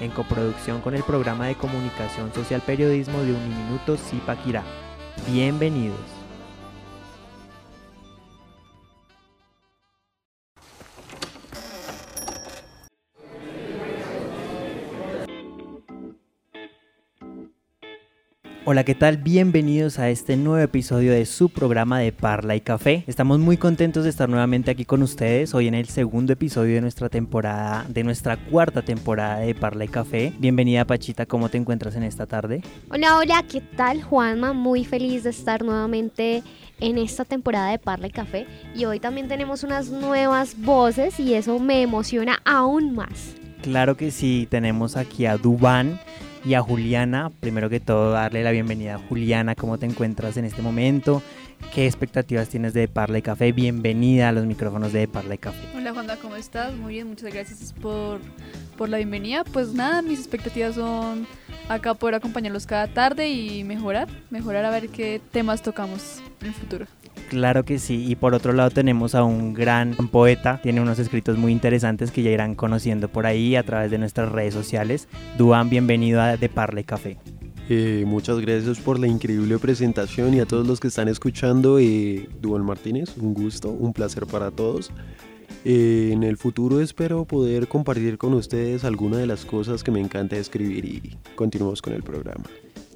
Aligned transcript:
en 0.00 0.10
coproducción 0.10 0.80
con 0.80 0.94
el 0.94 1.02
programa 1.02 1.46
de 1.46 1.54
comunicación 1.54 2.32
social 2.34 2.60
periodismo 2.60 3.20
de 3.22 3.32
Uniminuto 3.32 3.96
Zipaquirá. 3.96 4.62
Bienvenidos. 5.26 6.23
Hola, 18.66 18.82
¿qué 18.82 18.94
tal? 18.94 19.18
Bienvenidos 19.18 19.98
a 19.98 20.08
este 20.08 20.38
nuevo 20.38 20.64
episodio 20.64 21.12
de 21.12 21.26
su 21.26 21.50
programa 21.50 21.98
de 21.98 22.12
Parla 22.12 22.56
y 22.56 22.62
Café. 22.62 23.04
Estamos 23.06 23.38
muy 23.38 23.58
contentos 23.58 24.04
de 24.04 24.10
estar 24.10 24.30
nuevamente 24.30 24.70
aquí 24.70 24.86
con 24.86 25.02
ustedes, 25.02 25.52
hoy 25.52 25.68
en 25.68 25.74
el 25.74 25.86
segundo 25.86 26.32
episodio 26.32 26.76
de 26.76 26.80
nuestra 26.80 27.10
temporada, 27.10 27.84
de 27.90 28.02
nuestra 28.04 28.38
cuarta 28.38 28.80
temporada 28.80 29.40
de 29.40 29.54
Parla 29.54 29.84
y 29.84 29.88
Café. 29.88 30.32
Bienvenida 30.38 30.86
Pachita, 30.86 31.26
¿cómo 31.26 31.50
te 31.50 31.58
encuentras 31.58 31.94
en 31.94 32.04
esta 32.04 32.24
tarde? 32.24 32.62
Hola, 32.88 33.18
hola, 33.18 33.44
¿qué 33.46 33.60
tal 33.60 34.02
Juanma? 34.02 34.54
Muy 34.54 34.86
feliz 34.86 35.24
de 35.24 35.30
estar 35.30 35.62
nuevamente 35.62 36.42
en 36.80 36.96
esta 36.96 37.26
temporada 37.26 37.70
de 37.70 37.78
Parla 37.78 38.06
y 38.06 38.12
Café 38.12 38.46
y 38.74 38.86
hoy 38.86 38.98
también 38.98 39.28
tenemos 39.28 39.62
unas 39.62 39.90
nuevas 39.90 40.58
voces 40.58 41.20
y 41.20 41.34
eso 41.34 41.58
me 41.58 41.82
emociona 41.82 42.40
aún 42.46 42.94
más. 42.94 43.34
Claro 43.60 43.98
que 43.98 44.10
sí, 44.10 44.48
tenemos 44.50 44.96
aquí 44.96 45.26
a 45.26 45.36
Dubán 45.36 46.00
y 46.44 46.54
a 46.54 46.62
Juliana. 46.62 47.30
Primero 47.40 47.70
que 47.70 47.80
todo, 47.80 48.12
darle 48.12 48.42
la 48.42 48.50
bienvenida 48.50 48.96
a 48.96 48.98
Juliana. 48.98 49.54
¿Cómo 49.54 49.78
te 49.78 49.86
encuentras 49.86 50.36
en 50.36 50.44
este 50.44 50.62
momento? 50.62 51.22
¿Qué 51.72 51.86
expectativas 51.86 52.48
tienes 52.48 52.74
de 52.74 52.88
Parla 52.88 53.18
y 53.18 53.22
Café? 53.22 53.52
Bienvenida 53.52 54.28
a 54.28 54.32
los 54.32 54.44
micrófonos 54.44 54.92
de 54.92 55.08
Parla 55.08 55.34
y 55.34 55.38
Café. 55.38 55.66
Hola 55.74 55.92
Juanda, 55.92 56.16
¿cómo 56.16 56.36
estás? 56.36 56.74
Muy 56.74 56.94
bien, 56.94 57.08
muchas 57.08 57.32
gracias 57.32 57.72
por, 57.72 58.20
por 58.76 58.88
la 58.88 58.98
bienvenida. 58.98 59.44
Pues 59.44 59.72
nada, 59.72 60.02
mis 60.02 60.18
expectativas 60.18 60.74
son 60.74 61.26
acá 61.68 61.94
poder 61.94 62.16
acompañarlos 62.16 62.66
cada 62.66 62.88
tarde 62.88 63.28
y 63.28 63.64
mejorar, 63.64 64.08
mejorar 64.30 64.64
a 64.64 64.70
ver 64.70 64.88
qué 64.88 65.20
temas 65.32 65.62
tocamos 65.62 66.20
en 66.40 66.48
el 66.48 66.54
futuro. 66.54 66.86
Claro 67.28 67.64
que 67.64 67.78
sí, 67.78 68.04
y 68.06 68.16
por 68.16 68.34
otro 68.34 68.52
lado 68.52 68.70
tenemos 68.70 69.14
a 69.14 69.24
un 69.24 69.54
gran 69.54 69.94
poeta, 69.94 70.60
tiene 70.62 70.80
unos 70.80 70.98
escritos 70.98 71.38
muy 71.38 71.52
interesantes 71.52 72.10
que 72.10 72.22
ya 72.22 72.30
irán 72.30 72.54
conociendo 72.54 73.08
por 73.08 73.26
ahí 73.26 73.56
a 73.56 73.62
través 73.62 73.90
de 73.90 73.98
nuestras 73.98 74.30
redes 74.30 74.54
sociales. 74.54 75.08
Duan, 75.38 75.68
bienvenido 75.70 76.20
a 76.20 76.36
De 76.36 76.48
Parle 76.48 76.84
Café. 76.84 77.16
Eh, 77.68 78.04
muchas 78.06 78.40
gracias 78.40 78.78
por 78.78 78.98
la 78.98 79.06
increíble 79.06 79.58
presentación 79.58 80.34
y 80.34 80.40
a 80.40 80.46
todos 80.46 80.66
los 80.66 80.80
que 80.80 80.88
están 80.88 81.08
escuchando. 81.08 81.78
Eh, 81.78 82.28
Duan 82.40 82.64
Martínez, 82.64 83.16
un 83.16 83.32
gusto, 83.32 83.70
un 83.70 83.92
placer 83.92 84.26
para 84.26 84.50
todos. 84.50 84.90
Eh, 85.64 86.10
en 86.12 86.22
el 86.24 86.36
futuro 86.36 86.80
espero 86.80 87.24
poder 87.24 87.68
compartir 87.68 88.18
con 88.18 88.34
ustedes 88.34 88.84
algunas 88.84 89.18
de 89.18 89.26
las 89.26 89.46
cosas 89.46 89.82
que 89.82 89.90
me 89.90 90.00
encanta 90.00 90.36
escribir 90.36 90.84
y 90.84 91.16
continuamos 91.34 91.80
con 91.80 91.94
el 91.94 92.02
programa. 92.02 92.44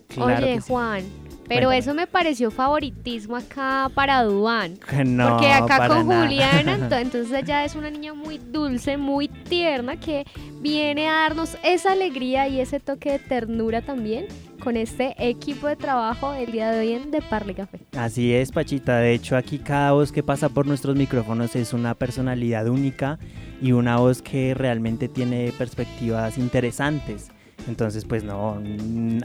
Claro 0.08 0.44
Oye, 0.44 0.60
Juan, 0.60 1.04
pero 1.48 1.72
eso 1.72 1.94
me 1.94 2.06
pareció 2.06 2.50
favoritismo 2.50 3.36
acá 3.36 3.90
para 3.94 4.22
Duan. 4.22 4.78
No, 5.04 5.30
porque 5.30 5.52
acá 5.52 5.88
con 5.88 6.06
Juliana, 6.06 6.74
entonces 7.00 7.32
ella 7.32 7.64
es 7.64 7.74
una 7.74 7.90
niña 7.90 8.14
muy 8.14 8.38
dulce, 8.38 8.96
muy 8.96 9.28
tierna, 9.28 9.98
que 9.98 10.26
viene 10.60 11.08
a 11.08 11.12
darnos 11.12 11.56
esa 11.62 11.92
alegría 11.92 12.48
y 12.48 12.60
ese 12.60 12.80
toque 12.80 13.12
de 13.12 13.18
ternura 13.18 13.82
también 13.82 14.26
con 14.62 14.76
este 14.76 15.14
equipo 15.18 15.68
de 15.68 15.76
trabajo 15.76 16.34
el 16.34 16.50
día 16.50 16.70
de 16.70 16.80
hoy 16.80 16.92
en 16.92 17.10
De 17.10 17.22
Parle 17.22 17.54
Café. 17.54 17.80
Así 17.96 18.34
es, 18.34 18.50
Pachita. 18.50 18.98
De 18.98 19.14
hecho, 19.14 19.36
aquí 19.36 19.58
cada 19.58 19.92
voz 19.92 20.12
que 20.12 20.22
pasa 20.22 20.48
por 20.48 20.66
nuestros 20.66 20.96
micrófonos 20.96 21.54
es 21.56 21.72
una 21.72 21.94
personalidad 21.94 22.66
única 22.68 23.18
y 23.62 23.72
una 23.72 23.98
voz 23.98 24.20
que 24.20 24.54
realmente 24.54 25.08
tiene 25.08 25.52
perspectivas 25.56 26.38
interesantes. 26.38 27.30
Entonces, 27.68 28.06
pues 28.06 28.24
no, 28.24 28.60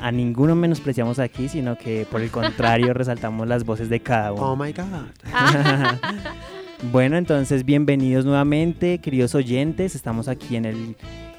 a 0.02 0.12
ninguno 0.12 0.54
menospreciamos 0.54 1.18
aquí, 1.18 1.48
sino 1.48 1.78
que 1.78 2.06
por 2.12 2.22
el 2.22 2.30
contrario 2.30 2.94
resaltamos 2.94 3.48
las 3.48 3.64
voces 3.64 3.90
de 3.90 4.02
cada 4.02 4.34
uno. 4.34 4.52
Oh 4.52 4.56
my 4.58 4.74
God. 4.74 5.08
bueno, 6.92 7.16
entonces 7.16 7.64
bienvenidos 7.64 8.26
nuevamente, 8.26 9.00
queridos 9.00 9.34
oyentes. 9.34 9.96
Estamos 9.96 10.28
aquí 10.28 10.58
en 10.58 10.66
el, 10.66 10.98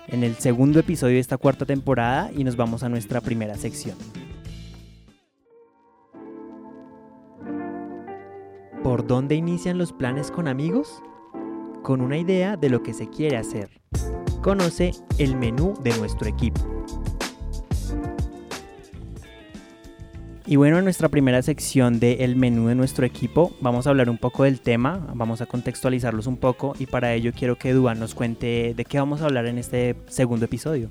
en 0.08 0.24
el 0.24 0.34
segundo 0.36 0.80
episodio 0.80 1.14
de 1.14 1.20
esta 1.20 1.36
cuarta 1.36 1.66
temporada 1.66 2.30
y 2.34 2.42
nos 2.42 2.56
vamos 2.56 2.82
a 2.82 2.88
nuestra 2.88 3.20
primera 3.20 3.54
sección. 3.56 3.96
¿Por 8.82 9.06
dónde 9.06 9.34
inician 9.34 9.76
los 9.76 9.92
planes 9.92 10.30
con 10.30 10.48
amigos? 10.48 11.02
Con 11.82 12.00
una 12.00 12.16
idea 12.16 12.56
de 12.56 12.70
lo 12.70 12.82
que 12.82 12.94
se 12.94 13.10
quiere 13.10 13.36
hacer. 13.36 13.68
Conoce 14.44 14.90
el 15.16 15.36
menú 15.36 15.72
de 15.82 15.96
nuestro 15.96 16.28
equipo. 16.28 16.60
Y 20.44 20.56
bueno, 20.56 20.76
en 20.76 20.84
nuestra 20.84 21.08
primera 21.08 21.40
sección 21.40 21.98
del 21.98 22.36
menú 22.36 22.68
de 22.68 22.74
nuestro 22.74 23.06
equipo 23.06 23.56
vamos 23.62 23.86
a 23.86 23.90
hablar 23.90 24.10
un 24.10 24.18
poco 24.18 24.44
del 24.44 24.60
tema, 24.60 24.98
vamos 25.14 25.40
a 25.40 25.46
contextualizarlos 25.46 26.26
un 26.26 26.36
poco 26.36 26.74
y 26.78 26.84
para 26.84 27.14
ello 27.14 27.32
quiero 27.34 27.56
que 27.56 27.72
Duan 27.72 27.98
nos 27.98 28.14
cuente 28.14 28.74
de 28.76 28.84
qué 28.84 28.98
vamos 28.98 29.22
a 29.22 29.24
hablar 29.24 29.46
en 29.46 29.56
este 29.56 29.96
segundo 30.08 30.44
episodio. 30.44 30.90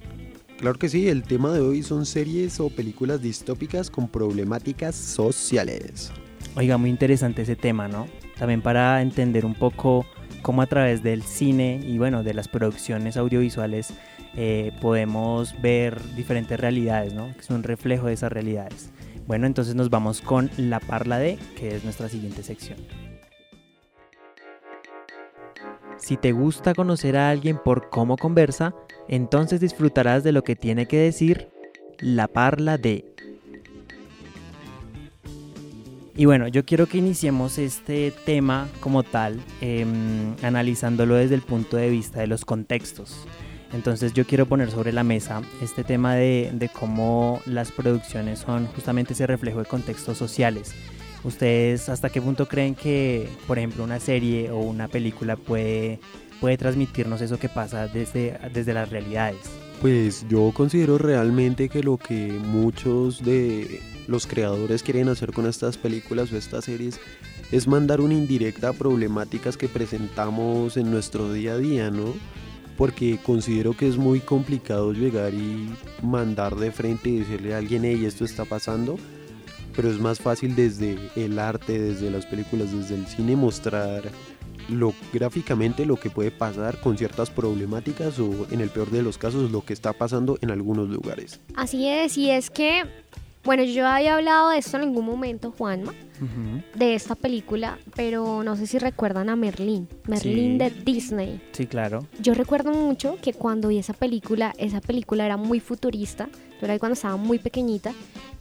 Claro 0.58 0.80
que 0.80 0.90
sí, 0.90 1.08
el 1.08 1.22
tema 1.22 1.52
de 1.52 1.59
hoy 1.59 1.84
son 1.84 2.08
series 2.08 2.59
o 2.59 2.72
películas 2.72 3.22
distópicas 3.22 3.91
con 3.91 4.08
problemáticas 4.08 4.96
sociales. 4.96 6.12
Oiga, 6.56 6.80
muy 6.80 6.90
interesante 6.90 7.44
ese 7.44 7.56
tema, 7.56 7.88
¿no? 7.88 8.08
También 8.35 8.64
para 8.64 9.00
entender 9.03 9.46
un 9.46 9.53
poco 9.53 10.08
cómo 10.43 10.61
a 10.61 10.67
través 10.67 11.01
del 11.01 11.23
cine 11.23 11.79
y 11.83 11.97
bueno, 11.97 12.21
de 12.21 12.35
las 12.35 12.47
producciones 12.47 13.17
audiovisuales 13.17 13.93
eh, 14.35 14.71
podemos 14.81 15.59
ver 15.61 15.99
diferentes 16.15 16.59
realidades, 16.59 17.13
¿no? 17.13 17.33
Que 17.33 17.39
es 17.39 17.49
un 17.49 17.63
reflejo 17.63 18.07
de 18.07 18.13
esas 18.13 18.31
realidades. 18.31 18.91
Bueno, 19.25 19.47
entonces 19.47 19.73
nos 19.73 19.89
vamos 19.89 20.21
con 20.21 20.51
la 20.57 20.79
parla 20.79 21.17
de, 21.17 21.39
que 21.57 21.75
es 21.75 21.83
nuestra 21.83 22.09
siguiente 22.09 22.43
sección. 22.43 22.77
Si 25.97 26.17
te 26.17 26.33
gusta 26.33 26.73
conocer 26.73 27.15
a 27.15 27.29
alguien 27.29 27.57
por 27.63 27.89
cómo 27.89 28.17
conversa, 28.17 28.75
entonces 29.07 29.61
disfrutarás 29.61 30.23
de 30.23 30.33
lo 30.33 30.43
que 30.43 30.55
tiene 30.55 30.85
que 30.85 30.97
decir 30.97 31.49
la 31.99 32.27
parla 32.27 32.77
de. 32.77 33.12
Y 36.16 36.25
bueno, 36.25 36.47
yo 36.47 36.63
quiero 36.63 36.85
que 36.85 37.00
iniciemos 37.00 37.57
este 37.57 38.13
tema 38.25 38.68
como 38.79 39.01
tal, 39.01 39.41
em, 39.62 40.35
analizándolo 40.44 41.16
desde 41.16 41.34
el 41.34 41.41
punto 41.41 41.75
de 41.78 41.90
vista 41.90 42.19
de 42.19 42.28
los 42.28 42.46
contextos. 42.46 43.25
Entonces 43.74 44.13
yo 44.13 44.23
quiero 44.25 44.46
poner 44.46 44.69
sobre 44.69 44.91
la 44.91 45.03
mesa 45.03 45.41
este 45.59 45.84
tema 45.84 46.13
de, 46.13 46.69
cómo 46.79 47.41
las 47.47 47.72
producciones 47.72 48.40
son 48.40 48.68
justamente 48.68 49.13
ese 49.13 49.25
reflejo 49.25 49.57
de 49.59 49.66
contextos 49.66 50.16
sociales. 50.16 50.75
¿Ustedes 51.23 51.90
hasta 51.90 52.09
qué 52.09 52.22
punto 52.22 52.47
creen 52.47 52.75
que, 52.75 53.28
por 53.47 53.57
ejemplo, 53.57 53.84
una 53.84 54.00
serie 54.00 54.52
o 54.52 54.59
una 54.59 54.90
película 54.90 55.35
puede, 55.35 56.00
puede 56.40 56.57
transmitirnos 56.57 57.22
eso 57.22 57.40
que 57.40 57.49
pasa 57.49 57.87
desde, 57.87 58.37
desde 58.53 58.73
las 58.76 58.90
realidades? 58.90 59.40
Pues 59.82 60.28
yo 60.29 60.52
considero 60.53 60.99
realmente 60.99 61.70
que 61.70 61.82
lo 61.82 61.97
que 61.97 62.28
muchos 62.28 63.23
de 63.23 63.82
los 64.08 64.28
creadores 64.28 64.84
quieren 64.84 65.09
hacer 65.09 65.32
con 65.32 65.47
estas 65.47 65.78
películas 65.78 66.32
o 66.32 66.38
estas 66.38 66.66
series 66.66 67.00
es 67.52 67.67
mandar 67.67 68.02
una 68.02 68.14
indirecta 68.14 68.70
a 68.70 68.73
problemáticas 68.73 69.58
que 69.58 69.67
presentamos 69.67 70.78
en 70.78 70.91
nuestro 70.91 71.32
día 71.32 71.53
a 71.53 71.58
día, 71.58 71.91
¿no? 71.91 72.14
porque 72.78 73.20
considero 73.23 73.76
que 73.76 73.88
es 73.88 73.97
muy 73.97 74.20
complicado 74.20 74.94
llegar 74.94 75.34
y 75.34 75.70
mandar 76.02 76.55
de 76.55 76.72
frente 76.72 77.09
y 77.09 77.20
decirle 77.20 77.53
a 77.53 77.58
alguien, 77.58 77.85
hey, 77.85 78.05
esto 78.05 78.26
está 78.26 78.46
pasando, 78.46 78.97
pero 79.76 79.90
es 79.90 80.00
más 80.00 80.20
fácil 80.20 80.56
desde 80.56 80.97
el 81.16 81.40
arte, 81.40 81.79
desde 81.79 82.09
las 82.09 82.26
películas, 82.26 82.72
desde 82.72 82.96
el 82.96 83.06
cine 83.08 83.35
mostrar 83.35 84.03
lo 84.70 84.94
gráficamente 85.11 85.85
lo 85.85 85.97
que 85.97 86.09
puede 86.09 86.32
pasar 86.32 86.79
con 86.79 86.97
ciertas 86.97 87.29
problemáticas 87.29 88.17
o 88.20 88.47
en 88.49 88.61
el 88.61 88.70
peor 88.70 88.90
de 88.91 89.03
los 89.03 89.17
casos 89.17 89.52
lo 89.52 89.66
que 89.66 89.73
está 89.73 89.91
pasando 89.91 90.38
en 90.41 90.52
algunos 90.52 90.90
lugares. 90.90 91.41
Así 91.56 91.88
es, 91.88 92.17
y 92.17 92.29
es 92.29 92.49
que 92.49 92.84
Bueno, 93.43 93.63
yo 93.63 93.85
había 93.85 94.16
hablado 94.16 94.49
de 94.49 94.57
esto 94.59 94.78
en 94.78 94.84
algún 94.84 95.05
momento, 95.05 95.51
Juanma, 95.57 95.93
de 96.75 96.95
esta 96.95 97.16
película, 97.16 97.78
pero 97.95 98.41
no 98.43 98.55
sé 98.55 98.66
si 98.67 98.78
recuerdan 98.79 99.28
a 99.29 99.35
Merlín, 99.35 99.90
Merlín 100.07 100.53
Sí. 100.53 100.57
de 100.57 100.69
Disney. 100.69 101.41
Sí, 101.51 101.67
claro. 101.67 102.05
Yo 102.22 102.34
recuerdo 102.34 102.72
mucho 102.72 103.17
que 103.22 103.34
cuando 103.34 103.67
vi 103.67 103.79
esa 103.79 103.93
película, 103.93 104.53
esa 104.57 104.79
película 104.79 105.25
era 105.25 105.35
muy 105.35 105.59
futurista, 105.59 106.29
yo 106.61 106.67
la 106.67 106.73
vi 106.73 106.79
cuando 106.79 106.93
estaba 106.93 107.17
muy 107.17 107.40
pequeñita 107.40 107.91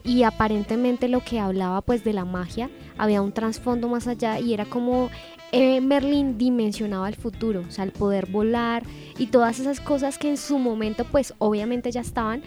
y 0.04 0.22
aparentemente 0.22 1.08
lo 1.08 1.24
que 1.24 1.40
hablaba 1.40 1.80
pues 1.80 2.04
de 2.04 2.12
la 2.12 2.24
magia 2.24 2.70
había 2.96 3.20
un 3.22 3.32
trasfondo 3.32 3.88
más 3.88 4.06
allá 4.06 4.38
y 4.38 4.54
era 4.54 4.64
como 4.66 5.10
eh, 5.50 5.80
Merlín 5.80 6.38
dimensionaba 6.38 7.08
el 7.08 7.14
futuro, 7.16 7.64
o 7.68 7.70
sea, 7.70 7.84
el 7.84 7.92
poder 7.92 8.26
volar 8.30 8.84
y 9.18 9.26
todas 9.26 9.58
esas 9.60 9.80
cosas 9.80 10.16
que 10.18 10.28
en 10.30 10.36
su 10.38 10.58
momento 10.58 11.04
pues 11.04 11.34
obviamente 11.38 11.90
ya 11.90 12.00
estaban, 12.00 12.42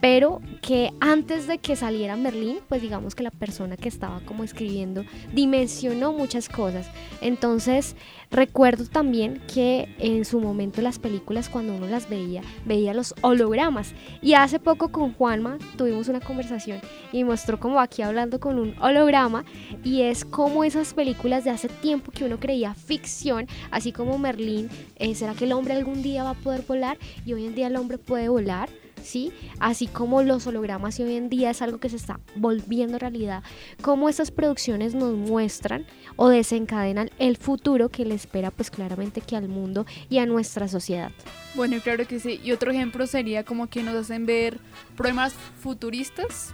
pero 0.00 0.40
que 0.62 0.92
antes 1.00 1.46
de 1.46 1.58
que 1.58 1.76
saliera 1.76 2.16
Merlín, 2.16 2.58
pues 2.68 2.82
digamos 2.82 3.14
que 3.14 3.22
la 3.22 3.30
persona 3.30 3.76
que 3.76 3.88
estaba 3.88 4.20
como 4.20 4.44
escribiendo 4.44 5.04
dimensionó 5.32 6.12
muchas 6.12 6.48
cosas. 6.48 6.88
Entonces, 7.20 7.96
recuerdo 8.30 8.84
también 8.86 9.40
que 9.52 9.88
en 9.98 10.24
su 10.24 10.40
momento 10.40 10.82
las 10.82 10.98
películas 10.98 11.48
cuando 11.48 11.74
uno 11.74 11.86
las 11.86 12.08
veía, 12.08 12.42
veía 12.64 12.94
los 12.94 13.14
hologramas. 13.22 13.94
Y 14.20 14.34
hace 14.34 14.58
poco 14.58 14.90
con 14.90 15.12
Juanma 15.14 15.58
tuvimos 15.76 16.08
una 16.08 16.20
conversación 16.20 16.80
y 17.12 17.24
mostró 17.24 17.58
como 17.58 17.80
aquí 17.80 18.02
hablando 18.02 18.40
con 18.40 18.58
un 18.58 18.74
holograma 18.80 19.44
y 19.84 20.02
es 20.02 20.24
como 20.24 20.64
esas 20.64 20.94
películas 20.94 21.44
de 21.44 21.50
hace 21.50 21.68
tiempo 21.68 22.12
que 22.12 22.24
uno 22.24 22.38
creía 22.38 22.74
ficción, 22.74 23.46
así 23.70 23.92
como 23.92 24.18
Merlín, 24.18 24.68
eh, 24.96 25.14
¿será 25.14 25.34
que 25.34 25.44
el 25.44 25.52
hombre 25.52 25.74
algún 25.74 26.02
día 26.02 26.24
va 26.24 26.30
a 26.30 26.34
poder 26.34 26.62
volar? 26.66 26.98
Y 27.24 27.32
hoy 27.32 27.46
en 27.46 27.54
día 27.54 27.68
el 27.68 27.76
hombre 27.76 27.98
puede 27.98 28.28
volar. 28.28 28.68
¿Sí? 29.06 29.32
Así 29.60 29.86
como 29.86 30.22
los 30.22 30.46
hologramas 30.46 30.98
y 30.98 31.04
hoy 31.04 31.16
en 31.16 31.30
día 31.30 31.50
es 31.50 31.62
algo 31.62 31.78
que 31.78 31.88
se 31.88 31.96
está 31.96 32.20
volviendo 32.34 32.98
realidad, 32.98 33.42
cómo 33.80 34.08
estas 34.08 34.30
producciones 34.30 34.94
nos 34.94 35.14
muestran 35.14 35.86
o 36.16 36.28
desencadenan 36.28 37.10
el 37.18 37.36
futuro 37.36 37.88
que 37.88 38.04
le 38.04 38.14
espera 38.14 38.50
pues 38.50 38.70
claramente 38.70 39.20
que 39.20 39.36
al 39.36 39.48
mundo 39.48 39.86
y 40.10 40.18
a 40.18 40.26
nuestra 40.26 40.68
sociedad. 40.68 41.12
Bueno, 41.54 41.76
claro 41.82 42.06
que 42.06 42.20
sí. 42.20 42.40
Y 42.44 42.52
otro 42.52 42.70
ejemplo 42.70 43.06
sería 43.06 43.44
como 43.44 43.68
que 43.68 43.82
nos 43.82 43.94
hacen 43.94 44.26
ver 44.26 44.58
problemas 44.96 45.32
futuristas, 45.60 46.52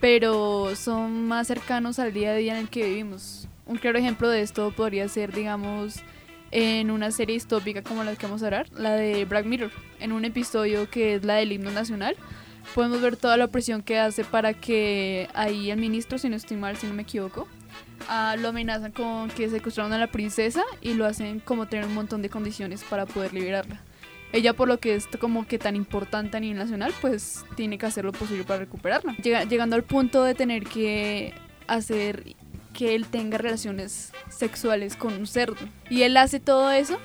pero 0.00 0.74
son 0.74 1.28
más 1.28 1.46
cercanos 1.46 1.98
al 1.98 2.12
día 2.12 2.32
a 2.32 2.34
día 2.34 2.54
en 2.54 2.60
el 2.60 2.68
que 2.68 2.84
vivimos. 2.84 3.48
Un 3.66 3.76
claro 3.76 3.98
ejemplo 3.98 4.28
de 4.28 4.42
esto 4.42 4.72
podría 4.76 5.08
ser, 5.08 5.32
digamos, 5.32 6.02
en 6.54 6.92
una 6.92 7.10
serie 7.10 7.34
distópica 7.34 7.82
como 7.82 8.04
la 8.04 8.14
que 8.14 8.26
vamos 8.26 8.42
a 8.42 8.46
hablar, 8.46 8.68
la 8.72 8.94
de 8.94 9.24
Black 9.24 9.44
Mirror. 9.44 9.72
En 9.98 10.12
un 10.12 10.24
episodio 10.24 10.88
que 10.88 11.16
es 11.16 11.24
la 11.24 11.34
del 11.34 11.50
himno 11.50 11.72
nacional, 11.72 12.14
podemos 12.76 13.00
ver 13.00 13.16
toda 13.16 13.36
la 13.36 13.46
opresión 13.46 13.82
que 13.82 13.98
hace 13.98 14.24
para 14.24 14.54
que 14.54 15.28
ahí 15.34 15.70
el 15.72 15.78
ministro, 15.80 16.16
si 16.16 16.28
no 16.28 16.36
estoy 16.36 16.56
mal, 16.56 16.76
si 16.76 16.86
no 16.86 16.94
me 16.94 17.02
equivoco, 17.02 17.48
ah, 18.08 18.36
lo 18.38 18.50
amenazan 18.50 18.92
con 18.92 19.30
que 19.30 19.48
secuestraron 19.50 19.92
a 19.94 19.98
la 19.98 20.06
princesa 20.06 20.62
y 20.80 20.94
lo 20.94 21.06
hacen 21.06 21.40
como 21.40 21.66
tener 21.66 21.86
un 21.86 21.94
montón 21.94 22.22
de 22.22 22.30
condiciones 22.30 22.84
para 22.84 23.04
poder 23.04 23.34
liberarla. 23.34 23.80
Ella 24.32 24.52
por 24.52 24.68
lo 24.68 24.78
que 24.78 24.94
es 24.94 25.08
como 25.20 25.46
que 25.48 25.58
tan 25.58 25.74
importante 25.74 26.36
a 26.36 26.40
nivel 26.40 26.58
nacional, 26.58 26.92
pues 27.00 27.44
tiene 27.56 27.78
que 27.78 27.86
hacer 27.86 28.04
lo 28.04 28.12
posible 28.12 28.44
para 28.44 28.60
recuperarla. 28.60 29.14
Llega- 29.16 29.44
llegando 29.44 29.74
al 29.74 29.82
punto 29.82 30.22
de 30.22 30.34
tener 30.34 30.64
que 30.64 31.34
hacer 31.66 32.34
que 32.74 32.94
él 32.94 33.06
tenga 33.06 33.38
relaciones 33.38 34.12
sexuales 34.28 34.96
con 34.96 35.14
un 35.14 35.26
cerdo. 35.26 35.56
Y 35.88 36.02
él 36.02 36.16
hace 36.18 36.40
todo 36.40 36.70
eso 36.70 36.98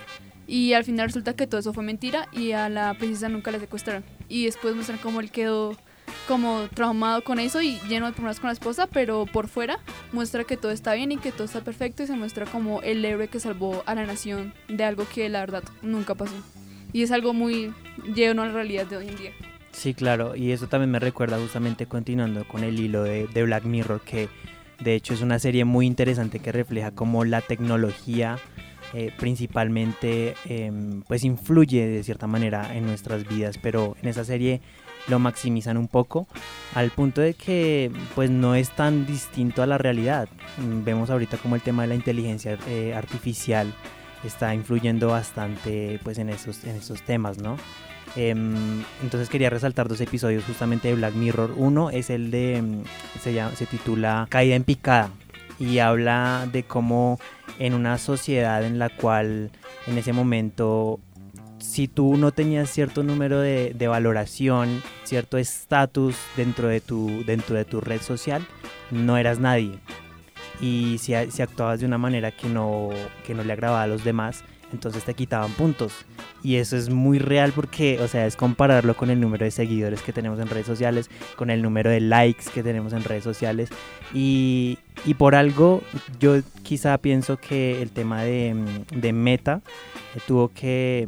y 0.49 0.73
al 0.73 0.83
final 0.83 1.07
resulta 1.07 1.35
que 1.35 1.47
todo 1.47 1.61
eso 1.61 1.73
fue 1.73 1.83
mentira 1.83 2.27
y 2.33 2.51
a 2.51 2.67
la 2.69 2.93
princesa 2.95 3.29
nunca 3.29 3.51
la 3.51 3.59
secuestraron. 3.59 4.03
Y 4.27 4.45
después 4.45 4.75
muestran 4.75 4.97
cómo 4.97 5.21
él 5.21 5.31
quedó 5.31 5.77
como 6.27 6.67
traumado 6.73 7.23
con 7.23 7.39
eso 7.39 7.61
y 7.61 7.79
lleno 7.87 8.07
de 8.07 8.13
problemas 8.13 8.39
con 8.39 8.47
la 8.47 8.53
esposa, 8.53 8.87
pero 8.87 9.25
por 9.25 9.47
fuera 9.47 9.79
muestra 10.11 10.43
que 10.43 10.57
todo 10.57 10.71
está 10.71 10.93
bien 10.95 11.11
y 11.11 11.17
que 11.17 11.31
todo 11.31 11.45
está 11.45 11.61
perfecto 11.61 12.03
y 12.03 12.07
se 12.07 12.15
muestra 12.15 12.45
como 12.45 12.81
el 12.81 13.05
héroe 13.05 13.27
que 13.27 13.39
salvó 13.39 13.83
a 13.85 13.95
la 13.95 14.05
nación 14.05 14.53
de 14.67 14.83
algo 14.83 15.05
que 15.07 15.29
la 15.29 15.41
verdad 15.41 15.63
nunca 15.83 16.15
pasó. 16.15 16.35
Y 16.91 17.03
es 17.03 17.11
algo 17.11 17.33
muy 17.33 17.71
lleno 18.15 18.41
a 18.41 18.47
la 18.47 18.53
realidad 18.53 18.87
de 18.87 18.97
hoy 18.97 19.07
en 19.07 19.17
día. 19.17 19.31
Sí, 19.71 19.93
claro, 19.93 20.35
y 20.35 20.51
eso 20.51 20.67
también 20.67 20.89
me 20.89 20.99
recuerda 20.99 21.37
justamente 21.37 21.85
continuando 21.85 22.47
con 22.47 22.63
el 22.63 22.79
hilo 22.79 23.03
de, 23.03 23.27
de 23.27 23.43
Black 23.43 23.65
Mirror, 23.65 24.01
que 24.01 24.29
de 24.79 24.95
hecho 24.95 25.13
es 25.13 25.21
una 25.21 25.39
serie 25.39 25.65
muy 25.65 25.85
interesante 25.85 26.39
que 26.39 26.51
refleja 26.51 26.91
cómo 26.91 27.25
la 27.25 27.41
tecnología 27.41 28.37
eh, 28.93 29.11
principalmente 29.19 30.33
em, 30.45 31.03
pues 31.03 31.23
influye 31.23 31.87
de 31.87 32.03
cierta 32.03 32.25
manera 32.25 32.75
en 32.75 32.87
nuestras 32.87 33.27
vidas, 33.27 33.59
pero 33.61 33.95
en 34.01 34.09
esa 34.09 34.25
serie 34.25 34.61
lo 35.07 35.19
maximizan 35.19 35.77
un 35.77 35.87
poco 35.87 36.27
al 36.73 36.89
punto 36.89 37.21
de 37.21 37.35
que 37.35 37.91
pues 38.15 38.31
no 38.31 38.55
es 38.55 38.71
tan 38.71 39.05
distinto 39.05 39.61
a 39.61 39.67
la 39.67 39.77
realidad. 39.77 40.27
Mm, 40.57 40.83
Vemos 40.83 41.09
ahorita 41.11 41.37
como 41.37 41.55
el 41.55 41.61
tema 41.61 41.83
de 41.83 41.89
la 41.89 41.95
inteligencia 41.95 42.57
eh, 42.67 42.93
artificial 42.95 43.73
está 44.23 44.55
influyendo 44.55 45.09
bastante 45.09 45.99
pues 46.03 46.17
en 46.17 46.29
esos, 46.29 46.63
en 46.63 46.75
esos 46.75 47.03
temas, 47.03 47.37
¿no? 47.37 47.57
Em, 48.15 48.83
entonces 49.03 49.29
quería 49.29 49.49
resaltar 49.49 49.87
dos 49.87 50.01
episodios 50.01 50.43
justamente 50.45 50.87
de 50.87 50.95
Black 50.95 51.13
Mirror. 51.13 51.53
Uno 51.55 51.89
es 51.89 52.09
el 52.09 52.31
de, 52.31 52.57
em, 52.57 52.83
se, 53.21 53.65
titula 53.65 54.27
Caída 54.29 54.55
en 54.55 54.63
picada 54.63 55.09
y 55.59 55.79
habla 55.79 56.47
de 56.51 56.63
cómo 56.63 57.19
en 57.59 57.73
una 57.73 57.97
sociedad 57.97 58.63
en 58.63 58.79
la 58.79 58.89
cual 58.89 59.51
en 59.87 59.97
ese 59.97 60.13
momento 60.13 60.99
si 61.59 61.87
tú 61.87 62.17
no 62.17 62.31
tenías 62.31 62.69
cierto 62.69 63.03
número 63.03 63.39
de, 63.39 63.73
de 63.73 63.87
valoración, 63.87 64.81
cierto 65.03 65.37
estatus 65.37 66.15
dentro, 66.37 66.67
de 66.67 66.79
tu, 66.81 67.23
dentro 67.25 67.55
de 67.55 67.65
tu 67.65 67.81
red 67.81 68.01
social, 68.01 68.45
no 68.91 69.17
eras 69.17 69.39
nadie. 69.39 69.79
Y 70.61 70.97
si, 70.99 71.13
si 71.31 71.41
actuabas 71.41 71.79
de 71.79 71.85
una 71.85 71.97
manera 71.97 72.31
que 72.31 72.47
no, 72.47 72.89
que 73.25 73.33
no 73.33 73.43
le 73.43 73.53
agradaba 73.53 73.83
a 73.83 73.87
los 73.87 74.03
demás, 74.03 74.43
entonces 74.71 75.03
te 75.03 75.13
quitaban 75.13 75.51
puntos. 75.51 75.93
Y 76.43 76.55
eso 76.55 76.77
es 76.77 76.89
muy 76.89 77.19
real 77.19 77.51
porque, 77.53 77.99
o 78.01 78.07
sea, 78.07 78.25
es 78.25 78.35
compararlo 78.35 78.95
con 78.95 79.09
el 79.09 79.19
número 79.19 79.45
de 79.45 79.51
seguidores 79.51 80.01
que 80.01 80.13
tenemos 80.13 80.39
en 80.39 80.47
redes 80.47 80.65
sociales, 80.65 81.09
con 81.35 81.49
el 81.49 81.61
número 81.61 81.89
de 81.89 81.99
likes 81.99 82.45
que 82.53 82.63
tenemos 82.63 82.93
en 82.93 83.03
redes 83.03 83.23
sociales. 83.23 83.69
Y, 84.13 84.79
y 85.05 85.15
por 85.15 85.35
algo, 85.35 85.81
yo 86.19 86.37
quizá 86.63 86.97
pienso 86.97 87.37
que 87.37 87.81
el 87.81 87.91
tema 87.91 88.23
de, 88.23 88.53
mm, 88.53 88.99
de 88.99 89.13
Meta 89.13 89.61
eh, 90.15 90.19
tuvo 90.27 90.49
que, 90.49 91.07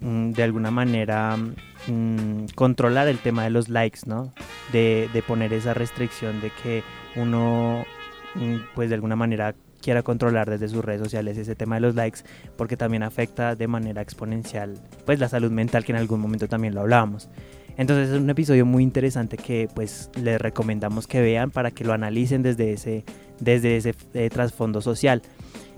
mm, 0.00 0.30
de 0.30 0.42
alguna 0.42 0.70
manera, 0.70 1.36
mm, 1.36 2.46
controlar 2.54 3.08
el 3.08 3.18
tema 3.18 3.44
de 3.44 3.50
los 3.50 3.68
likes, 3.68 4.00
¿no? 4.06 4.32
De, 4.72 5.08
de 5.12 5.22
poner 5.22 5.52
esa 5.52 5.74
restricción 5.74 6.40
de 6.40 6.50
que 6.62 6.82
uno, 7.16 7.84
pues 8.74 8.90
de 8.90 8.94
alguna 8.94 9.16
manera 9.16 9.54
quiera 9.86 10.02
controlar 10.02 10.50
desde 10.50 10.66
sus 10.66 10.84
redes 10.84 11.00
sociales 11.00 11.38
ese 11.38 11.54
tema 11.54 11.76
de 11.76 11.80
los 11.82 11.94
likes 11.94 12.22
porque 12.56 12.76
también 12.76 13.04
afecta 13.04 13.54
de 13.54 13.68
manera 13.68 14.02
exponencial 14.02 14.74
pues 15.04 15.20
la 15.20 15.28
salud 15.28 15.52
mental 15.52 15.84
que 15.84 15.92
en 15.92 15.98
algún 15.98 16.18
momento 16.18 16.48
también 16.48 16.74
lo 16.74 16.80
hablábamos. 16.80 17.28
Entonces 17.76 18.08
es 18.08 18.20
un 18.20 18.28
episodio 18.28 18.66
muy 18.66 18.82
interesante 18.82 19.36
que 19.36 19.68
pues 19.72 20.10
les 20.20 20.40
recomendamos 20.40 21.06
que 21.06 21.20
vean 21.20 21.52
para 21.52 21.70
que 21.70 21.84
lo 21.84 21.92
analicen 21.92 22.42
desde 22.42 22.72
ese, 22.72 23.04
desde 23.38 23.76
ese 23.76 23.94
eh, 24.14 24.28
trasfondo 24.28 24.80
social. 24.80 25.22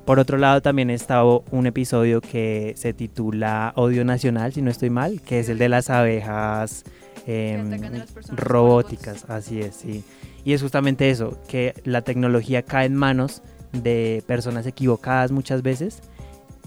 Por 0.07 0.19
otro 0.19 0.39
lado 0.39 0.63
también 0.63 0.89
está 0.89 1.23
un 1.23 1.67
episodio 1.67 2.23
que 2.23 2.73
se 2.79 2.95
titula 2.95 3.75
Odio 3.77 4.07
Nacional, 4.07 4.55
si 4.55 4.63
no 4.63 4.71
estoy 4.71 4.89
mal, 4.89 5.21
que 5.21 5.41
es 5.41 5.51
el 5.51 5.59
de 5.59 5.69
las 5.69 5.91
abejas 5.91 6.83
con 7.27 8.39
robóticas, 8.39 9.27
así 9.29 9.61
es, 9.61 9.75
sí. 9.75 10.03
Y 10.47 10.55
es 10.55 10.63
justamente 10.63 11.11
eso, 11.11 11.39
que 11.47 11.75
la 11.85 12.01
tecnología 12.01 12.63
cae 12.63 12.87
en 12.87 12.95
manos 12.95 13.43
de 13.73 14.23
personas 14.27 14.67
equivocadas 14.67 15.31
muchas 15.31 15.63
veces 15.63 16.01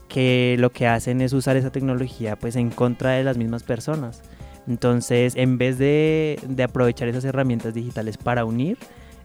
que 0.07 0.55
lo 0.59 0.71
que 0.71 0.87
hacen 0.87 1.21
es 1.21 1.31
usar 1.31 1.55
esa 1.55 1.71
tecnología 1.71 2.35
pues 2.35 2.55
en 2.57 2.69
contra 2.69 3.11
de 3.11 3.23
las 3.23 3.37
mismas 3.37 3.63
personas. 3.63 4.21
Entonces, 4.67 5.35
en 5.35 5.57
vez 5.57 5.77
de, 5.77 6.39
de 6.47 6.63
aprovechar 6.63 7.07
esas 7.07 7.23
herramientas 7.25 7.73
digitales 7.73 8.17
para 8.17 8.45
unir, 8.45 8.77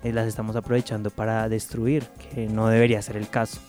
eh, 0.04 0.12
las 0.12 0.28
estamos 0.28 0.54
aprovechando 0.56 1.10
para 1.10 1.48
destruir, 1.48 2.04
que 2.32 2.46
no 2.46 2.68
debería 2.68 3.02
ser 3.02 3.16
el 3.16 3.28
caso. 3.28 3.60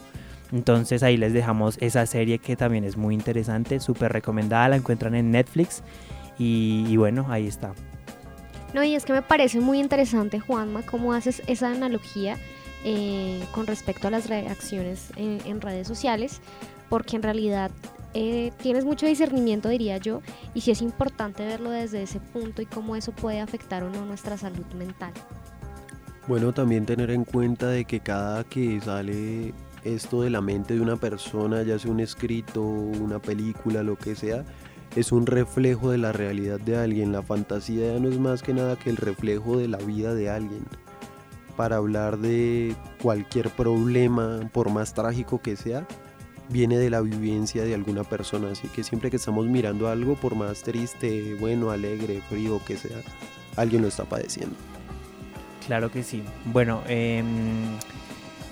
Entonces 0.51 1.03
ahí 1.03 1.17
les 1.17 1.33
dejamos 1.33 1.77
esa 1.81 2.05
serie 2.05 2.39
que 2.39 2.55
también 2.55 2.83
es 2.83 2.95
muy 2.95 3.15
interesante, 3.15 3.79
súper 3.79 4.13
recomendada, 4.13 4.69
la 4.69 4.75
encuentran 4.77 5.15
en 5.15 5.31
Netflix 5.31 5.83
y, 6.37 6.85
y 6.87 6.97
bueno, 6.97 7.25
ahí 7.29 7.47
está. 7.47 7.73
No, 8.73 8.83
y 8.83 8.95
es 8.95 9.05
que 9.05 9.13
me 9.13 9.21
parece 9.21 9.59
muy 9.59 9.79
interesante, 9.79 10.39
Juanma, 10.39 10.83
cómo 10.83 11.13
haces 11.13 11.41
esa 11.47 11.71
analogía 11.71 12.37
eh, 12.83 13.43
con 13.51 13.67
respecto 13.67 14.07
a 14.07 14.11
las 14.11 14.29
reacciones 14.29 15.11
en, 15.15 15.61
redes 15.61 15.87
sociales, 15.87 16.41
porque 16.89 17.15
en 17.15 17.23
realidad 17.23 17.71
eh, 18.13 18.51
tienes 18.61 18.85
mucho 18.85 19.05
discernimiento, 19.05 19.69
diría 19.69 19.97
yo, 19.97 20.21
y 20.53 20.61
sí 20.61 20.71
es 20.71 20.81
importante 20.81 21.45
verlo 21.45 21.71
desde 21.71 22.03
ese 22.03 22.19
punto 22.19 22.61
y 22.61 22.65
cómo 22.65 22.95
eso 22.95 23.11
puede 23.11 23.41
afectar 23.41 23.83
o 23.83 23.89
no 23.89 24.05
nuestra 24.05 24.37
salud 24.37 24.65
mental. 24.75 25.13
Bueno, 26.27 26.53
también 26.53 26.85
tener 26.85 27.09
en 27.11 27.23
cuenta 27.23 27.69
de 27.69 27.85
que 27.85 28.01
cada 28.01 28.43
que 28.43 28.81
sale 28.81 29.53
esto 29.83 30.21
de 30.21 30.29
la 30.29 30.41
mente 30.41 30.73
de 30.73 30.81
una 30.81 30.97
persona, 30.97 31.63
ya 31.63 31.79
sea 31.79 31.91
un 31.91 31.99
escrito, 31.99 32.61
una 32.61 33.19
película, 33.19 33.81
lo 33.83 33.95
que 33.95 34.15
sea, 34.15 34.43
es 34.95 35.11
un 35.11 35.25
reflejo 35.25 35.91
de 35.91 35.97
la 35.97 36.11
realidad 36.11 36.59
de 36.59 36.75
alguien. 36.75 37.11
La 37.11 37.21
fantasía 37.21 37.99
no 37.99 38.09
es 38.09 38.19
más 38.19 38.41
que 38.41 38.53
nada 38.53 38.75
que 38.75 38.89
el 38.89 38.97
reflejo 38.97 39.57
de 39.57 39.67
la 39.67 39.77
vida 39.77 40.13
de 40.13 40.29
alguien. 40.29 40.65
Para 41.57 41.75
hablar 41.75 42.19
de 42.19 42.73
cualquier 43.01 43.49
problema, 43.49 44.39
por 44.53 44.69
más 44.69 44.93
trágico 44.93 45.41
que 45.41 45.57
sea, 45.57 45.85
viene 46.49 46.77
de 46.77 46.89
la 46.89 47.01
vivencia 47.01 47.63
de 47.63 47.73
alguna 47.73 48.03
persona. 48.03 48.51
Así 48.51 48.67
que 48.69 48.83
siempre 48.83 49.09
que 49.09 49.17
estamos 49.17 49.45
mirando 49.47 49.89
algo, 49.89 50.15
por 50.15 50.35
más 50.35 50.61
triste, 50.61 51.35
bueno, 51.39 51.71
alegre, 51.71 52.21
frío 52.29 52.61
que 52.65 52.77
sea, 52.77 52.97
alguien 53.55 53.81
lo 53.81 53.87
está 53.89 54.05
padeciendo. 54.05 54.55
Claro 55.65 55.91
que 55.91 56.03
sí. 56.03 56.23
Bueno, 56.45 56.81
em, 56.87 57.25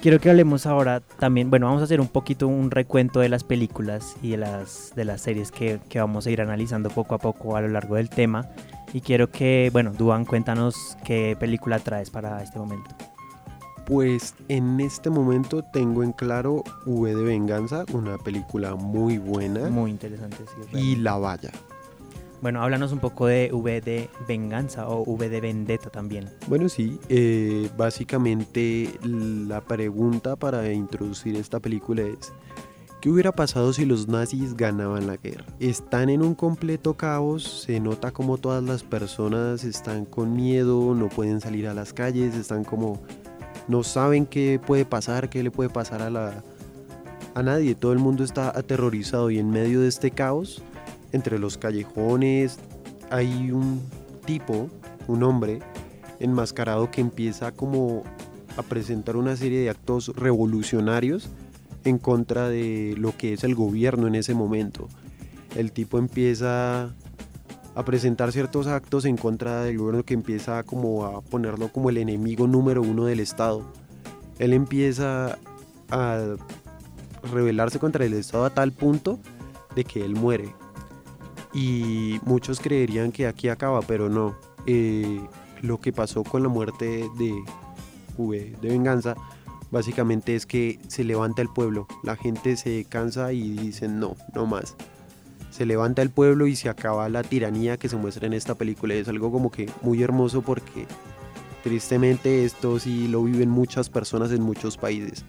quiero 0.01 0.19
que 0.19 0.29
hablemos 0.29 0.65
ahora 0.65 0.99
también, 0.99 1.49
bueno, 1.49 1.67
vamos 1.67 1.81
a 1.81 1.85
hacer 1.85 2.01
un 2.01 2.09
poquito 2.09 2.47
un 2.47 2.71
recuento 2.71 3.21
de 3.21 3.29
las 3.29 3.43
películas 3.43 4.17
y 4.21 4.31
de 4.31 4.37
las, 4.37 4.93
de 4.95 5.05
las 5.05 5.21
series 5.21 5.51
que, 5.51 5.79
que 5.89 5.99
vamos 5.99 6.27
a 6.27 6.31
ir 6.31 6.41
analizando 6.41 6.89
poco 6.89 7.15
a 7.15 7.19
poco 7.19 7.55
a 7.55 7.61
lo 7.61 7.69
largo 7.69 7.95
del 7.95 8.09
tema. 8.09 8.49
Y 8.95 9.01
quiero 9.01 9.29
que, 9.29 9.69
bueno, 9.73 9.91
Duan, 9.91 10.23
cuéntanos 10.23 10.95
qué 11.03 11.35
película 11.37 11.79
traes 11.79 12.09
para 12.09 12.41
este 12.41 12.57
momento. 12.57 12.95
Pues 13.85 14.35
en 14.47 14.79
este 14.79 15.09
momento 15.09 15.65
tengo 15.73 16.01
en 16.01 16.13
claro 16.13 16.63
V 16.85 17.13
de 17.13 17.21
Venganza, 17.21 17.83
una 17.91 18.17
película 18.17 18.75
muy 18.75 19.17
buena. 19.17 19.69
Muy 19.69 19.91
interesante, 19.91 20.37
sí. 20.71 20.77
Y 20.79 20.95
La 20.95 21.17
Valla. 21.17 21.51
Bueno, 22.41 22.63
háblanos 22.63 22.93
un 22.93 22.99
poco 22.99 23.27
de 23.27 23.49
V 23.51 23.81
de 23.81 24.09
Venganza 24.29 24.87
o 24.87 25.01
V 25.01 25.27
de 25.27 25.41
Vendetta 25.41 25.89
también. 25.89 26.29
Bueno, 26.47 26.69
sí, 26.69 26.97
eh, 27.09 27.69
básicamente 27.75 28.97
la 29.03 29.59
pregunta 29.59 30.37
para 30.37 30.71
introducir 30.71 31.35
esta 31.35 31.59
película 31.59 32.03
es, 32.03 32.31
¿qué 33.01 33.09
hubiera 33.09 33.31
pasado 33.31 33.73
si 33.73 33.85
los 33.85 34.07
nazis 34.07 34.55
ganaban 34.55 35.07
la 35.07 35.17
guerra? 35.17 35.45
Están 35.59 36.09
en 36.09 36.21
un 36.21 36.35
completo 36.35 36.95
caos, 36.95 37.63
se 37.65 37.79
nota 37.79 38.11
como 38.11 38.37
todas 38.37 38.63
las 38.63 38.83
personas 38.83 39.63
están 39.63 40.05
con 40.05 40.35
miedo, 40.35 40.93
no 40.95 41.09
pueden 41.09 41.41
salir 41.41 41.67
a 41.67 41.73
las 41.73 41.93
calles, 41.93 42.35
están 42.35 42.63
como, 42.63 43.01
no 43.67 43.83
saben 43.83 44.25
qué 44.25 44.59
puede 44.65 44.85
pasar, 44.85 45.29
qué 45.29 45.43
le 45.43 45.51
puede 45.51 45.69
pasar 45.69 46.01
a 46.01 46.09
la... 46.09 46.43
A 47.33 47.43
nadie, 47.43 47.75
todo 47.75 47.91
el 47.91 47.99
mundo 47.99 48.23
está 48.23 48.57
aterrorizado 48.57 49.29
y 49.29 49.39
en 49.39 49.49
medio 49.49 49.81
de 49.81 49.89
este 49.89 50.09
caos 50.11 50.63
entre 51.11 51.37
los 51.37 51.57
callejones 51.57 52.59
hay 53.09 53.51
un 53.51 53.81
tipo, 54.25 54.69
un 55.07 55.23
hombre 55.23 55.59
enmascarado 56.19 56.91
que 56.91 57.01
empieza 57.01 57.51
como 57.51 58.03
a 58.57 58.63
presentar 58.63 59.17
una 59.17 59.35
serie 59.35 59.59
de 59.59 59.69
actos 59.69 60.13
revolucionarios 60.15 61.29
en 61.85 61.97
contra 61.97 62.49
de 62.49 62.95
lo 62.97 63.15
que 63.15 63.33
es 63.33 63.43
el 63.43 63.55
gobierno 63.55 64.07
en 64.07 64.15
ese 64.15 64.33
momento. 64.33 64.89
El 65.55 65.71
tipo 65.71 65.97
empieza 65.97 66.93
a 67.75 67.85
presentar 67.85 68.31
ciertos 68.31 68.67
actos 68.67 69.05
en 69.05 69.17
contra 69.17 69.63
del 69.63 69.77
gobierno 69.77 70.03
que 70.03 70.13
empieza 70.13 70.63
como 70.63 71.05
a 71.05 71.21
ponerlo 71.21 71.71
como 71.71 71.89
el 71.89 71.97
enemigo 71.97 72.47
número 72.47 72.81
uno 72.81 73.05
del 73.05 73.19
Estado. 73.19 73.63
Él 74.39 74.53
empieza 74.53 75.37
a 75.89 76.35
rebelarse 77.31 77.79
contra 77.79 78.05
el 78.05 78.13
Estado 78.13 78.45
a 78.45 78.49
tal 78.49 78.71
punto 78.71 79.19
de 79.75 79.83
que 79.83 80.03
él 80.03 80.15
muere 80.15 80.53
y 81.53 82.19
muchos 82.25 82.59
creerían 82.59 83.13
que 83.13 83.27
aquí 83.27 83.47
acaba, 83.47 83.81
pero 83.81 84.09
no. 84.09 84.35
Eh, 84.67 85.21
lo 85.61 85.79
que 85.79 85.93
pasó 85.93 86.23
con 86.23 86.43
la 86.43 86.49
muerte 86.49 87.09
de 87.17 87.33
V 88.17 88.55
de 88.61 88.69
Venganza 88.69 89.15
básicamente 89.75 90.37
es 90.37 90.45
que 90.45 90.79
se 90.87 91.03
levanta 91.03 91.41
el 91.41 91.49
pueblo, 91.49 91.85
la 92.01 92.15
gente 92.15 92.55
se 92.55 92.85
cansa 92.85 93.33
y 93.33 93.49
dicen 93.49 93.99
no, 93.99 94.15
no 94.33 94.45
más. 94.45 94.73
Se 95.51 95.65
levanta 95.65 96.01
el 96.01 96.11
pueblo 96.11 96.47
y 96.47 96.55
se 96.55 96.69
acaba 96.69 97.09
la 97.09 97.23
tiranía 97.23 97.75
que 97.75 97.89
se 97.89 97.97
muestra 97.97 98.25
en 98.25 98.31
esta 98.31 98.55
película. 98.55 98.93
Es 98.93 99.09
algo 99.09 99.33
como 99.33 99.51
que 99.51 99.69
muy 99.81 100.01
hermoso 100.01 100.41
porque 100.41 100.87
tristemente 101.61 102.45
esto 102.45 102.79
sí 102.79 103.09
lo 103.09 103.21
viven 103.23 103.49
muchas 103.49 103.89
personas 103.89 104.31
en 104.31 104.41
muchos 104.41 104.77
países 104.77 105.25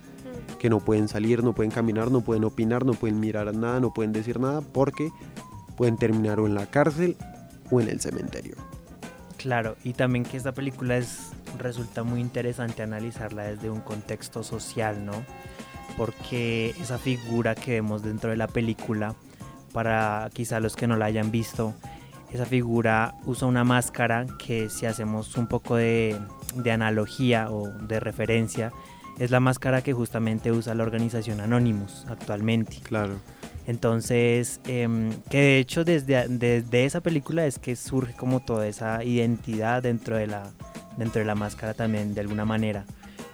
que 0.60 0.70
no 0.70 0.78
pueden 0.78 1.08
salir, 1.08 1.42
no 1.42 1.52
pueden 1.52 1.72
caminar, 1.72 2.12
no 2.12 2.20
pueden 2.20 2.44
opinar, 2.44 2.86
no 2.86 2.94
pueden 2.94 3.18
mirar 3.18 3.52
nada, 3.52 3.80
no 3.80 3.92
pueden 3.92 4.12
decir 4.12 4.38
nada 4.38 4.60
porque 4.60 5.10
pueden 5.76 5.96
terminar 5.96 6.38
o 6.38 6.46
en 6.46 6.54
la 6.54 6.66
cárcel 6.66 7.16
o 7.72 7.80
en 7.80 7.88
el 7.88 8.00
cementerio. 8.00 8.54
Claro, 9.38 9.76
y 9.82 9.92
también 9.92 10.24
que 10.24 10.36
esta 10.36 10.52
película 10.52 10.96
es, 10.98 11.32
resulta 11.58 12.02
muy 12.02 12.20
interesante 12.20 12.82
analizarla 12.82 13.44
desde 13.44 13.70
un 13.70 13.80
contexto 13.80 14.42
social, 14.42 15.04
¿no? 15.04 15.24
Porque 15.96 16.70
esa 16.80 16.98
figura 16.98 17.54
que 17.54 17.72
vemos 17.72 18.02
dentro 18.02 18.30
de 18.30 18.36
la 18.36 18.48
película, 18.48 19.14
para 19.72 20.30
quizá 20.32 20.60
los 20.60 20.76
que 20.76 20.86
no 20.86 20.96
la 20.96 21.06
hayan 21.06 21.30
visto, 21.30 21.74
esa 22.32 22.46
figura 22.46 23.14
usa 23.24 23.46
una 23.48 23.64
máscara 23.64 24.26
que 24.38 24.68
si 24.68 24.86
hacemos 24.86 25.36
un 25.36 25.46
poco 25.46 25.76
de, 25.76 26.18
de 26.54 26.72
analogía 26.72 27.50
o 27.50 27.68
de 27.68 28.00
referencia, 28.00 28.72
es 29.18 29.30
la 29.30 29.40
máscara 29.40 29.82
que 29.82 29.92
justamente 29.92 30.52
usa 30.52 30.74
la 30.74 30.82
organización 30.82 31.40
Anonymous 31.40 32.04
actualmente. 32.08 32.78
Claro. 32.82 33.14
Entonces, 33.66 34.60
em, 34.66 35.10
que 35.28 35.38
de 35.38 35.58
hecho 35.58 35.84
desde, 35.84 36.28
desde 36.28 36.84
esa 36.84 37.00
película 37.00 37.46
es 37.46 37.58
que 37.58 37.74
surge 37.74 38.14
como 38.14 38.40
toda 38.40 38.66
esa 38.68 39.02
identidad 39.02 39.82
dentro 39.82 40.16
de, 40.16 40.28
la, 40.28 40.44
dentro 40.96 41.20
de 41.20 41.26
la 41.26 41.34
máscara 41.34 41.74
también, 41.74 42.14
de 42.14 42.20
alguna 42.20 42.44
manera. 42.44 42.84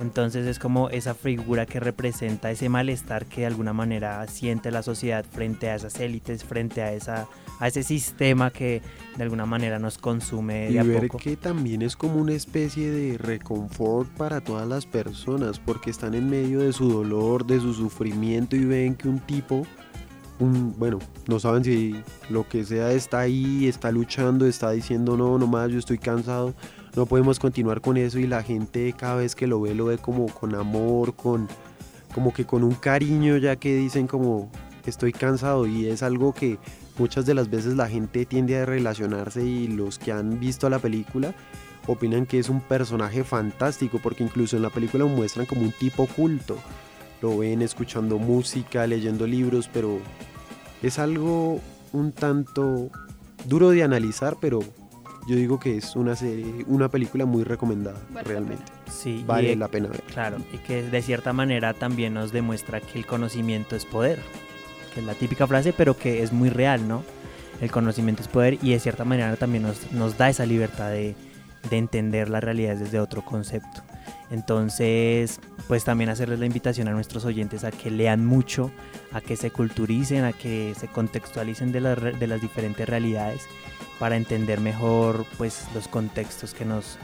Entonces 0.00 0.46
es 0.46 0.58
como 0.58 0.88
esa 0.90 1.14
figura 1.14 1.66
que 1.66 1.78
representa 1.78 2.50
ese 2.50 2.68
malestar 2.68 3.26
que 3.26 3.42
de 3.42 3.46
alguna 3.46 3.72
manera 3.72 4.26
siente 4.26 4.70
la 4.70 4.82
sociedad 4.82 5.24
frente 5.24 5.70
a 5.70 5.76
esas 5.76 6.00
élites, 6.00 6.44
frente 6.44 6.82
a, 6.82 6.92
esa, 6.92 7.28
a 7.60 7.68
ese 7.68 7.82
sistema 7.82 8.50
que 8.50 8.82
de 9.16 9.22
alguna 9.22 9.46
manera 9.46 9.78
nos 9.78 9.98
consume. 9.98 10.70
Y 10.70 10.74
de 10.74 10.80
a 10.80 10.82
ver 10.82 11.06
poco. 11.06 11.18
que 11.18 11.36
también 11.36 11.82
es 11.82 11.94
como 11.94 12.16
una 12.16 12.32
especie 12.32 12.90
de 12.90 13.18
reconfort 13.18 14.08
para 14.16 14.40
todas 14.40 14.66
las 14.66 14.86
personas, 14.86 15.60
porque 15.60 15.90
están 15.90 16.14
en 16.14 16.28
medio 16.28 16.60
de 16.60 16.72
su 16.72 16.90
dolor, 16.90 17.46
de 17.46 17.60
su 17.60 17.72
sufrimiento 17.74 18.56
y 18.56 18.64
ven 18.64 18.94
que 18.94 19.08
un 19.08 19.20
tipo 19.20 19.66
un, 20.38 20.74
bueno, 20.76 20.98
no 21.28 21.38
saben 21.38 21.62
si 21.62 21.94
lo 22.28 22.48
que 22.48 22.64
sea 22.64 22.90
está 22.92 23.20
ahí, 23.20 23.68
está 23.68 23.92
luchando, 23.92 24.46
está 24.46 24.72
diciendo 24.72 25.16
no, 25.16 25.38
no 25.38 25.46
más, 25.46 25.70
yo 25.70 25.78
estoy 25.78 25.98
cansado, 25.98 26.54
no 26.94 27.06
podemos 27.06 27.38
continuar 27.38 27.80
con 27.80 27.96
eso 27.96 28.18
y 28.18 28.26
la 28.26 28.42
gente 28.42 28.92
cada 28.92 29.16
vez 29.16 29.34
que 29.34 29.46
lo 29.46 29.60
ve 29.60 29.74
lo 29.74 29.86
ve 29.86 29.98
como 29.98 30.26
con 30.26 30.54
amor, 30.54 31.14
con 31.14 31.48
como 32.14 32.32
que 32.32 32.44
con 32.44 32.62
un 32.62 32.74
cariño 32.74 33.38
ya 33.38 33.56
que 33.56 33.74
dicen 33.74 34.06
como 34.06 34.50
estoy 34.86 35.12
cansado 35.12 35.66
y 35.66 35.86
es 35.86 36.02
algo 36.02 36.32
que 36.34 36.58
muchas 36.98 37.24
de 37.24 37.34
las 37.34 37.48
veces 37.48 37.74
la 37.74 37.88
gente 37.88 38.26
tiende 38.26 38.58
a 38.58 38.66
relacionarse 38.66 39.44
y 39.44 39.68
los 39.68 39.98
que 39.98 40.12
han 40.12 40.38
visto 40.38 40.68
la 40.68 40.78
película 40.78 41.34
opinan 41.86 42.26
que 42.26 42.38
es 42.38 42.48
un 42.48 42.60
personaje 42.60 43.24
fantástico 43.24 43.98
porque 44.02 44.24
incluso 44.24 44.56
en 44.56 44.62
la 44.62 44.70
película 44.70 45.04
lo 45.04 45.10
muestran 45.10 45.46
como 45.46 45.62
un 45.62 45.72
tipo 45.72 46.06
culto. 46.06 46.56
Lo 47.20 47.38
ven 47.38 47.62
escuchando 47.62 48.18
música, 48.18 48.86
leyendo 48.86 49.26
libros, 49.26 49.70
pero 49.72 49.98
es 50.82 50.98
algo 50.98 51.60
un 51.92 52.12
tanto 52.12 52.90
duro 53.46 53.70
de 53.70 53.82
analizar, 53.82 54.36
pero 54.40 54.60
yo 55.26 55.36
digo 55.36 55.58
que 55.60 55.76
es 55.76 55.94
una 55.96 56.16
serie, 56.16 56.64
una 56.66 56.88
película 56.88 57.24
muy 57.26 57.44
recomendada, 57.44 57.98
Vale 58.10 58.22
la 58.22 58.22
realmente. 58.22 58.64
Sí, 58.90 59.24
Vale 59.26 59.52
y- 59.52 59.56
la 59.56 59.68
pena 59.68 59.88
ver. 59.88 60.02
Claro, 60.02 60.38
y 60.52 60.58
que 60.58 60.82
de 60.82 61.02
cierta 61.02 61.32
manera 61.32 61.74
también 61.74 62.14
nos 62.14 62.32
demuestra 62.32 62.80
que 62.80 62.98
el 62.98 63.06
conocimiento 63.06 63.76
es 63.76 63.84
poder, 63.84 64.18
que 64.94 65.00
es 65.00 65.06
la 65.06 65.14
típica 65.14 65.46
frase, 65.46 65.72
pero 65.72 65.96
que 65.96 66.22
es 66.22 66.32
muy 66.32 66.48
real, 66.50 66.86
¿no? 66.88 67.02
El 67.60 67.70
conocimiento 67.70 68.22
es 68.22 68.28
poder 68.28 68.58
y 68.62 68.72
de 68.72 68.80
cierta 68.80 69.04
manera 69.04 69.36
también 69.36 69.62
nos, 69.62 69.92
nos 69.92 70.18
da 70.18 70.28
esa 70.28 70.44
libertad 70.44 70.90
de, 70.90 71.14
de 71.70 71.76
entender 71.78 72.28
la 72.28 72.40
realidad 72.40 72.74
desde 72.76 72.98
otro 72.98 73.24
concepto. 73.24 73.82
Entonces, 74.32 75.38
pues 75.68 75.84
también 75.84 76.10
hacerles 76.10 76.40
la 76.40 76.46
invitación 76.46 76.88
a 76.88 76.92
nuestros 76.92 77.24
oyentes 77.24 77.62
a 77.64 77.70
que 77.70 77.90
lean 77.90 78.24
mucho, 78.26 78.72
a 79.12 79.20
que 79.20 79.36
se 79.36 79.50
culturicen, 79.50 80.24
a 80.24 80.32
que 80.32 80.74
se 80.76 80.88
contextualicen 80.88 81.70
de, 81.70 81.80
las 81.80 81.98
re- 81.98 82.12
de 82.14 82.26
las 82.26 82.40
diferentes 82.40 82.88
realidades 82.88 83.42
para 84.02 84.16
entender 84.16 84.60
mejor 84.60 85.24
pues 85.38 85.62
los 85.74 85.86
contextos 85.86 86.54
que 86.54 86.64
nos, 86.64 86.96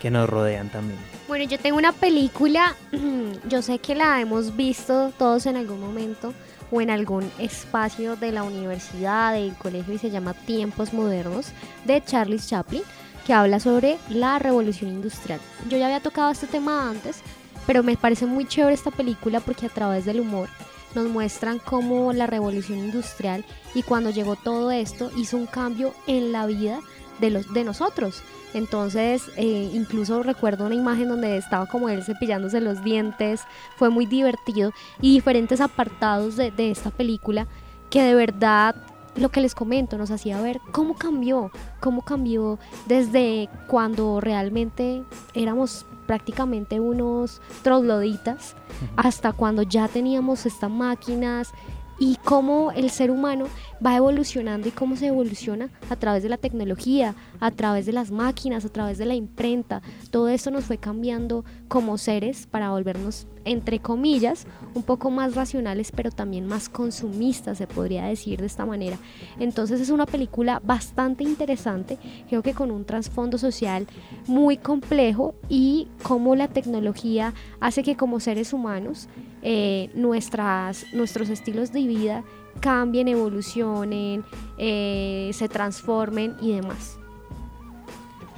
que 0.00 0.10
nos 0.10 0.30
rodean 0.30 0.70
también. 0.70 0.98
Bueno, 1.28 1.44
yo 1.44 1.58
tengo 1.58 1.76
una 1.76 1.92
película, 1.92 2.74
yo 3.50 3.60
sé 3.60 3.80
que 3.80 3.94
la 3.94 4.18
hemos 4.18 4.56
visto 4.56 5.12
todos 5.18 5.44
en 5.44 5.56
algún 5.56 5.78
momento 5.78 6.32
o 6.70 6.80
en 6.80 6.88
algún 6.88 7.30
espacio 7.38 8.16
de 8.16 8.32
la 8.32 8.44
universidad, 8.44 9.34
del 9.34 9.52
colegio 9.56 9.92
y 9.92 9.98
se 9.98 10.08
llama 10.08 10.32
Tiempos 10.32 10.94
Modernos 10.94 11.48
de 11.84 12.02
Charles 12.02 12.48
Chaplin, 12.48 12.82
que 13.26 13.34
habla 13.34 13.60
sobre 13.60 13.98
la 14.08 14.38
revolución 14.38 14.90
industrial. 14.90 15.40
Yo 15.68 15.76
ya 15.76 15.84
había 15.84 16.00
tocado 16.00 16.30
este 16.30 16.46
tema 16.46 16.88
antes, 16.88 17.20
pero 17.66 17.82
me 17.82 17.98
parece 17.98 18.24
muy 18.24 18.46
chévere 18.46 18.72
esta 18.72 18.90
película 18.90 19.40
porque 19.40 19.66
a 19.66 19.68
través 19.68 20.06
del 20.06 20.20
humor 20.20 20.48
nos 20.94 21.08
muestran 21.08 21.58
cómo 21.58 22.12
la 22.12 22.26
revolución 22.26 22.78
industrial 22.78 23.44
y 23.74 23.82
cuando 23.82 24.10
llegó 24.10 24.36
todo 24.36 24.70
esto 24.70 25.10
hizo 25.16 25.36
un 25.36 25.46
cambio 25.46 25.92
en 26.06 26.32
la 26.32 26.46
vida 26.46 26.80
de, 27.20 27.30
los, 27.30 27.52
de 27.52 27.64
nosotros. 27.64 28.22
Entonces, 28.54 29.30
eh, 29.36 29.70
incluso 29.74 30.22
recuerdo 30.22 30.64
una 30.64 30.74
imagen 30.74 31.08
donde 31.08 31.36
estaba 31.36 31.66
como 31.66 31.88
él 31.88 32.02
cepillándose 32.02 32.60
los 32.60 32.82
dientes, 32.82 33.42
fue 33.76 33.90
muy 33.90 34.06
divertido 34.06 34.72
y 35.02 35.12
diferentes 35.12 35.60
apartados 35.60 36.36
de, 36.36 36.50
de 36.50 36.70
esta 36.70 36.90
película 36.90 37.46
que 37.90 38.02
de 38.02 38.14
verdad 38.14 38.74
lo 39.16 39.30
que 39.30 39.40
les 39.40 39.54
comento, 39.54 39.98
nos 39.98 40.10
hacía 40.10 40.40
ver 40.40 40.60
cómo 40.70 40.94
cambió, 40.94 41.50
cómo 41.80 42.02
cambió 42.02 42.58
desde 42.86 43.48
cuando 43.66 44.20
realmente 44.20 45.02
éramos 45.34 45.84
prácticamente 46.08 46.80
unos 46.80 47.40
trogloditas 47.62 48.56
hasta 48.96 49.32
cuando 49.32 49.62
ya 49.62 49.86
teníamos 49.86 50.46
estas 50.46 50.70
máquinas 50.70 51.52
y 51.98 52.16
cómo 52.24 52.72
el 52.72 52.90
ser 52.90 53.10
humano 53.10 53.46
va 53.84 53.96
evolucionando 53.96 54.68
y 54.68 54.72
cómo 54.72 54.96
se 54.96 55.08
evoluciona 55.08 55.68
a 55.90 55.96
través 55.96 56.22
de 56.22 56.28
la 56.28 56.36
tecnología, 56.36 57.14
a 57.40 57.50
través 57.50 57.86
de 57.86 57.92
las 57.92 58.10
máquinas, 58.10 58.64
a 58.64 58.68
través 58.68 58.98
de 58.98 59.06
la 59.06 59.14
imprenta. 59.14 59.82
Todo 60.10 60.28
esto 60.28 60.50
nos 60.50 60.64
fue 60.64 60.78
cambiando 60.78 61.44
como 61.68 61.98
seres 61.98 62.46
para 62.46 62.70
volvernos, 62.70 63.26
entre 63.44 63.80
comillas, 63.80 64.46
un 64.74 64.82
poco 64.82 65.10
más 65.10 65.34
racionales, 65.34 65.92
pero 65.92 66.10
también 66.10 66.46
más 66.46 66.68
consumistas, 66.68 67.58
se 67.58 67.66
podría 67.66 68.04
decir 68.04 68.40
de 68.40 68.46
esta 68.46 68.66
manera. 68.66 68.98
Entonces 69.38 69.80
es 69.80 69.90
una 69.90 70.06
película 70.06 70.60
bastante 70.64 71.24
interesante, 71.24 71.98
creo 72.28 72.42
que 72.42 72.54
con 72.54 72.70
un 72.70 72.84
trasfondo 72.84 73.38
social 73.38 73.86
muy 74.26 74.56
complejo 74.56 75.34
y 75.48 75.88
cómo 76.02 76.36
la 76.36 76.48
tecnología 76.48 77.34
hace 77.60 77.82
que 77.82 77.96
como 77.96 78.20
seres 78.20 78.52
humanos 78.52 79.08
eh, 79.42 79.90
nuestras, 79.94 80.86
nuestros 80.92 81.28
estilos 81.28 81.72
de 81.72 81.86
vida 81.86 82.24
cambien, 82.60 83.08
evolucionen, 83.08 84.24
eh, 84.56 85.30
se 85.32 85.48
transformen 85.48 86.36
y 86.40 86.52
demás. 86.52 86.98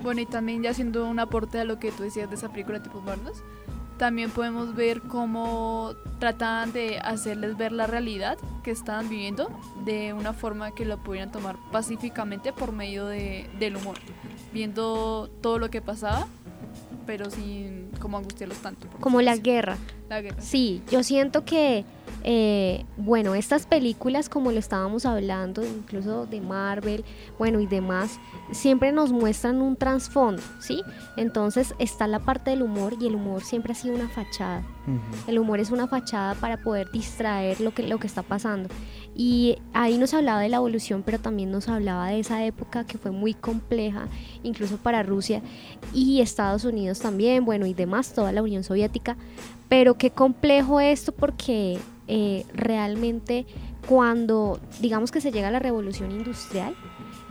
Bueno, 0.03 0.21
y 0.21 0.27
también 0.27 0.63
ya 0.63 0.71
haciendo 0.71 1.07
un 1.07 1.19
aporte 1.19 1.61
a 1.61 1.65
lo 1.65 1.79
que 1.79 1.93
tú 1.93 2.03
decías 2.03 2.29
de 2.29 2.37
esa 2.37 2.51
película 2.51 2.83
tipo 2.83 3.03
Barnos, 3.03 3.43
también 3.99 4.31
podemos 4.31 4.75
ver 4.75 5.03
cómo 5.03 5.93
tratan 6.19 6.73
de 6.73 6.99
hacerles 7.01 7.59
ver 7.59 7.73
la 7.73 7.87
realidad 7.87 8.39
que 8.63 8.71
estaban 8.71 9.11
viviendo 9.11 9.51
de 9.85 10.15
una 10.15 10.33
forma 10.33 10.75
que 10.75 10.87
lo 10.87 10.97
pudieran 11.03 11.31
tomar 11.31 11.57
pacíficamente 11.71 12.55
por 12.55 12.73
medio 12.73 13.07
de, 13.07 13.47
del 13.59 13.77
humor, 13.77 13.97
viendo 14.55 15.31
todo 15.43 15.59
lo 15.59 15.69
que 15.69 15.83
pasaba 15.83 16.27
pero 17.11 17.29
sin 17.29 17.91
como 18.01 18.19
angustiarlos 18.19 18.59
tanto. 18.59 18.87
Como 19.01 19.21
la 19.23 19.37
guerra. 19.37 19.77
La 20.09 20.21
guerra. 20.21 20.41
Sí, 20.41 20.83
yo 20.91 21.03
siento 21.03 21.45
que, 21.45 21.85
eh, 22.23 22.85
bueno, 22.97 23.35
estas 23.35 23.67
películas, 23.67 24.29
como 24.29 24.53
lo 24.53 24.59
estábamos 24.59 25.07
hablando, 25.07 25.65
incluso 25.65 26.27
de 26.27 26.41
Marvel, 26.41 27.05
bueno, 27.39 27.61
y 27.61 27.67
demás, 27.67 28.19
siempre 28.53 28.93
nos 28.93 29.13
muestran 29.13 29.61
un 29.63 29.77
trasfondo, 29.77 30.43
¿sí? 30.61 30.83
Entonces 31.17 31.75
está 31.79 32.07
la 32.07 32.19
parte 32.19 32.51
del 32.51 32.63
humor 32.63 32.95
y 33.01 33.07
el 33.07 33.15
humor 33.15 33.43
siempre 33.43 33.73
ha 33.73 33.77
sido 33.77 33.95
una 33.95 34.09
fachada. 34.09 34.63
El 35.29 35.39
humor 35.39 35.61
es 35.61 35.71
una 35.71 35.87
fachada 35.87 36.35
para 36.35 36.57
poder 36.57 36.91
distraer 36.91 37.61
lo 37.61 37.73
que, 37.73 37.87
lo 37.87 37.99
que 37.99 38.09
está 38.09 38.23
pasando. 38.23 38.69
Y 39.15 39.59
ahí 39.73 39.99
nos 39.99 40.15
hablaba 40.15 40.41
de 40.41 40.49
la 40.49 40.57
evolución, 40.57 41.03
pero 41.05 41.19
también 41.19 41.51
nos 41.51 41.69
hablaba 41.69 42.09
de 42.09 42.21
esa 42.21 42.45
época 42.45 42.85
que 42.85 42.99
fue 42.99 43.11
muy 43.11 43.35
compleja, 43.35 44.09
incluso 44.43 44.77
para 44.77 45.03
Rusia 45.03 45.43
y 45.93 46.21
Estados 46.21 46.65
Unidos 46.65 47.01
también, 47.01 47.45
bueno, 47.45 47.67
y 47.67 47.75
demás, 47.75 48.13
toda 48.13 48.33
la 48.33 48.43
Unión 48.43 48.65
Soviética. 48.65 49.17
Pero 49.69 49.95
qué 49.95 50.11
complejo 50.11 50.81
esto 50.81 51.13
porque 51.13 51.79
eh, 52.13 52.45
realmente 52.53 53.47
cuando 53.87 54.59
digamos 54.81 55.13
que 55.13 55.21
se 55.21 55.31
llega 55.31 55.47
a 55.47 55.53
la 55.53 55.61
revolución 55.61 56.11
industrial, 56.11 56.75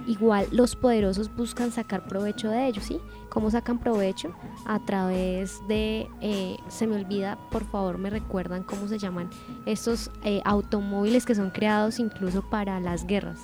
igual 0.07 0.48
los 0.53 0.77
poderosos 0.77 1.36
buscan 1.36 1.74
sacar 1.74 2.07
provecho 2.07 2.50
de 2.50 2.67
ello, 2.67 2.81
¿sí? 2.81 2.98
¿Cómo 3.27 3.51
sacan 3.51 3.79
provecho? 3.79 4.33
A 4.65 4.79
través 4.86 5.59
de, 5.67 6.07
eh, 6.21 6.55
se 6.69 6.88
me 6.88 6.95
olvida, 6.95 7.38
por 7.51 7.69
favor 7.69 7.98
me 7.98 8.09
recuerdan 8.09 8.63
cómo 8.63 8.88
se 8.88 8.98
llaman 8.98 9.29
estos 9.65 10.12
eh, 10.24 10.41
automóviles 10.45 11.25
que 11.25 11.36
son 11.36 11.50
creados 11.50 12.00
incluso 12.00 12.50
para 12.50 12.79
las 12.79 13.05
guerras. 13.05 13.39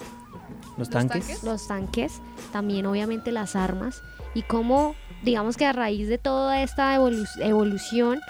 ¿Los 0.77 0.89
tanques? 0.89 1.43
Los 1.43 1.67
tanques, 1.67 2.21
también 2.53 2.85
obviamente 2.85 3.33
las 3.33 3.57
armas 3.57 4.01
y 4.33 4.43
cómo, 4.43 4.95
digamos 5.25 5.57
que 5.57 5.65
a 5.65 5.73
raíz 5.73 6.07
de 6.07 6.17
toda 6.17 6.61
esta 6.61 6.95
evolución, 6.95 8.21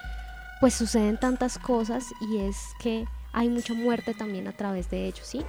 pues 0.65 0.73
suceden 0.73 1.19
tantas 1.19 1.59
cosas 1.59 2.11
y 2.19 2.37
es 2.39 2.57
que 2.79 3.05
hay 3.33 3.49
mucha 3.49 3.75
muerte 3.75 4.15
también 4.15 4.47
a 4.47 4.51
través 4.51 4.89
de 4.89 5.05
ellos, 5.05 5.27
¿sí? 5.27 5.45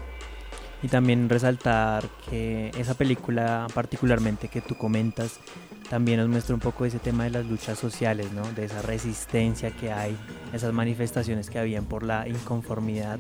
Y 0.82 0.88
también 0.88 1.30
resaltar 1.30 2.06
que 2.28 2.70
esa 2.76 2.92
película 2.92 3.66
particularmente 3.73 4.49
que 4.49 4.60
tú 4.60 4.75
comentas 4.75 5.41
también 5.90 6.18
nos 6.18 6.28
muestra 6.28 6.54
un 6.54 6.60
poco 6.60 6.84
ese 6.84 6.99
tema 6.99 7.25
de 7.25 7.30
las 7.30 7.46
luchas 7.46 7.78
sociales, 7.78 8.32
¿no? 8.32 8.42
de 8.52 8.64
esa 8.64 8.82
resistencia 8.82 9.70
que 9.70 9.92
hay, 9.92 10.16
esas 10.52 10.72
manifestaciones 10.72 11.50
que 11.50 11.58
habían 11.58 11.84
por 11.84 12.02
la 12.02 12.28
inconformidad 12.28 13.18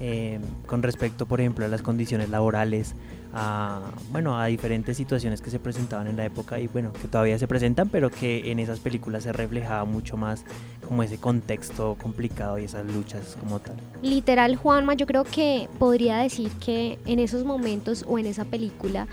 eh, 0.00 0.40
con 0.66 0.82
respecto, 0.82 1.26
por 1.26 1.40
ejemplo, 1.40 1.64
a 1.64 1.68
las 1.68 1.82
condiciones 1.82 2.28
laborales, 2.28 2.94
a, 3.32 3.80
bueno, 4.10 4.38
a 4.38 4.46
diferentes 4.46 4.96
situaciones 4.96 5.40
que 5.40 5.50
se 5.50 5.58
presentaban 5.58 6.06
en 6.06 6.16
la 6.16 6.24
época 6.24 6.58
y 6.58 6.66
bueno, 6.68 6.92
que 6.92 7.08
todavía 7.08 7.38
se 7.38 7.46
presentan, 7.46 7.88
pero 7.88 8.10
que 8.10 8.50
en 8.50 8.58
esas 8.58 8.80
películas 8.80 9.24
se 9.24 9.32
reflejaba 9.32 9.84
mucho 9.84 10.16
más 10.16 10.44
como 10.86 11.02
ese 11.02 11.18
contexto 11.18 11.96
complicado 12.00 12.58
y 12.58 12.64
esas 12.64 12.86
luchas 12.86 13.36
como 13.40 13.60
tal. 13.60 13.76
Literal, 14.02 14.56
Juanma, 14.56 14.94
yo 14.94 15.06
creo 15.06 15.24
que 15.24 15.68
podría 15.78 16.18
decir 16.18 16.50
que 16.64 16.98
en 17.06 17.18
esos 17.18 17.44
momentos 17.44 18.04
o 18.08 18.18
en 18.18 18.26
esa 18.26 18.44
película 18.44 19.06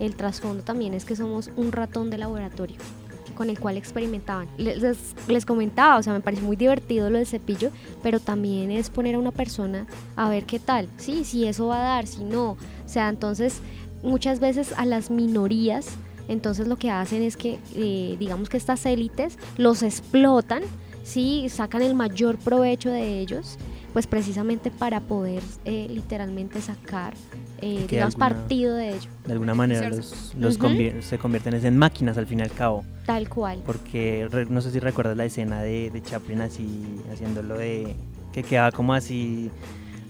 el 0.00 0.16
trasfondo 0.16 0.62
también 0.62 0.94
es 0.94 1.04
que 1.04 1.16
somos 1.16 1.50
un 1.56 1.72
ratón 1.72 2.10
de 2.10 2.18
laboratorio 2.18 2.76
con 3.36 3.50
el 3.50 3.60
cual 3.60 3.76
experimentaban. 3.76 4.48
Les, 4.56 4.82
les, 5.28 5.44
comentaba, 5.44 5.98
o 5.98 6.02
sea, 6.02 6.12
me 6.12 6.20
parece 6.20 6.42
muy 6.42 6.56
divertido 6.56 7.10
lo 7.10 7.18
del 7.18 7.26
cepillo, 7.26 7.70
pero 8.02 8.18
también 8.18 8.72
es 8.72 8.90
poner 8.90 9.14
a 9.14 9.18
una 9.18 9.30
persona 9.30 9.86
a 10.16 10.28
ver 10.28 10.44
qué 10.44 10.58
tal, 10.58 10.88
sí, 10.96 11.24
si 11.24 11.46
eso 11.46 11.68
va 11.68 11.76
a 11.76 11.94
dar, 11.96 12.06
si 12.06 12.24
no. 12.24 12.52
O 12.52 12.88
sea, 12.88 13.08
entonces 13.08 13.60
muchas 14.02 14.40
veces 14.40 14.72
a 14.76 14.86
las 14.86 15.10
minorías, 15.10 15.86
entonces 16.28 16.66
lo 16.66 16.76
que 16.76 16.90
hacen 16.90 17.22
es 17.22 17.36
que, 17.36 17.58
eh, 17.74 18.16
digamos 18.18 18.48
que 18.48 18.56
estas 18.56 18.84
élites 18.86 19.38
los 19.58 19.82
explotan, 19.82 20.62
sí, 21.04 21.48
sacan 21.48 21.82
el 21.82 21.94
mayor 21.94 22.38
provecho 22.38 22.90
de 22.90 23.20
ellos 23.20 23.58
pues 23.96 24.06
precisamente 24.06 24.70
para 24.70 25.00
poder 25.00 25.42
eh, 25.64 25.86
literalmente 25.88 26.60
sacar 26.60 27.14
eh, 27.62 27.86
digamos, 27.88 28.14
partido 28.14 28.76
de 28.76 28.90
ello. 28.90 29.08
De 29.24 29.32
alguna 29.32 29.54
manera 29.54 29.88
los, 29.88 30.34
se 31.00 31.16
convierten 31.16 31.54
en 31.54 31.78
máquinas 31.78 32.18
al 32.18 32.26
fin 32.26 32.40
y 32.40 32.42
al 32.42 32.50
cabo. 32.50 32.84
Tal 33.06 33.26
cual. 33.30 33.62
Porque 33.64 34.28
no 34.50 34.60
sé 34.60 34.70
si 34.70 34.80
recuerdas 34.80 35.16
la 35.16 35.24
escena 35.24 35.62
de, 35.62 36.02
Chaplin 36.04 36.42
así, 36.42 37.00
haciéndolo 37.10 37.56
de... 37.56 37.96
que 38.34 38.42
quedaba 38.42 38.70
como 38.70 38.92
así 38.92 39.50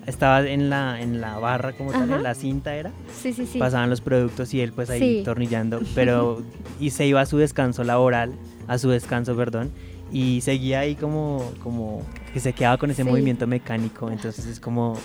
estaba 0.05 0.41
en 0.41 0.69
la 0.69 1.01
en 1.01 1.21
la 1.21 1.39
barra 1.39 1.73
como 1.73 1.93
tal, 1.93 2.11
en 2.11 2.25
la 2.25 2.35
cinta 2.35 2.75
era. 2.75 2.91
Sí, 3.17 3.33
sí, 3.33 3.47
sí. 3.47 3.61
Pasaban 3.61 3.89
los 3.89 4.01
productos 4.01 4.53
y 4.53 4.63
él 4.63 4.73
pues 4.73 4.91
ahí 4.91 5.23
tornillando, 5.23 5.81
pero 5.95 6.43
y 6.81 6.91
se 6.91 7.07
iba 7.07 7.21
a 7.21 7.27
su 7.27 7.39
descanso 7.39 7.85
laboral, 7.85 8.33
a 8.67 8.79
su 8.79 8.91
descanso, 8.91 9.37
perdón, 9.37 9.71
y 10.11 10.41
seguía 10.41 10.81
ahí 10.81 10.97
como 10.97 11.53
como 11.63 12.03
que 12.37 12.41
se 12.41 12.53
quedaba 12.53 12.77
con 12.77 12.91
ese 12.91 13.03
movimiento 13.03 13.47
mecánico, 13.47 14.11
entonces 14.11 14.45
es 14.45 14.61
como... 14.61 14.99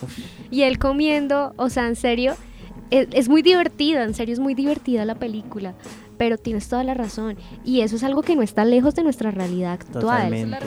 Y 0.50 0.64
él 0.64 0.78
comiendo, 0.78 1.54
o 1.56 1.70
sea, 1.70 1.88
en 1.88 1.96
serio, 1.96 2.36
es, 2.90 3.30
muy 3.30 3.42
divertida, 3.42 4.04
en 4.04 4.14
serio 4.14 4.34
es 4.34 4.40
muy 4.42 4.54
divertida 4.54 5.06
la 5.06 5.16
película, 5.16 5.74
pero 6.18 6.38
tienes 6.38 6.68
toda 6.68 6.84
la 6.84 6.94
razón. 6.94 7.38
Y 7.64 7.84
eso 7.84 7.96
es 7.96 8.04
algo 8.04 8.22
que 8.22 8.36
no 8.36 8.42
está 8.42 8.66
lejos 8.66 8.96
de 8.96 9.04
nuestra 9.04 9.32
realidad 9.32 9.72
actual. 9.72 10.58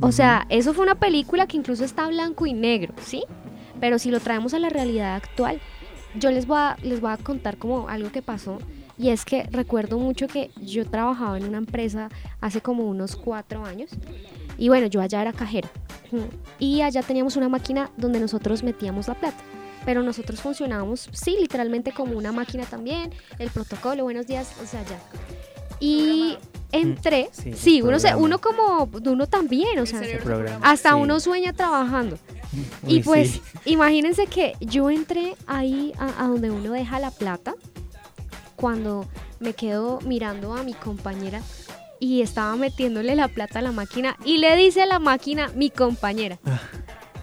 O 0.00 0.12
sea, 0.12 0.44
eso 0.50 0.74
fue 0.74 0.84
una 0.84 0.96
película 0.96 1.46
que 1.46 1.56
incluso 1.56 1.82
está 1.82 2.06
blanco 2.08 2.44
y 2.44 2.52
negro, 2.52 2.92
¿sí? 3.02 3.24
Pero 3.80 3.98
si 3.98 4.10
lo 4.10 4.20
traemos 4.20 4.52
a 4.52 4.58
la 4.58 4.68
realidad 4.68 5.14
actual, 5.14 5.62
yo 6.14 6.30
les 6.30 6.46
voy 6.46 6.58
a, 6.58 6.76
les 6.82 7.00
voy 7.00 7.12
a 7.12 7.16
contar 7.16 7.56
como 7.56 7.88
algo 7.88 8.12
que 8.12 8.20
pasó. 8.20 8.58
Y 8.98 9.08
es 9.08 9.24
que 9.24 9.44
recuerdo 9.44 9.98
mucho 9.98 10.26
que 10.26 10.50
yo 10.60 10.84
trabajaba 10.84 11.38
en 11.38 11.44
una 11.44 11.56
empresa 11.56 12.10
hace 12.42 12.60
como 12.60 12.84
unos 12.84 13.16
cuatro 13.16 13.64
años 13.64 13.88
y 14.62 14.68
bueno, 14.68 14.86
yo 14.86 15.00
allá 15.00 15.20
era 15.20 15.32
cajera. 15.32 15.68
Y 16.60 16.82
allá 16.82 17.02
teníamos 17.02 17.34
una 17.34 17.48
máquina 17.48 17.90
donde 17.96 18.20
nosotros 18.20 18.62
metíamos 18.62 19.08
la 19.08 19.14
plata. 19.14 19.42
Pero 19.84 20.04
nosotros 20.04 20.40
funcionábamos, 20.40 21.08
sí, 21.10 21.36
literalmente 21.40 21.90
como 21.90 22.16
una 22.16 22.30
máquina 22.30 22.64
también. 22.64 23.10
El 23.40 23.50
protocolo, 23.50 24.04
buenos 24.04 24.28
días, 24.28 24.52
o 24.62 24.66
sea, 24.66 24.84
ya. 24.84 25.00
Y 25.80 26.36
entré, 26.70 27.30
sí, 27.32 27.82
uno, 27.82 27.98
se, 27.98 28.14
uno 28.14 28.40
como, 28.40 28.88
uno 29.04 29.26
también, 29.26 29.80
o 29.80 29.84
sea, 29.84 30.00
hasta 30.60 30.94
uno 30.94 31.18
sueña 31.18 31.52
trabajando. 31.52 32.16
y 32.86 33.00
pues, 33.00 33.40
imagínense 33.64 34.26
que 34.28 34.52
yo 34.60 34.90
entré 34.90 35.34
ahí 35.48 35.92
a, 35.98 36.22
a 36.22 36.28
donde 36.28 36.52
uno 36.52 36.70
deja 36.70 37.00
la 37.00 37.10
plata, 37.10 37.56
cuando 38.54 39.08
me 39.40 39.54
quedo 39.54 39.98
mirando 40.02 40.54
a 40.54 40.62
mi 40.62 40.72
compañera 40.72 41.42
y 42.02 42.20
estaba 42.20 42.56
metiéndole 42.56 43.14
la 43.14 43.28
plata 43.28 43.60
a 43.60 43.62
la 43.62 43.70
máquina 43.70 44.16
y 44.24 44.38
le 44.38 44.56
dice 44.56 44.82
a 44.82 44.86
la 44.86 44.98
máquina 44.98 45.52
mi 45.54 45.70
compañera, 45.70 46.40
ah. 46.44 46.60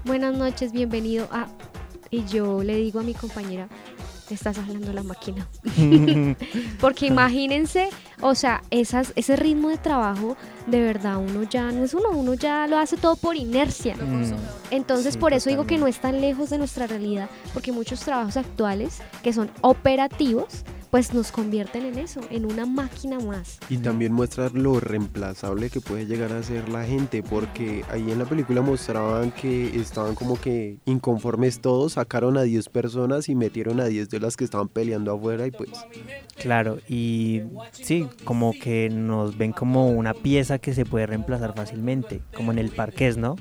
buenas 0.06 0.34
noches, 0.38 0.72
bienvenido 0.72 1.28
a... 1.34 1.48
Y 2.10 2.24
yo 2.24 2.64
le 2.64 2.78
digo 2.78 3.02
a 3.02 3.04
mi 3.04 3.14
compañera, 3.14 3.68
estás 4.30 4.58
hablando 4.58 4.88
de 4.88 4.94
la 4.94 5.04
máquina. 5.04 5.46
Porque 6.80 7.08
imagínense, 7.08 7.90
o 8.22 8.36
sea, 8.36 8.62
esas, 8.72 9.12
ese 9.18 9.36
ritmo 9.36 9.68
de 9.68 9.78
trabajo, 9.78 10.38
de 10.66 10.80
verdad, 10.80 11.18
uno 11.18 11.44
ya 11.44 11.74
no 11.74 11.84
es 11.84 11.94
uno, 11.94 12.12
uno 12.12 12.34
ya 12.36 12.66
lo 12.66 12.78
hace 12.78 12.96
todo 12.96 13.18
por 13.18 13.36
inercia. 13.36 13.98
Mm. 13.98 14.34
Entonces, 14.72 15.16
Sí, 15.16 15.20
por 15.20 15.34
eso 15.34 15.50
digo 15.50 15.68
que 15.68 15.78
no 15.78 15.88
es 15.88 16.00
tan 16.00 16.22
lejos 16.22 16.52
de 16.52 16.58
nuestra 16.58 16.88
realidad, 16.88 17.30
porque 17.54 17.74
muchos 17.74 18.00
trabajos 18.00 18.38
actuales 18.38 19.02
que 19.24 19.34
son 19.34 19.52
operativos, 19.60 20.64
pues 20.90 21.14
nos 21.14 21.32
convierten 21.32 21.86
en 21.86 22.00
eso, 22.00 22.22
en 22.30 22.46
una 22.46 22.66
máquina 22.66 23.20
más. 23.20 23.60
Y 23.70 23.78
también 23.78 24.14
muestra 24.14 24.50
lo 24.50 24.80
reemplazable 24.80 25.70
que 25.70 25.82
puede 25.82 26.06
llegar 26.06 26.32
a 26.32 26.42
ser 26.42 26.70
la 26.70 26.84
gente, 26.84 27.22
porque 27.22 27.84
ahí 27.90 28.12
en 28.12 28.20
la 28.20 28.26
película 28.26 28.62
mostraban 28.62 29.32
que 29.32 29.80
estaban 29.80 30.16
como 30.16 30.40
que 30.40 30.80
inconformes 30.86 31.62
todos, 31.62 31.94
sacaron 31.94 32.38
a 32.38 32.42
10 32.42 32.70
personas 32.70 33.30
y 33.30 33.36
metieron 33.36 33.80
a 33.80 33.86
10 33.86 34.10
de 34.10 34.20
las 34.20 34.36
que 34.36 34.44
estaban 34.44 34.68
peleando 34.68 35.14
afuera 35.14 35.46
y 35.46 35.52
pues 35.52 35.70
Claro, 36.38 36.80
y 36.88 37.42
sí, 37.72 38.08
como 38.24 38.54
que 38.54 38.90
nos 38.90 39.38
ven 39.38 39.52
como 39.52 39.90
una 39.90 40.14
pieza 40.14 40.58
que 40.58 40.74
se 40.74 40.86
puede 40.86 41.06
reemplazar 41.06 41.54
fácilmente, 41.54 42.22
como 42.36 42.52
en 42.52 42.60
el 42.60 42.70
parqués, 42.70 43.18
¿no? 43.18 43.36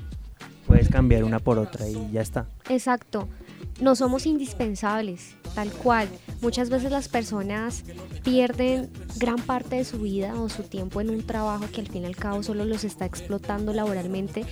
Puedes 0.67 0.89
cambiar 0.89 1.23
una 1.23 1.39
por 1.39 1.57
otra 1.57 1.87
y 1.87 2.11
ya 2.11 2.21
está. 2.21 2.45
Exacto. 2.69 3.27
No 3.81 3.95
somos 3.95 4.25
indispensables, 4.25 5.35
tal 5.55 5.71
cual. 5.71 6.09
Muchas 6.41 6.69
veces 6.69 6.91
las 6.91 7.07
personas 7.07 7.83
pierden 8.23 8.89
gran 9.17 9.37
parte 9.37 9.77
de 9.77 9.85
su 9.85 9.99
vida 9.99 10.33
o 10.39 10.49
su 10.49 10.63
tiempo 10.63 10.99
en 10.99 11.09
un 11.09 11.25
trabajo 11.25 11.65
que 11.71 11.81
al 11.81 11.87
fin 11.87 12.03
y 12.03 12.05
al 12.05 12.15
cabo 12.15 12.43
solo 12.43 12.65
los 12.65 12.83
está 12.83 13.05
explotando 13.05 13.73
laboralmente 13.73 14.45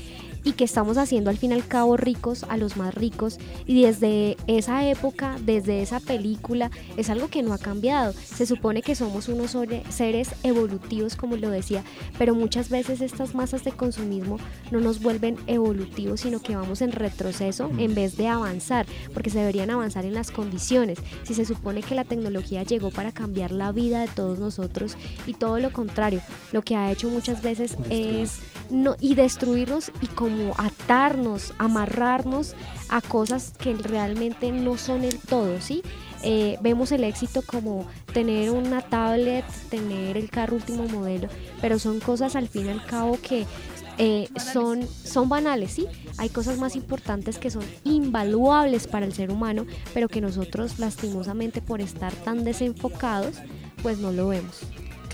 y 0.47 0.53
que 0.53 0.63
estamos 0.63 0.97
haciendo 0.97 1.29
al 1.29 1.37
fin 1.37 1.51
y 1.51 1.55
al 1.55 1.67
cabo 1.67 1.97
ricos 1.97 2.45
a 2.47 2.55
los 2.55 2.77
más 2.77 2.95
ricos. 2.95 3.37
Y 3.65 3.81
desde 3.81 4.37
esa 4.47 4.87
época, 4.87 5.35
desde 5.43 5.81
esa 5.81 5.99
película, 5.99 6.71
es 6.95 7.09
algo 7.09 7.27
que 7.27 7.43
no 7.43 7.51
ha 7.51 7.57
cambiado. 7.57 8.13
Se 8.13 8.45
supone 8.45 8.81
que 8.81 8.95
somos 8.95 9.27
unos 9.27 9.57
seres 9.89 10.29
evolutivos, 10.43 11.17
como 11.17 11.35
lo 11.35 11.49
decía, 11.49 11.83
pero 12.17 12.33
muchas 12.33 12.69
veces 12.69 13.01
estas 13.01 13.35
masas 13.35 13.65
de 13.65 13.73
consumismo 13.73 14.37
no 14.71 14.79
nos 14.79 15.01
vuelven 15.01 15.35
evolutivos, 15.47 16.21
sino 16.21 16.39
que 16.39 16.55
vamos 16.55 16.81
en 16.81 16.93
retroceso 16.93 17.69
en 17.77 17.93
vez 17.93 18.15
de 18.15 18.29
avanzar, 18.29 18.85
porque 19.13 19.29
se 19.29 19.39
deberían 19.39 19.69
avanzar 19.69 20.05
en 20.05 20.13
las 20.13 20.31
condiciones. 20.31 20.99
Si 21.23 21.33
se 21.33 21.43
supone 21.43 21.83
que 21.83 21.93
la 21.93 22.05
tecnología 22.05 22.63
llegó 22.63 22.89
para 22.89 23.11
cambiar 23.11 23.51
la 23.51 23.73
vida 23.73 23.99
de 23.99 24.07
todos 24.07 24.39
nosotros 24.39 24.95
y 25.25 25.33
todo 25.33 25.59
lo 25.59 25.73
contrario, 25.73 26.21
lo 26.53 26.61
que 26.61 26.77
ha 26.77 26.89
hecho 26.89 27.09
muchas 27.09 27.41
veces 27.41 27.75
es 27.89 28.39
no 28.69 28.95
y 28.99 29.15
destruirnos 29.15 29.91
y 30.01 30.07
como 30.07 30.36
atarnos, 30.57 31.53
amarrarnos 31.57 32.55
a 32.89 33.01
cosas 33.01 33.53
que 33.57 33.73
realmente 33.73 34.51
no 34.51 34.77
son 34.77 35.03
el 35.03 35.17
todo, 35.19 35.59
¿sí? 35.61 35.83
Eh, 36.23 36.57
vemos 36.61 36.91
el 36.91 37.03
éxito 37.03 37.41
como 37.45 37.87
tener 38.11 38.49
una 38.49 38.81
tablet, 38.81 39.45
tener 39.69 40.17
el 40.17 40.29
carro 40.29 40.55
último 40.55 40.87
modelo, 40.87 41.27
pero 41.61 41.77
son 41.77 41.99
cosas 41.99 42.35
al 42.35 42.47
fin 42.47 42.67
y 42.67 42.69
al 42.69 42.83
cabo 42.85 43.19
que 43.21 43.45
eh, 43.99 44.27
son, 44.53 44.87
son 44.87 45.27
banales, 45.27 45.71
¿sí? 45.71 45.87
Hay 46.17 46.29
cosas 46.29 46.57
más 46.57 46.75
importantes 46.75 47.39
que 47.39 47.49
son 47.49 47.63
invaluables 47.83 48.87
para 48.87 49.05
el 49.05 49.13
ser 49.13 49.31
humano, 49.31 49.65
pero 49.93 50.07
que 50.07 50.21
nosotros 50.21 50.79
lastimosamente 50.79 51.61
por 51.61 51.81
estar 51.81 52.13
tan 52.13 52.43
desenfocados, 52.43 53.37
pues 53.81 53.99
no 53.99 54.11
lo 54.11 54.27
vemos. 54.27 54.61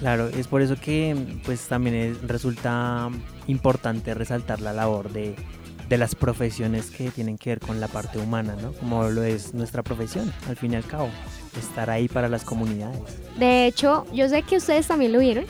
Claro, 0.03 0.27
es 0.27 0.49
por 0.49 0.61
eso 0.61 0.75
que 0.75 1.15
pues 1.45 1.65
también 1.69 1.95
es- 1.95 2.21
resulta 2.27 3.09
importante 3.47 4.13
resaltar 4.13 4.59
la 4.59 4.73
labor 4.73 5.13
de, 5.13 5.33
de 5.87 5.97
las 5.97 6.13
profesiones 6.13 6.91
que 6.91 7.09
tienen 7.09 7.37
que 7.37 7.51
ver 7.51 7.61
con 7.61 7.79
la 7.79 7.87
parte 7.87 8.19
humana, 8.19 8.53
¿no? 8.61 8.73
Como 8.73 9.05
lo 9.07 9.23
es 9.23 9.53
nuestra 9.53 9.81
profesión, 9.81 10.29
al 10.49 10.57
fin 10.57 10.73
y 10.73 10.75
al 10.75 10.83
cabo, 10.83 11.07
estar 11.57 11.89
ahí 11.89 12.09
para 12.09 12.27
las 12.27 12.43
comunidades. 12.43 12.99
De 13.39 13.65
hecho, 13.65 14.05
yo 14.13 14.27
sé 14.27 14.41
que 14.41 14.57
ustedes 14.57 14.87
también 14.87 15.13
lo 15.13 15.19
vieron, 15.19 15.45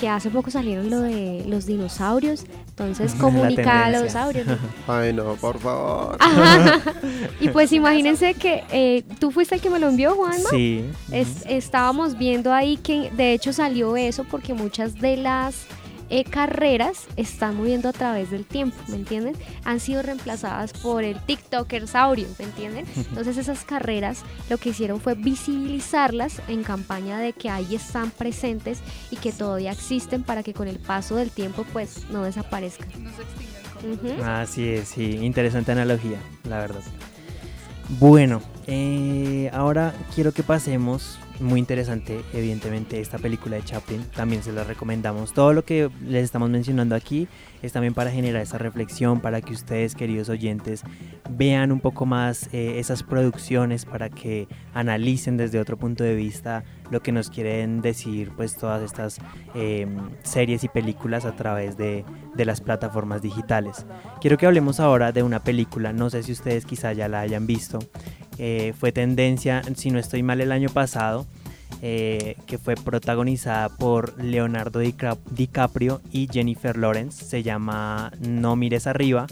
que 0.00 0.08
hace 0.08 0.30
poco 0.30 0.50
salieron 0.50 0.88
lo 0.90 1.00
de 1.00 1.44
los 1.46 1.66
dinosaurios, 1.66 2.44
entonces 2.70 3.14
comunica 3.20 3.84
a 3.86 3.90
los 3.90 4.00
dinosaurios. 4.00 4.46
¿no? 4.46 4.56
ay 4.88 5.12
no, 5.12 5.34
por 5.34 5.58
favor. 5.58 6.16
Ajá. 6.18 6.80
Y 7.40 7.48
pues 7.48 7.72
imagínense 7.72 8.34
que 8.34 8.64
eh, 8.70 9.02
tú 9.18 9.30
fuiste 9.30 9.54
el 9.54 9.60
que 9.60 9.70
me 9.70 9.78
lo 9.78 9.88
envió, 9.88 10.14
Juanma. 10.14 10.50
Sí. 10.50 10.84
Es- 11.12 11.44
estábamos 11.46 12.18
viendo 12.18 12.52
ahí 12.52 12.76
que 12.76 13.10
de 13.10 13.32
hecho 13.32 13.52
salió 13.52 13.96
eso 13.96 14.24
porque 14.24 14.52
muchas 14.54 14.94
de 15.00 15.16
las 15.16 15.64
eh, 16.10 16.24
carreras 16.24 17.06
están 17.16 17.56
moviendo 17.56 17.88
a 17.88 17.92
través 17.92 18.30
del 18.30 18.44
tiempo, 18.44 18.76
¿me 18.88 18.96
entienden? 18.96 19.34
Han 19.64 19.80
sido 19.80 20.02
reemplazadas 20.02 20.72
por 20.74 21.04
el 21.04 21.18
TikToker 21.20 21.86
saurio, 21.88 22.26
¿me 22.38 22.44
entienden? 22.44 22.84
Entonces 22.96 23.36
esas 23.36 23.64
carreras 23.64 24.22
lo 24.50 24.58
que 24.58 24.70
hicieron 24.70 25.00
fue 25.00 25.14
visibilizarlas 25.14 26.42
en 26.48 26.62
campaña 26.64 27.18
de 27.18 27.32
que 27.32 27.48
ahí 27.48 27.74
están 27.74 28.10
presentes 28.10 28.80
y 29.10 29.16
que 29.16 29.32
todavía 29.32 29.72
existen 29.72 30.22
para 30.22 30.42
que 30.42 30.52
con 30.52 30.68
el 30.68 30.78
paso 30.78 31.16
del 31.16 31.30
tiempo 31.30 31.64
pues 31.72 32.08
no 32.10 32.22
desaparezcan. 32.24 32.88
No 33.02 33.10
se 33.16 33.22
extingan. 33.22 33.62
como- 34.02 34.14
Ujú. 34.14 34.22
Así 34.24 34.68
es, 34.68 34.88
sí, 34.88 35.16
interesante 35.22 35.72
analogía, 35.72 36.18
la 36.44 36.58
verdad. 36.58 36.82
Bueno, 37.98 38.40
eh, 38.66 39.50
ahora 39.52 39.94
quiero 40.14 40.32
que 40.32 40.42
pasemos, 40.42 41.18
muy 41.40 41.58
interesante, 41.58 42.20
evidentemente, 42.32 43.00
esta 43.00 43.18
película 43.18 43.56
de 43.56 43.64
Chaplin, 43.64 44.04
también 44.14 44.42
se 44.42 44.52
la 44.52 44.64
recomendamos. 44.64 45.32
Todo 45.32 45.52
lo 45.52 45.64
que 45.64 45.90
les 46.04 46.24
estamos 46.24 46.50
mencionando 46.50 46.94
aquí 46.94 47.28
es 47.62 47.72
también 47.72 47.94
para 47.94 48.10
generar 48.10 48.42
esa 48.42 48.58
reflexión, 48.58 49.20
para 49.20 49.40
que 49.40 49.52
ustedes, 49.52 49.94
queridos 49.94 50.28
oyentes, 50.28 50.82
vean 51.28 51.72
un 51.72 51.80
poco 51.80 52.06
más 52.06 52.48
eh, 52.52 52.78
esas 52.78 53.02
producciones, 53.02 53.84
para 53.84 54.08
que 54.08 54.48
analicen 54.74 55.36
desde 55.36 55.58
otro 55.58 55.76
punto 55.76 56.04
de 56.04 56.14
vista 56.14 56.64
lo 56.90 57.02
que 57.02 57.12
nos 57.12 57.30
quieren 57.30 57.82
decir, 57.82 58.32
pues 58.36 58.56
todas 58.56 58.82
estas 58.82 59.18
eh, 59.54 59.86
series 60.22 60.64
y 60.64 60.68
películas 60.68 61.24
a 61.24 61.36
través 61.36 61.76
de, 61.76 62.04
de 62.34 62.44
las 62.44 62.60
plataformas 62.60 63.22
digitales. 63.22 63.86
Quiero 64.20 64.38
que 64.38 64.46
hablemos 64.46 64.80
ahora 64.80 65.12
de 65.12 65.22
una 65.22 65.42
película, 65.42 65.92
no 65.92 66.10
sé 66.10 66.22
si 66.22 66.32
ustedes 66.32 66.64
quizá 66.64 66.92
ya 66.92 67.08
la 67.08 67.20
hayan 67.20 67.46
visto, 67.46 67.78
eh, 68.42 68.72
fue 68.72 68.90
tendencia, 68.90 69.60
si 69.76 69.90
no 69.90 69.98
estoy 69.98 70.22
mal, 70.22 70.40
el 70.40 70.50
año 70.50 70.70
pasado, 70.70 71.26
eh, 71.82 72.36
que 72.46 72.56
fue 72.56 72.74
protagonizada 72.74 73.68
por 73.68 74.18
Leonardo 74.18 74.80
DiCaprio 74.80 76.00
y 76.10 76.26
Jennifer 76.26 76.74
Lawrence, 76.78 77.22
se 77.22 77.42
llama 77.42 78.12
No 78.18 78.56
mires 78.56 78.86
arriba, 78.86 79.26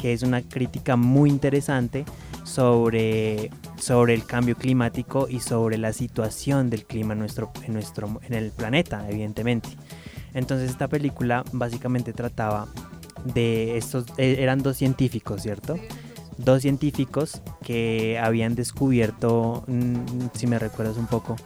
que 0.00 0.12
es 0.12 0.24
una 0.24 0.42
crítica 0.42 0.96
muy 0.96 1.30
interesante 1.30 2.04
sobre, 2.42 3.50
sobre 3.78 4.14
el 4.14 4.24
cambio 4.24 4.56
climático 4.56 5.28
y 5.30 5.38
sobre 5.38 5.78
la 5.78 5.92
situación 5.92 6.68
del 6.68 6.84
clima 6.84 7.12
en, 7.12 7.20
nuestro, 7.20 7.52
en, 7.64 7.74
nuestro, 7.74 8.20
en 8.26 8.34
el 8.34 8.50
planeta, 8.50 9.08
evidentemente. 9.08 9.68
Entonces 10.34 10.68
esta 10.68 10.88
película 10.88 11.44
básicamente 11.52 12.12
trataba 12.12 12.66
de 13.24 13.76
estos, 13.76 14.06
eh, 14.16 14.38
eran 14.40 14.64
dos 14.64 14.76
científicos, 14.76 15.42
¿cierto? 15.42 15.76
Dos 16.38 16.62
científicos 16.62 17.42
que 17.64 18.18
habían 18.18 18.54
descubierto, 18.54 19.64
mm, 19.66 20.28
si 20.34 20.46
me 20.46 20.58
recuerdas 20.58 20.96
un 20.96 21.06
poco, 21.06 21.36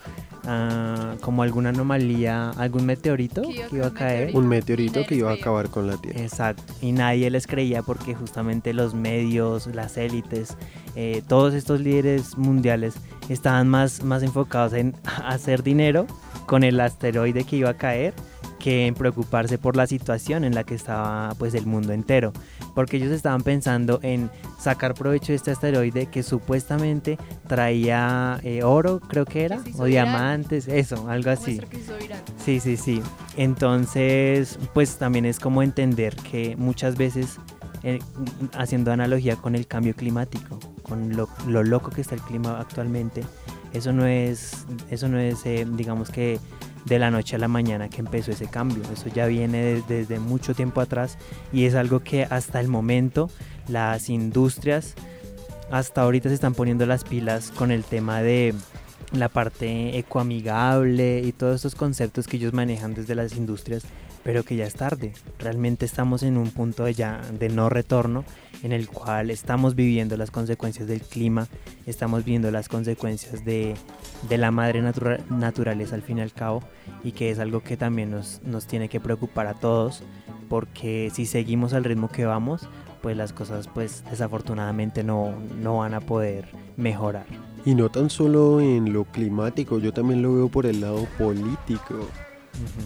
ah, 0.44 1.16
como 1.20 1.42
alguna 1.42 1.70
anomalía, 1.70 2.50
algún 2.50 2.84
meteorito 2.84 3.42
Que 3.42 3.66
iba 3.72 3.86
a 3.86 3.94
caer 3.94 4.36
un 4.36 4.36
meteorito. 4.36 4.38
Un 4.38 4.48
meteorito 4.48 4.92
Nadie 4.94 5.06
que 5.06 5.14
iba 5.16 5.30
a 5.30 5.34
acabar 5.34 5.70
con 5.70 5.86
la 5.86 5.96
Tierra. 5.96 6.20
Exacto, 6.20 6.62
y 6.82 6.92
nadie 6.92 7.30
les 7.30 7.46
creía 7.46 7.82
porque 7.82 8.14
justamente 8.14 8.74
los 8.74 8.94
medios, 8.94 9.66
las 9.66 9.96
élites, 9.96 10.56
eh, 10.94 11.22
todos 11.26 11.54
estos 11.54 11.80
líderes 11.80 12.36
mundiales 12.36 12.94
estaban 13.28 13.68
más, 13.68 14.02
más 14.02 14.22
enfocados 14.22 14.74
en 14.74 14.94
hacer 15.24 15.62
dinero 15.62 16.06
con 16.46 16.64
el 16.64 16.78
asteroide 16.80 17.44
que 17.44 17.56
iba 17.56 17.70
a 17.70 17.76
caer 17.78 18.14
que 18.58 18.86
en 18.86 18.94
preocuparse 18.94 19.58
por 19.58 19.76
la 19.76 19.86
situación 19.86 20.44
en 20.44 20.54
la 20.54 20.64
que 20.64 20.74
estaba 20.74 21.34
pues 21.38 21.54
el 21.54 21.66
mundo 21.66 21.92
entero, 21.92 22.32
porque 22.74 22.96
ellos 22.96 23.10
estaban 23.10 23.42
pensando 23.42 23.98
en 24.02 24.30
sacar 24.58 24.94
provecho 24.94 25.32
de 25.32 25.36
este 25.36 25.50
asteroide 25.50 26.06
que 26.06 26.22
supuestamente 26.22 27.18
traía 27.48 28.38
eh, 28.44 28.62
oro, 28.62 29.00
creo 29.00 29.24
que 29.24 29.44
era, 29.44 29.58
Que 29.62 29.72
o 29.76 29.84
diamantes, 29.84 30.68
eso, 30.68 31.08
algo 31.08 31.30
así. 31.30 31.58
Que. 31.58 31.78
Sí, 32.44 32.60
sí, 32.60 32.76
sí. 32.76 33.02
Entonces, 33.36 34.58
pues 34.74 34.96
también 34.96 35.24
es 35.24 35.40
como 35.40 35.62
entender 35.62 36.14
que 36.16 36.56
muchas 36.56 36.96
veces, 36.96 37.38
eh, 37.82 37.98
haciendo 38.54 38.92
analogía 38.92 39.36
con 39.36 39.56
el 39.56 39.66
cambio 39.66 39.94
climático, 39.94 40.58
con 40.82 41.16
lo, 41.16 41.28
lo 41.48 41.64
loco 41.64 41.90
que 41.90 42.00
está 42.00 42.14
el 42.14 42.20
clima 42.20 42.60
actualmente, 42.60 43.22
eso 43.72 43.92
no 43.92 44.06
es, 44.06 44.66
eso 44.90 45.08
no 45.08 45.18
es, 45.18 45.44
eh, 45.46 45.66
digamos 45.68 46.10
que 46.10 46.38
de 46.84 46.98
la 46.98 47.10
noche 47.10 47.36
a 47.36 47.38
la 47.38 47.48
mañana 47.48 47.88
que 47.88 48.00
empezó 48.00 48.30
ese 48.32 48.46
cambio. 48.46 48.82
Eso 48.92 49.08
ya 49.08 49.26
viene 49.26 49.62
de- 49.62 49.82
desde 49.88 50.18
mucho 50.18 50.54
tiempo 50.54 50.80
atrás 50.80 51.16
y 51.52 51.64
es 51.64 51.74
algo 51.74 52.00
que 52.00 52.24
hasta 52.24 52.60
el 52.60 52.68
momento 52.68 53.30
las 53.68 54.08
industrias 54.08 54.94
hasta 55.70 56.02
ahorita 56.02 56.28
se 56.28 56.34
están 56.34 56.54
poniendo 56.54 56.84
las 56.84 57.04
pilas 57.04 57.50
con 57.50 57.70
el 57.70 57.84
tema 57.84 58.20
de 58.20 58.54
la 59.12 59.28
parte 59.28 59.96
ecoamigable 59.98 61.20
y 61.24 61.32
todos 61.32 61.56
estos 61.56 61.74
conceptos 61.74 62.26
que 62.26 62.36
ellos 62.36 62.52
manejan 62.52 62.94
desde 62.94 63.14
las 63.14 63.36
industrias 63.36 63.82
pero 64.24 64.44
que 64.44 64.56
ya 64.56 64.66
es 64.66 64.74
tarde. 64.74 65.12
Realmente 65.38 65.84
estamos 65.84 66.22
en 66.22 66.36
un 66.36 66.50
punto 66.50 66.84
de 66.84 66.94
ya 66.94 67.20
de 67.38 67.48
no 67.48 67.68
retorno 67.68 68.24
en 68.62 68.72
el 68.72 68.88
cual 68.88 69.30
estamos 69.30 69.74
viviendo 69.74 70.16
las 70.16 70.30
consecuencias 70.30 70.86
del 70.86 71.00
clima, 71.00 71.48
estamos 71.86 72.24
viendo 72.24 72.50
las 72.50 72.68
consecuencias 72.68 73.44
de, 73.44 73.74
de 74.28 74.38
la 74.38 74.50
madre 74.50 74.82
naturaleza 75.30 75.94
al 75.94 76.02
fin 76.02 76.18
y 76.18 76.20
al 76.22 76.32
cabo 76.32 76.62
y 77.02 77.12
que 77.12 77.30
es 77.30 77.38
algo 77.38 77.62
que 77.62 77.76
también 77.76 78.10
nos, 78.10 78.40
nos 78.44 78.66
tiene 78.66 78.88
que 78.88 79.00
preocupar 79.00 79.46
a 79.48 79.54
todos 79.54 80.02
porque 80.48 81.10
si 81.12 81.26
seguimos 81.26 81.72
al 81.72 81.84
ritmo 81.84 82.08
que 82.08 82.24
vamos, 82.24 82.68
pues 83.00 83.16
las 83.16 83.32
cosas 83.32 83.68
pues 83.68 84.04
desafortunadamente 84.10 85.02
no, 85.02 85.34
no 85.60 85.78
van 85.78 85.94
a 85.94 86.00
poder 86.00 86.48
mejorar. 86.76 87.26
Y 87.64 87.74
no 87.74 87.90
tan 87.90 88.10
solo 88.10 88.60
en 88.60 88.92
lo 88.92 89.04
climático, 89.04 89.78
yo 89.78 89.92
también 89.92 90.22
lo 90.22 90.34
veo 90.34 90.48
por 90.48 90.66
el 90.66 90.80
lado 90.80 91.06
político. 91.18 92.08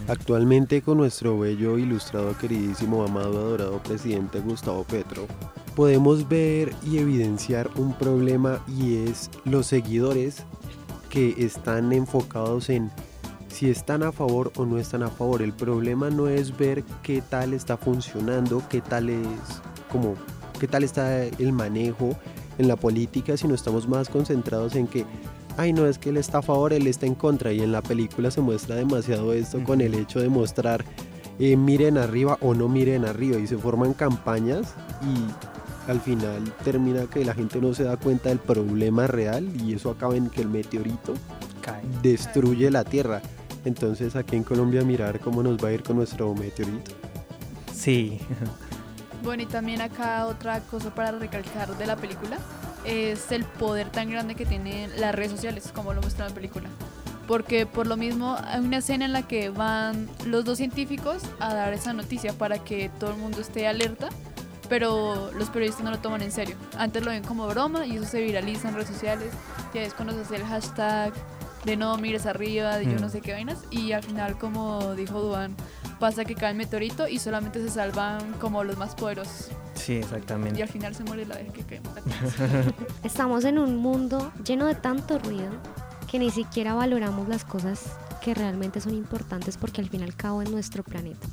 Actualmente 0.07 0.81
con 0.81 0.97
nuestro 0.97 1.37
bello, 1.37 1.77
ilustrado, 1.77 2.37
queridísimo, 2.37 3.03
amado, 3.03 3.37
adorado 3.39 3.83
presidente 3.83 4.39
Gustavo 4.39 4.83
Petro, 4.83 5.27
podemos 5.75 6.27
ver 6.27 6.73
y 6.85 6.97
evidenciar 6.97 7.69
un 7.75 7.93
problema 7.93 8.63
y 8.67 9.07
es 9.07 9.29
los 9.43 9.67
seguidores 9.67 10.43
que 11.09 11.35
están 11.37 11.91
enfocados 11.93 12.69
en 12.69 12.91
si 13.49 13.69
están 13.69 14.03
a 14.03 14.11
favor 14.11 14.51
o 14.55 14.65
no 14.65 14.77
están 14.77 15.03
a 15.03 15.09
favor. 15.09 15.41
El 15.41 15.53
problema 15.53 16.09
no 16.09 16.27
es 16.27 16.55
ver 16.55 16.83
qué 17.01 17.21
tal 17.21 17.53
está 17.53 17.75
funcionando, 17.75 18.61
qué 18.69 18.81
tal 18.81 19.09
es 19.09 19.27
como 19.91 20.15
qué 20.59 20.67
tal 20.67 20.83
está 20.83 21.23
el 21.23 21.51
manejo 21.53 22.15
en 22.57 22.67
la 22.67 22.75
política, 22.75 23.37
sino 23.37 23.55
estamos 23.55 23.87
más 23.87 24.09
concentrados 24.09 24.75
en 24.75 24.87
que 24.87 25.05
ay 25.57 25.73
no 25.73 25.85
es 25.85 25.97
que 25.97 26.09
él 26.09 26.17
está 26.17 26.39
a 26.39 26.41
favor, 26.41 26.73
él 26.73 26.87
está 26.87 27.05
en 27.05 27.15
contra 27.15 27.51
y 27.51 27.61
en 27.61 27.71
la 27.71 27.81
película 27.81 28.31
se 28.31 28.41
muestra 28.41 28.75
demasiado 28.75 29.33
esto 29.33 29.63
con 29.63 29.81
el 29.81 29.93
hecho 29.93 30.19
de 30.19 30.29
mostrar 30.29 30.85
eh, 31.39 31.55
miren 31.55 31.97
arriba 31.97 32.37
o 32.41 32.53
no 32.53 32.67
miren 32.67 33.05
arriba 33.05 33.37
y 33.37 33.45
se 33.45 33.57
forman 33.57 33.93
campañas 33.93 34.73
y 35.03 35.91
al 35.91 36.01
final 36.01 36.43
termina 36.63 37.05
que 37.05 37.23
la 37.23 37.33
gente 37.33 37.61
no 37.61 37.73
se 37.73 37.83
da 37.83 37.97
cuenta 37.97 38.29
del 38.29 38.39
problema 38.39 39.07
real 39.07 39.49
y 39.61 39.73
eso 39.73 39.91
acaba 39.91 40.15
en 40.15 40.29
que 40.29 40.41
el 40.41 40.49
meteorito 40.49 41.13
destruye 42.01 42.71
la 42.71 42.83
Tierra. 42.83 43.21
Entonces 43.65 44.15
aquí 44.15 44.35
en 44.35 44.43
Colombia 44.43 44.83
mirar 44.83 45.19
cómo 45.19 45.43
nos 45.43 45.63
va 45.63 45.69
a 45.69 45.73
ir 45.73 45.83
con 45.83 45.97
nuestro 45.97 46.33
meteorito. 46.33 46.91
Sí. 47.73 48.19
Bueno, 49.23 49.43
y 49.43 49.45
también 49.47 49.81
acá 49.81 50.27
otra 50.27 50.61
cosa 50.61 50.93
para 50.93 51.11
recalcar 51.11 51.75
de 51.77 51.87
la 51.87 51.95
película 51.95 52.37
es 52.87 53.31
el 53.31 53.43
poder 53.43 53.89
tan 53.89 54.09
grande 54.09 54.35
que 54.35 54.45
tienen 54.45 54.89
las 54.99 55.13
redes 55.13 55.31
sociales, 55.31 55.71
como 55.73 55.93
lo 55.93 56.01
muestra 56.01 56.27
la 56.27 56.33
película. 56.33 56.69
Porque 57.27 57.65
por 57.65 57.87
lo 57.87 57.97
mismo 57.97 58.37
hay 58.45 58.61
una 58.61 58.77
escena 58.77 59.05
en 59.05 59.11
la 59.11 59.27
que 59.27 59.49
van 59.49 60.09
los 60.25 60.45
dos 60.45 60.57
científicos 60.57 61.23
a 61.39 61.53
dar 61.53 61.73
esa 61.73 61.91
noticia 61.91 62.33
para 62.33 62.59
que 62.59 62.89
todo 62.99 63.11
el 63.11 63.17
mundo 63.17 63.41
esté 63.41 63.67
alerta, 63.67 64.07
pero 64.69 65.31
los 65.33 65.49
periodistas 65.49 65.83
no 65.83 65.91
lo 65.91 65.99
toman 65.99 66.21
en 66.21 66.31
serio. 66.31 66.55
Antes 66.77 67.03
lo 67.03 67.11
ven 67.11 67.23
como 67.23 67.45
broma 67.47 67.85
y 67.85 67.97
eso 67.97 68.05
se 68.05 68.21
viraliza 68.21 68.69
en 68.69 68.75
redes 68.75 68.89
sociales. 68.89 69.33
Ya 69.73 69.81
es 69.81 69.93
cuando 69.93 70.13
se 70.13 70.21
hace 70.21 70.37
el 70.37 70.45
hashtag 70.45 71.13
de 71.65 71.75
no 71.75 71.97
mires 71.97 72.25
arriba, 72.25 72.77
de 72.77 72.85
yo 72.85 72.97
no 72.99 73.07
mm. 73.07 73.11
sé 73.11 73.21
qué 73.21 73.33
vainas. 73.33 73.59
Y 73.71 73.91
al 73.91 74.03
final, 74.03 74.37
como 74.37 74.95
dijo 74.95 75.19
Duan, 75.21 75.53
pasa 75.99 76.25
que 76.25 76.35
cae 76.35 76.51
el 76.51 76.57
meteorito 76.57 77.07
y 77.07 77.19
solamente 77.19 77.61
se 77.61 77.69
salvan 77.69 78.33
como 78.33 78.63
los 78.63 78.77
más 78.77 78.95
poderosos. 78.95 79.49
Sí, 79.75 79.93
exactamente. 79.93 80.59
Y 80.59 80.61
al 80.61 80.69
final 80.69 80.95
se 80.95 81.03
muere 81.03 81.25
la 81.25 81.35
vez 81.35 81.51
que 81.51 81.63
cae. 81.63 81.81
Estamos 83.03 83.45
en 83.45 83.59
un 83.59 83.77
mundo 83.77 84.31
lleno 84.43 84.65
de 84.65 84.75
tanto 84.75 85.19
ruido 85.19 85.49
que 86.09 86.19
ni 86.19 86.29
siquiera 86.29 86.73
valoramos 86.73 87.27
las 87.27 87.43
cosas 87.43 87.97
que 88.21 88.33
realmente 88.33 88.81
son 88.81 88.93
importantes 88.93 89.57
porque 89.57 89.81
al 89.81 89.89
fin 89.89 90.01
y 90.01 90.03
al 90.03 90.15
cabo 90.15 90.41
es 90.41 90.49
nuestro 90.49 90.83
planeta. 90.83 91.27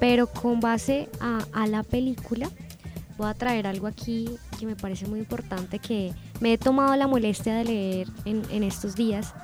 Pero 0.00 0.28
con 0.28 0.60
base 0.60 1.08
a, 1.20 1.66
la 1.66 1.82
película, 1.82 2.48
voy 3.16 3.28
a 3.28 3.34
traer 3.34 3.66
algo 3.66 3.86
aquí 3.86 4.28
que 4.58 4.66
me 4.66 4.76
parece 4.76 5.06
muy 5.06 5.18
importante 5.18 5.78
que 5.78 6.12
me 6.40 6.52
he 6.52 6.58
tomado 6.58 6.94
la 6.96 7.06
molestia 7.06 7.54
de 7.54 7.64
leer 7.64 8.08
en, 8.24 8.42
en 8.50 8.62
estos 8.62 8.94
días 8.94 9.34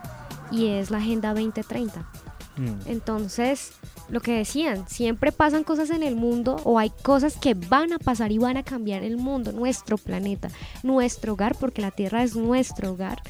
y 0.53 0.69
es 0.69 0.91
la 0.91 0.99
Agenda 0.99 1.35
2030. 1.35 2.01
Mm. 2.57 2.87
Entonces, 2.87 3.73
lo 4.09 4.21
que 4.21 4.33
decían, 4.33 4.89
siempre 4.89 5.33
pasan 5.33 5.65
cosas 5.65 5.91
en 5.91 6.03
el 6.03 6.17
mundo 6.17 6.57
o 6.65 6.79
hay 6.79 6.91
cosas 6.91 7.37
que 7.37 7.55
van 7.55 7.93
a 7.93 7.99
pasar 7.99 8.33
y 8.33 8.39
van 8.39 8.57
a 8.57 8.63
cambiar 8.63 9.03
el 9.03 9.17
mundo, 9.17 9.53
nuestro 9.53 9.99
planeta, 9.99 10.49
nuestro 10.83 11.33
hogar, 11.33 11.57
porque 11.57 11.83
la 11.83 11.91
Tierra 11.91 12.23
es 12.23 12.37
nuestro 12.37 12.93
hogar, 12.93 13.23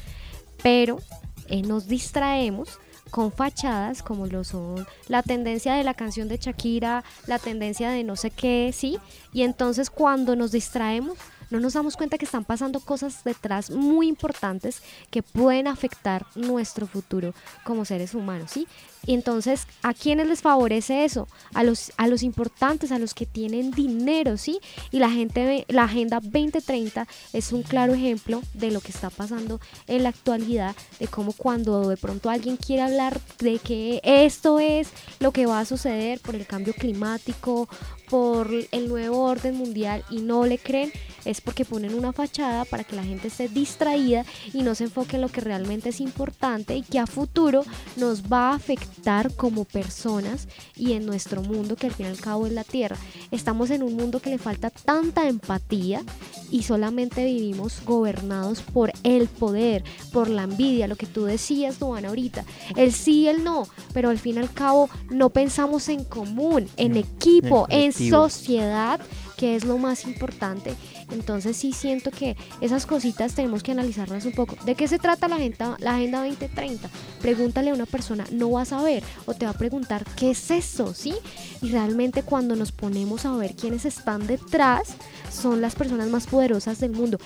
pero 0.61 0.99
eh, 1.47 1.61
nos 1.61 1.87
distraemos 1.87 2.79
con 3.11 3.31
fachadas 3.31 4.03
como 4.03 4.27
lo 4.27 4.43
son 4.43 4.85
la 5.07 5.23
tendencia 5.23 5.75
de 5.75 5.83
la 5.83 5.93
canción 5.93 6.27
de 6.27 6.37
Shakira, 6.37 7.03
la 7.27 7.39
tendencia 7.39 7.89
de 7.89 8.03
no 8.03 8.15
sé 8.15 8.31
qué, 8.31 8.71
sí, 8.73 8.97
y 9.31 9.43
entonces 9.43 9.89
cuando 9.89 10.35
nos 10.35 10.51
distraemos 10.51 11.17
no 11.49 11.59
nos 11.59 11.73
damos 11.73 11.95
cuenta 11.95 12.17
que 12.17 12.25
están 12.25 12.43
pasando 12.43 12.79
cosas 12.79 13.23
detrás 13.23 13.69
muy 13.69 14.07
importantes 14.07 14.81
que 15.11 15.23
pueden 15.23 15.67
afectar 15.67 16.25
nuestro 16.35 16.87
futuro 16.87 17.33
como 17.63 17.85
seres 17.85 18.15
humanos, 18.15 18.51
¿sí? 18.51 18.67
Y 19.05 19.13
entonces, 19.13 19.67
¿a 19.83 19.93
quiénes 19.93 20.27
les 20.27 20.41
favorece 20.41 21.05
eso? 21.05 21.27
A 21.53 21.63
los, 21.63 21.91
a 21.97 22.07
los 22.07 22.23
importantes, 22.23 22.91
a 22.91 22.99
los 22.99 23.13
que 23.13 23.25
tienen 23.25 23.71
dinero, 23.71 24.37
¿sí? 24.37 24.59
Y 24.91 24.99
la, 24.99 25.09
gente, 25.09 25.65
la 25.67 25.83
Agenda 25.83 26.19
2030 26.19 27.07
es 27.33 27.51
un 27.51 27.63
claro 27.63 27.93
ejemplo 27.93 28.41
de 28.53 28.71
lo 28.71 28.81
que 28.81 28.91
está 28.91 29.09
pasando 29.09 29.59
en 29.87 30.03
la 30.03 30.09
actualidad, 30.09 30.75
de 30.99 31.07
cómo 31.07 31.33
cuando 31.33 31.89
de 31.89 31.97
pronto 31.97 32.29
alguien 32.29 32.57
quiere 32.57 32.81
hablar 32.81 33.19
de 33.39 33.59
que 33.59 34.01
esto 34.03 34.59
es 34.59 34.89
lo 35.19 35.31
que 35.31 35.45
va 35.45 35.59
a 35.59 35.65
suceder 35.65 36.19
por 36.19 36.35
el 36.35 36.45
cambio 36.45 36.73
climático, 36.73 37.67
por 38.09 38.49
el 38.71 38.87
nuevo 38.87 39.23
orden 39.23 39.55
mundial 39.55 40.03
y 40.09 40.21
no 40.21 40.45
le 40.45 40.57
creen, 40.57 40.91
es 41.25 41.41
porque 41.41 41.65
ponen 41.65 41.95
una 41.95 42.13
fachada 42.13 42.65
para 42.65 42.83
que 42.83 42.95
la 42.95 43.03
gente 43.03 43.27
esté 43.27 43.49
distraída 43.49 44.25
y 44.53 44.61
no 44.61 44.75
se 44.75 44.85
enfoque 44.85 45.15
en 45.15 45.23
lo 45.23 45.29
que 45.29 45.41
realmente 45.41 45.89
es 45.89 45.99
importante 45.99 46.75
y 46.75 46.83
que 46.83 46.99
a 46.99 47.07
futuro 47.07 47.63
nos 47.97 48.23
va 48.23 48.51
a 48.51 48.55
afectar 48.55 49.33
como 49.35 49.65
personas 49.65 50.47
y 50.75 50.93
en 50.93 51.05
nuestro 51.05 51.41
mundo 51.41 51.75
que 51.75 51.87
al 51.87 51.93
fin 51.93 52.05
y 52.05 52.09
al 52.09 52.19
cabo 52.19 52.45
es 52.45 52.53
la 52.53 52.63
tierra. 52.63 52.97
Estamos 53.31 53.71
en 53.71 53.83
un 53.83 53.95
mundo 53.95 54.19
que 54.19 54.29
le 54.29 54.37
falta 54.37 54.69
tanta 54.69 55.27
empatía 55.27 56.03
y 56.51 56.63
solamente 56.63 57.25
vivimos 57.25 57.83
gobernados 57.85 58.61
por 58.61 58.91
el 59.03 59.27
poder, 59.27 59.83
por 60.11 60.29
la 60.29 60.43
envidia, 60.43 60.87
lo 60.87 60.95
que 60.95 61.07
tú 61.07 61.25
decías, 61.25 61.79
Duana, 61.79 62.09
ahorita. 62.09 62.45
El 62.75 62.93
sí 62.93 63.21
y 63.21 63.27
el 63.27 63.43
no, 63.43 63.67
pero 63.93 64.09
al 64.09 64.19
fin 64.19 64.35
y 64.35 64.39
al 64.39 64.51
cabo 64.51 64.89
no 65.09 65.29
pensamos 65.29 65.89
en 65.89 66.03
común, 66.03 66.67
en 66.77 66.97
equipo, 66.97 67.65
en 67.69 67.93
sociedad 68.09 68.99
que 69.37 69.55
es 69.55 69.65
lo 69.65 69.77
más 69.77 70.05
importante. 70.05 70.75
Entonces 71.11 71.57
sí 71.57 71.73
siento 71.73 72.11
que 72.11 72.35
esas 72.61 72.85
cositas 72.85 73.35
tenemos 73.35 73.63
que 73.63 73.71
analizarlas 73.71 74.25
un 74.25 74.31
poco. 74.31 74.55
¿De 74.65 74.75
qué 74.75 74.87
se 74.87 74.97
trata 74.97 75.27
la 75.27 75.35
agenda, 75.35 75.75
la 75.79 75.95
agenda 75.95 76.19
2030? 76.19 76.89
Pregúntale 77.21 77.71
a 77.71 77.73
una 77.73 77.85
persona, 77.85 78.25
no 78.31 78.51
va 78.51 78.61
a 78.61 78.65
saber 78.65 79.03
o 79.25 79.33
te 79.33 79.45
va 79.45 79.51
a 79.51 79.57
preguntar 79.57 80.05
qué 80.15 80.31
es 80.31 80.51
eso, 80.51 80.93
¿sí? 80.93 81.13
Y 81.61 81.69
realmente 81.69 82.23
cuando 82.23 82.55
nos 82.55 82.71
ponemos 82.71 83.25
a 83.25 83.35
ver 83.35 83.55
quiénes 83.55 83.85
están 83.85 84.25
detrás, 84.27 84.95
son 85.31 85.61
las 85.61 85.75
personas 85.75 86.07
más 86.09 86.27
poderosas 86.27 86.79
del 86.79 86.91
mundo 86.91 87.19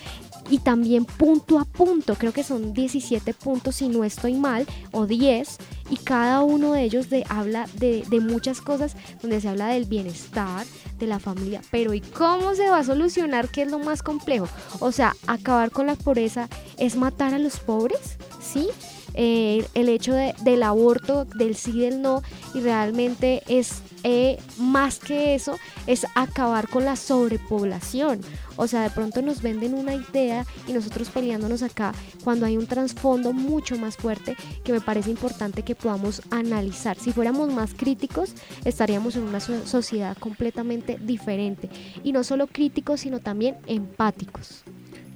y 0.50 0.58
también 0.58 1.04
punto 1.04 1.58
a 1.58 1.64
punto, 1.64 2.16
creo 2.16 2.32
que 2.32 2.42
son 2.42 2.74
17 2.74 3.32
puntos 3.34 3.76
si 3.76 3.88
no 3.88 4.04
estoy 4.04 4.34
mal, 4.34 4.66
o 4.90 5.06
10, 5.06 5.58
y 5.90 5.96
cada 5.96 6.42
uno 6.42 6.72
de 6.72 6.82
ellos 6.82 7.08
de, 7.08 7.24
habla 7.28 7.68
de, 7.74 8.04
de, 8.10 8.20
muchas 8.20 8.60
cosas 8.60 8.96
donde 9.22 9.40
se 9.40 9.48
habla 9.48 9.68
del 9.68 9.84
bienestar, 9.84 10.66
de 10.98 11.06
la 11.06 11.18
familia, 11.18 11.62
pero 11.70 11.94
¿y 11.94 12.00
cómo 12.00 12.54
se 12.54 12.68
va 12.68 12.78
a 12.78 12.84
solucionar? 12.84 13.48
¿Qué 13.48 13.62
es 13.62 13.70
lo 13.70 13.78
más 13.78 14.02
complejo? 14.02 14.48
O 14.80 14.92
sea, 14.92 15.14
acabar 15.26 15.70
con 15.70 15.86
la 15.86 15.94
pobreza 15.94 16.48
es 16.76 16.96
matar 16.96 17.32
a 17.32 17.38
los 17.38 17.58
pobres, 17.60 18.18
¿sí? 18.40 18.68
Eh, 19.14 19.66
el 19.74 19.88
hecho 19.88 20.14
del 20.14 20.62
aborto, 20.62 21.24
del 21.24 21.56
sí, 21.56 21.80
del 21.80 22.02
no, 22.02 22.22
y 22.54 22.60
realmente 22.60 23.42
es 23.48 23.82
eh, 24.02 24.38
más 24.58 24.98
que 24.98 25.34
eso, 25.34 25.56
es 25.86 26.06
acabar 26.14 26.68
con 26.68 26.84
la 26.84 26.96
sobrepoblación. 26.96 28.20
O 28.56 28.66
sea, 28.66 28.82
de 28.82 28.90
pronto 28.90 29.22
nos 29.22 29.42
venden 29.42 29.74
una 29.74 29.94
idea 29.94 30.44
y 30.66 30.72
nosotros 30.72 31.08
peleándonos 31.10 31.62
acá 31.62 31.92
cuando 32.24 32.46
hay 32.46 32.56
un 32.56 32.66
trasfondo 32.66 33.32
mucho 33.32 33.76
más 33.78 33.96
fuerte 33.96 34.36
que 34.64 34.72
me 34.72 34.80
parece 34.80 35.10
importante 35.10 35.62
que 35.62 35.74
podamos 35.74 36.22
analizar. 36.30 36.98
Si 36.98 37.12
fuéramos 37.12 37.52
más 37.52 37.74
críticos, 37.74 38.34
estaríamos 38.64 39.16
en 39.16 39.22
una 39.22 39.40
sociedad 39.40 40.16
completamente 40.18 40.98
diferente. 41.00 41.68
Y 42.04 42.12
no 42.12 42.24
solo 42.24 42.46
críticos, 42.46 43.00
sino 43.00 43.20
también 43.20 43.56
empáticos. 43.66 44.62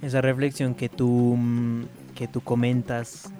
Esa 0.01 0.21
reflexión 0.21 0.75
que 0.75 0.89
tú, 0.89 1.35
mm, 1.37 1.85
que 2.15 2.27
tú 2.27 2.41
comentas 2.41 3.31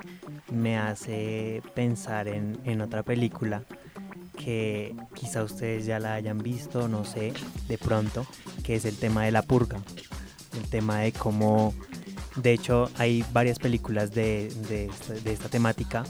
me 0.51 0.77
hace 0.77 1.61
pensar 1.73 2.27
en, 2.27 2.81
otra 2.81 3.03
película 3.03 3.63
que 4.37 4.95
quizá 5.13 5.43
ustedes 5.43 5.85
ya 5.85 5.99
la 5.99 6.13
hayan 6.13 6.37
visto, 6.37 6.87
no 6.87 7.05
sé, 7.05 7.33
de 7.67 7.77
pronto, 7.77 8.25
que 8.63 8.75
es 8.75 8.85
el 8.85 8.97
tema 8.97 9.25
de 9.25 9.31
la 9.31 9.41
purga. 9.41 9.79
El 10.55 10.69
tema 10.69 10.99
de 10.99 11.11
cómo, 11.11 11.73
de 12.35 12.53
hecho, 12.53 12.89
hay 12.97 13.25
varias 13.33 13.59
películas 13.59 14.13
de, 14.13 14.49
de, 14.69 15.31
esta 15.31 15.49
temática 15.49 16.03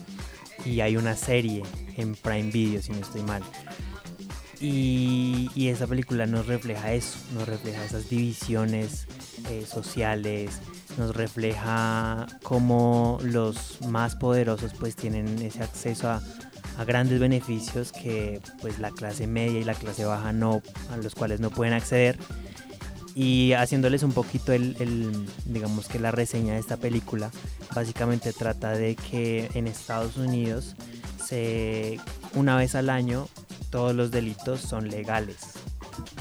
y 0.66 0.82
hay 0.82 0.98
una 0.98 1.16
serie 1.16 1.64
en 1.98 2.16
Prime 2.16 2.52
Video, 2.52 2.82
si 2.82 2.92
no 2.92 3.00
estoy 3.00 3.24
mal. 3.24 3.44
Y, 4.60 5.50
y 5.56 5.68
esa 5.70 5.88
película 5.88 6.26
nos 6.26 6.48
refleja 6.48 6.94
eso, 6.94 7.20
nos 7.34 7.48
refleja 7.48 7.84
esas 7.84 8.10
divisiones 8.10 9.08
eh, 9.50 9.66
sociales, 9.68 10.62
nos 10.98 11.16
refleja 11.16 12.28
cómo 12.44 13.20
los 13.24 13.82
más 13.88 14.16
poderosos 14.16 14.74
pues 14.80 14.96
tienen 14.96 15.42
ese 15.42 15.64
acceso 15.64 16.10
a, 16.10 16.22
grandes 16.86 17.22
beneficios 17.22 17.94
que 17.94 18.42
pues 18.62 18.80
la 18.80 18.92
clase 18.92 19.28
media 19.28 19.62
y 19.62 19.64
la 19.64 19.76
clase 19.76 20.04
baja 20.04 20.34
no, 20.34 20.62
a 20.92 20.98
los 20.98 21.16
cuales 21.16 21.40
no 21.40 21.50
pueden 21.50 21.74
acceder. 21.74 22.18
Y 23.16 23.54
haciéndoles 23.54 24.04
un 24.04 24.12
poquito 24.12 24.52
el, 24.52 24.76
el, 24.80 25.26
digamos 25.46 25.88
que 25.88 26.00
la 26.00 26.12
reseña 26.12 26.56
de 26.56 26.60
esta 26.60 26.76
película, 26.76 27.32
básicamente 27.74 28.34
trata 28.34 28.72
de 28.72 28.98
que 28.98 29.50
en 29.54 29.68
Estados 29.68 30.18
Unidos 30.18 30.76
se, 31.26 31.98
una 32.34 32.58
vez 32.58 32.76
al 32.76 32.90
año 32.90 33.30
todos 33.70 33.96
los 33.96 34.12
delitos 34.12 34.62
son 34.62 34.90
legales, 34.90 35.38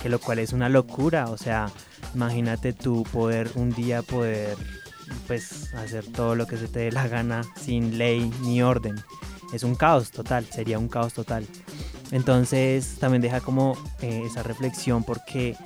que 0.03 0.09
lo 0.09 0.21
cual 0.21 0.39
es 0.39 0.53
una 0.53 0.69
locura, 0.69 1.31
o 1.31 1.37
sea, 1.37 1.71
imagínate 2.15 2.73
tú 2.73 3.05
poder 3.13 3.51
un 3.55 3.71
día 3.73 4.03
poder 4.03 4.57
pues 5.27 5.73
hacer 5.75 6.05
todo 6.07 6.35
lo 6.35 6.47
que 6.47 6.57
se 6.57 6.69
te 6.69 6.81
dé 6.81 6.93
la 6.93 7.09
gana 7.09 7.43
sin 7.61 7.99
ley 7.99 8.33
ni 8.43 8.63
orden. 8.63 8.97
Es 9.53 9.63
un 9.63 9.75
caos 9.75 10.11
total, 10.11 10.47
sería 10.47 10.79
un 10.79 10.89
caos 10.89 11.15
total. 11.15 11.47
Entonces 12.11 12.97
también 12.99 13.23
deja 13.23 13.41
como 13.41 13.77
eh, 14.01 14.23
esa 14.25 14.43
reflexión 14.43 15.05
porque 15.05 15.57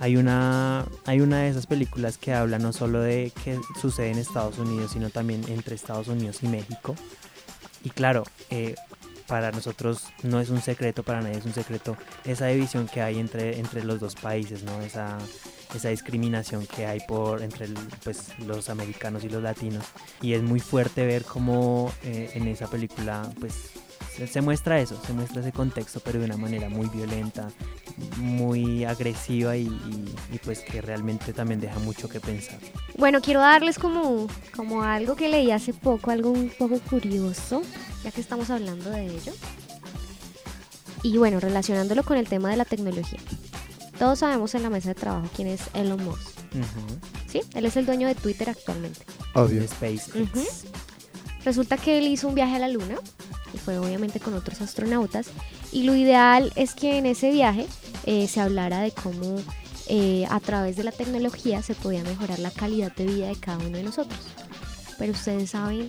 hay 0.00 0.16
una, 0.16 0.86
hay 1.04 1.20
una 1.20 1.42
de 1.42 1.50
esas 1.50 1.66
películas 1.66 2.16
que 2.16 2.32
habla 2.32 2.58
no 2.58 2.72
solo 2.72 3.00
de 3.00 3.32
que 3.44 3.58
sucede 3.80 4.10
en 4.10 4.18
Estados 4.18 4.58
Unidos, 4.58 4.92
sino 4.92 5.10
también 5.10 5.44
entre 5.48 5.74
Estados 5.74 6.08
Unidos 6.08 6.38
y 6.42 6.48
México. 6.48 6.94
Y 7.84 7.90
claro, 7.90 8.24
eh, 8.50 8.74
para 9.26 9.52
nosotros 9.52 10.04
no 10.22 10.40
es 10.40 10.50
un 10.50 10.60
secreto, 10.60 11.02
para 11.02 11.20
nadie 11.20 11.38
es 11.38 11.44
un 11.44 11.54
secreto, 11.54 11.96
esa 12.24 12.46
división 12.46 12.88
que 12.88 13.00
hay 13.00 13.18
entre, 13.18 13.58
entre 13.58 13.84
los 13.84 14.00
dos 14.00 14.14
países, 14.14 14.64
¿no? 14.64 14.80
Esa, 14.80 15.18
esa 15.74 15.88
discriminación 15.88 16.66
que 16.66 16.86
hay 16.86 17.00
por 17.00 17.42
entre 17.42 17.68
pues, 18.04 18.38
los 18.40 18.68
americanos 18.68 19.24
y 19.24 19.28
los 19.28 19.42
latinos. 19.42 19.84
Y 20.20 20.34
es 20.34 20.42
muy 20.42 20.60
fuerte 20.60 21.06
ver 21.06 21.24
cómo 21.24 21.92
eh, 22.02 22.30
en 22.34 22.48
esa 22.48 22.68
película 22.68 23.30
pues, 23.38 23.70
se, 24.16 24.26
se, 24.26 24.40
muestra 24.40 24.80
eso, 24.80 25.00
se 25.06 25.12
muestra 25.12 25.40
ese 25.40 25.52
contexto, 25.52 26.00
pero 26.00 26.18
de 26.18 26.26
una 26.26 26.36
manera 26.36 26.68
muy 26.68 26.88
violenta, 26.88 27.48
muy 28.16 28.84
agresiva 28.84 29.56
y, 29.56 29.66
y, 29.66 30.14
y, 30.32 30.38
pues 30.38 30.60
que 30.60 30.80
realmente 30.80 31.32
también 31.32 31.60
deja 31.60 31.78
mucho 31.78 32.08
que 32.08 32.20
pensar. 32.20 32.58
Bueno, 32.96 33.20
quiero 33.20 33.40
darles 33.40 33.78
como, 33.78 34.26
como 34.54 34.82
algo 34.82 35.16
que 35.16 35.28
leí 35.28 35.50
hace 35.50 35.72
poco, 35.72 36.10
algo 36.10 36.30
un 36.30 36.50
poco 36.58 36.78
curioso, 36.80 37.62
ya 38.04 38.10
que 38.10 38.20
estamos 38.20 38.50
hablando 38.50 38.90
de 38.90 39.06
ello. 39.06 39.32
Y 41.02 41.16
bueno, 41.16 41.40
relacionándolo 41.40 42.02
con 42.02 42.18
el 42.18 42.28
tema 42.28 42.50
de 42.50 42.56
la 42.56 42.64
tecnología. 42.64 43.20
Todos 44.00 44.20
sabemos 44.20 44.54
en 44.54 44.62
la 44.62 44.70
mesa 44.70 44.88
de 44.88 44.94
trabajo 44.94 45.28
quién 45.36 45.46
es 45.46 45.60
Elon 45.74 46.02
Musk. 46.02 46.30
Uh 46.54 46.58
-huh. 46.60 46.98
Sí, 47.30 47.42
él 47.52 47.66
es 47.66 47.76
el 47.76 47.84
dueño 47.84 48.08
de 48.08 48.14
Twitter 48.14 48.48
actualmente. 48.48 49.00
Obvio. 49.34 49.62
SpaceX. 49.68 50.14
Uh 50.14 50.20
-huh. 50.20 50.48
Resulta 51.44 51.76
que 51.76 51.98
él 51.98 52.06
hizo 52.06 52.26
un 52.26 52.34
viaje 52.34 52.56
a 52.56 52.60
la 52.60 52.68
luna 52.68 52.96
y 53.52 53.58
fue 53.58 53.76
obviamente 53.78 54.18
con 54.18 54.32
otros 54.32 54.62
astronautas. 54.62 55.26
Y 55.70 55.82
lo 55.82 55.94
ideal 55.94 56.50
es 56.56 56.72
que 56.74 56.96
en 56.96 57.04
ese 57.04 57.30
viaje 57.30 57.66
eh, 58.06 58.26
se 58.26 58.40
hablara 58.40 58.80
de 58.80 58.92
cómo 58.92 59.36
eh, 59.86 60.24
a 60.30 60.40
través 60.40 60.76
de 60.76 60.84
la 60.84 60.92
tecnología 60.92 61.60
se 61.60 61.74
podía 61.74 62.02
mejorar 62.02 62.38
la 62.38 62.52
calidad 62.52 62.96
de 62.96 63.04
vida 63.04 63.26
de 63.26 63.36
cada 63.36 63.58
uno 63.58 63.76
de 63.76 63.82
nosotros. 63.82 64.18
Pero 64.98 65.12
ustedes 65.12 65.50
saben 65.50 65.88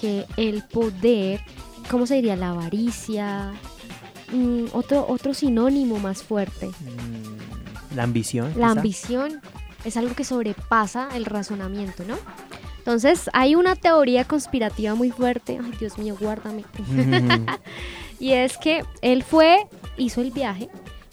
que 0.00 0.26
el 0.36 0.64
poder, 0.64 1.44
¿cómo 1.88 2.08
se 2.08 2.16
diría? 2.16 2.34
La 2.34 2.50
avaricia, 2.50 3.52
mm, 4.32 4.66
otro, 4.72 5.06
otro 5.08 5.34
sinónimo 5.34 5.98
más 5.98 6.22
fuerte. 6.22 6.68
Mm, 6.68 7.96
la 7.96 8.02
ambición. 8.02 8.46
La 8.48 8.68
quizá? 8.68 8.70
ambición 8.70 9.40
es 9.84 9.96
algo 9.96 10.14
que 10.14 10.24
sobrepasa 10.24 11.08
el 11.14 11.24
razonamiento, 11.24 12.04
¿no? 12.04 12.16
Entonces 12.78 13.30
hay 13.32 13.54
una 13.54 13.76
teoría 13.76 14.24
conspirativa 14.24 14.94
muy 14.94 15.10
fuerte, 15.10 15.60
ay 15.62 15.72
Dios 15.78 15.98
mío, 15.98 16.16
guárdame. 16.20 16.64
Mm. 16.88 17.46
y 18.18 18.32
es 18.32 18.58
que 18.58 18.84
él 19.02 19.22
fue, 19.22 19.66
hizo 19.96 20.20
el 20.20 20.32
viaje, 20.32 20.68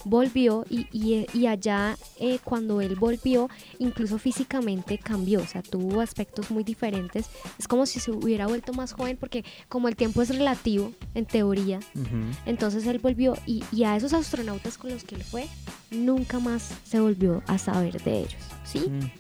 volvió 0.06 0.66
y, 0.70 0.88
y, 0.92 1.26
y 1.34 1.48
allá 1.48 1.98
eh, 2.20 2.40
cuando 2.44 2.82
él 2.82 2.96
volvió, 2.96 3.50
incluso 3.80 4.18
físicamente 4.18 4.98
cambió, 4.98 5.42
o 5.42 5.46
sea, 5.46 5.62
tuvo 5.62 6.02
aspectos 6.02 6.52
muy 6.52 6.64
diferentes. 6.64 7.30
Es 7.58 7.68
como 7.68 7.86
si 7.86 8.00
se 8.00 8.12
hubiera 8.12 8.48
vuelto 8.48 8.74
más 8.74 8.94
joven 8.94 9.18
porque 9.18 9.44
como 9.68 9.88
el 9.88 9.96
tiempo 9.96 10.22
es 10.22 10.30
relativo, 10.30 10.94
en 11.16 11.26
teoría, 11.26 11.80
uh 11.96 12.00
-huh. 12.00 12.36
entonces 12.46 12.86
él 12.88 13.00
volvió 13.00 13.36
y, 13.46 13.64
y, 13.72 13.84
a 13.84 13.96
esos 13.96 14.14
astronautas 14.14 14.78
con 14.78 14.92
los 14.92 15.04
que 15.04 15.16
él 15.16 15.24
fue, 15.24 15.48
nunca 15.92 16.40
más 16.40 16.72
se 16.84 17.00
volvió 17.00 17.44
a 17.48 17.58
saber 17.58 18.02
de 18.04 18.20
ellos, 18.20 18.44
¿sí? 18.64 18.80
Uh 18.86 18.92
-huh. 18.92 19.12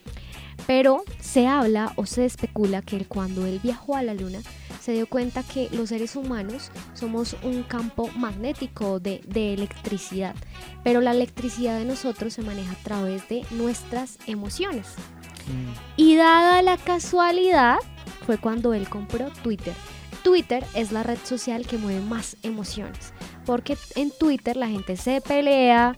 Pero 0.68 1.04
se 1.20 1.48
habla 1.48 1.94
o 1.96 2.06
se 2.06 2.26
especula 2.26 2.82
que 2.82 3.06
cuando 3.06 3.46
él 3.46 3.60
viajó 3.63 3.96
a 3.96 4.04
la 4.04 4.13
luna, 4.13 4.42
se 4.80 4.94
dio 4.94 5.08
cuenta 5.08 5.44
que 5.44 5.70
los 5.72 5.89
seres 5.89 6.15
humanos 6.15 6.72
somos 6.94 7.36
un 7.44 7.63
campo 7.63 8.10
magnético 8.15 9.00
de, 9.00 9.22
de, 9.28 9.54
electricidad, 9.54 10.36
pero 10.84 11.02
la 11.02 11.12
electricidad 11.12 11.78
de 11.78 11.86
nosotros 11.86 12.34
se 12.34 12.42
maneja 12.42 12.72
a 12.72 12.84
través 12.84 13.28
de 13.30 13.46
nuestras 13.52 14.18
emociones. 14.28 14.88
Mm. 15.48 15.74
Y 15.98 16.15
dada 16.15 16.62
la 16.62 16.78
casualidad, 16.78 17.78
fue 18.26 18.38
cuando 18.38 18.74
él 18.74 18.88
compró 18.88 19.30
Twitter. 19.44 19.74
Twitter 20.24 20.63
es 20.74 20.92
la 20.92 21.04
red 21.04 21.18
social 21.24 21.65
que 21.65 21.78
mueve 21.78 22.02
más 22.02 22.38
emociones, 22.44 23.13
porque 23.46 23.78
en 23.96 24.12
Twitter 24.12 24.58
la 24.58 24.68
gente 24.68 24.98
se 24.98 25.22
pelea, 25.22 25.98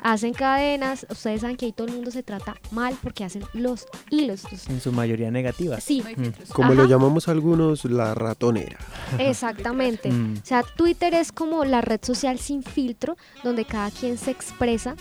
hacen 0.00 0.34
cadenas, 0.34 1.06
ustedes 1.10 1.40
saben 1.40 1.56
que 1.56 1.66
ahí 1.66 1.72
todo 1.72 1.86
el 1.86 1.94
mundo 1.94 2.10
se 2.10 2.22
trata 2.22 2.56
mal 2.70 2.96
porque 3.02 3.24
hacen 3.24 3.44
los 3.52 3.86
hilos. 4.10 4.44
En 4.68 4.80
su 4.80 4.92
mayoría 4.92 5.30
negativas. 5.30 5.82
Sí. 5.82 6.02
Mm. 6.02 6.52
Como 6.52 6.72
Ajá. 6.72 6.82
lo 6.82 6.88
llamamos 6.88 7.28
algunos, 7.28 7.84
la 7.84 8.14
ratonera. 8.14 8.78
Exactamente. 9.18 10.10
mm. 10.10 10.38
O 10.42 10.46
sea, 10.46 10.62
Twitter 10.62 11.14
es 11.14 11.32
como 11.32 11.64
la 11.64 11.80
red 11.80 12.00
social 12.02 12.38
sin 12.38 12.62
filtro, 12.62 13.16
donde 13.42 13.64
cada 13.64 13.90
quien 13.90 14.18
se 14.18 14.30
expresa. 14.30 14.96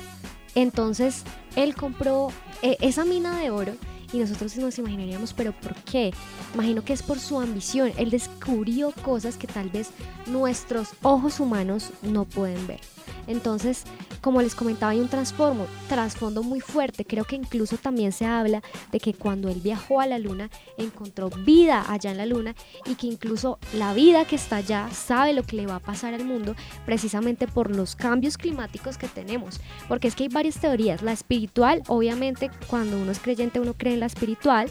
Entonces, 0.55 1.23
él 1.55 1.75
compró 1.75 2.29
eh, 2.61 2.77
esa 2.81 3.05
mina 3.05 3.39
de 3.39 3.49
oro 3.51 3.73
y 4.13 4.19
nosotros 4.19 4.55
nos 4.57 4.77
imaginaríamos, 4.77 5.33
pero 5.33 5.53
¿por 5.53 5.73
qué? 5.75 6.11
Imagino 6.53 6.83
que 6.83 6.93
es 6.93 7.01
por 7.01 7.19
su 7.19 7.39
ambición. 7.39 7.91
Él 7.97 8.09
descubrió 8.09 8.91
cosas 8.91 9.37
que 9.37 9.47
tal 9.47 9.69
vez 9.69 9.89
nuestros 10.27 10.89
ojos 11.01 11.39
humanos 11.39 11.91
no 12.01 12.25
pueden 12.25 12.67
ver. 12.67 12.81
Entonces, 13.27 13.83
como 14.21 14.41
les 14.41 14.55
comentaba, 14.55 14.91
hay 14.91 14.99
un 14.99 15.07
transformo, 15.07 15.65
trasfondo 15.89 16.43
muy 16.43 16.59
fuerte. 16.59 17.05
Creo 17.05 17.25
que 17.25 17.35
incluso 17.35 17.77
también 17.77 18.11
se 18.11 18.25
habla 18.25 18.61
de 18.91 18.99
que 18.99 19.13
cuando 19.13 19.49
él 19.49 19.61
viajó 19.61 20.01
a 20.01 20.07
la 20.07 20.19
luna, 20.19 20.49
encontró 20.77 21.29
vida 21.29 21.85
allá 21.91 22.11
en 22.11 22.17
la 22.17 22.25
luna 22.25 22.55
y 22.85 22.95
que 22.95 23.07
incluso 23.07 23.59
la 23.73 23.93
vida 23.93 24.25
que 24.25 24.35
está 24.35 24.57
allá 24.57 24.89
sabe 24.91 25.33
lo 25.33 25.43
que 25.43 25.55
le 25.55 25.67
va 25.67 25.75
a 25.75 25.79
pasar 25.79 26.13
al 26.13 26.25
mundo 26.25 26.55
precisamente 26.85 27.47
por 27.47 27.75
los 27.75 27.95
cambios 27.95 28.37
climáticos 28.37 28.97
que 28.97 29.07
tenemos. 29.07 29.59
Porque 29.87 30.07
es 30.07 30.15
que 30.15 30.23
hay 30.23 30.29
varias 30.29 30.59
teorías. 30.59 31.01
La 31.01 31.13
espiritual, 31.13 31.81
obviamente, 31.87 32.51
cuando 32.67 32.97
uno 32.97 33.11
es 33.11 33.19
creyente, 33.19 33.59
uno 33.59 33.73
cree 33.73 33.93
en 33.93 33.99
la 33.99 34.05
espiritual 34.05 34.69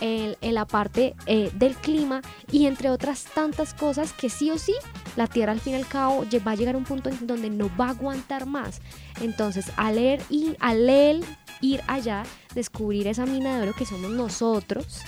en, 0.00 0.54
la 0.54 0.66
parte 0.66 1.14
eh, 1.26 1.50
del 1.54 1.74
clima 1.74 2.22
y 2.50 2.66
entre 2.66 2.90
otras 2.90 3.24
tantas 3.34 3.74
cosas 3.74 4.12
que 4.12 4.28
sí 4.28 4.50
o 4.50 4.58
sí 4.58 4.74
la 5.16 5.26
Tierra 5.26 5.52
al 5.52 5.60
fin 5.60 5.74
y 5.74 5.76
al 5.76 5.86
cabo 5.86 6.24
va 6.46 6.52
a 6.52 6.54
llegar 6.54 6.74
a 6.74 6.78
un 6.78 6.84
punto 6.84 7.08
en 7.08 7.26
donde 7.26 7.50
no 7.50 7.70
va 7.76 7.86
a 7.86 7.90
aguantar 7.90 8.46
más. 8.46 8.80
Entonces, 9.20 9.66
al 9.76 9.96
leer 9.96 10.22
y 10.28 10.56
al 10.60 10.86
leer, 10.86 11.20
ir 11.60 11.80
allá, 11.86 12.24
descubrir 12.54 13.06
esa 13.06 13.26
mina 13.26 13.56
de 13.56 13.62
oro 13.62 13.76
que 13.76 13.86
somos 13.86 14.10
nosotros 14.10 15.02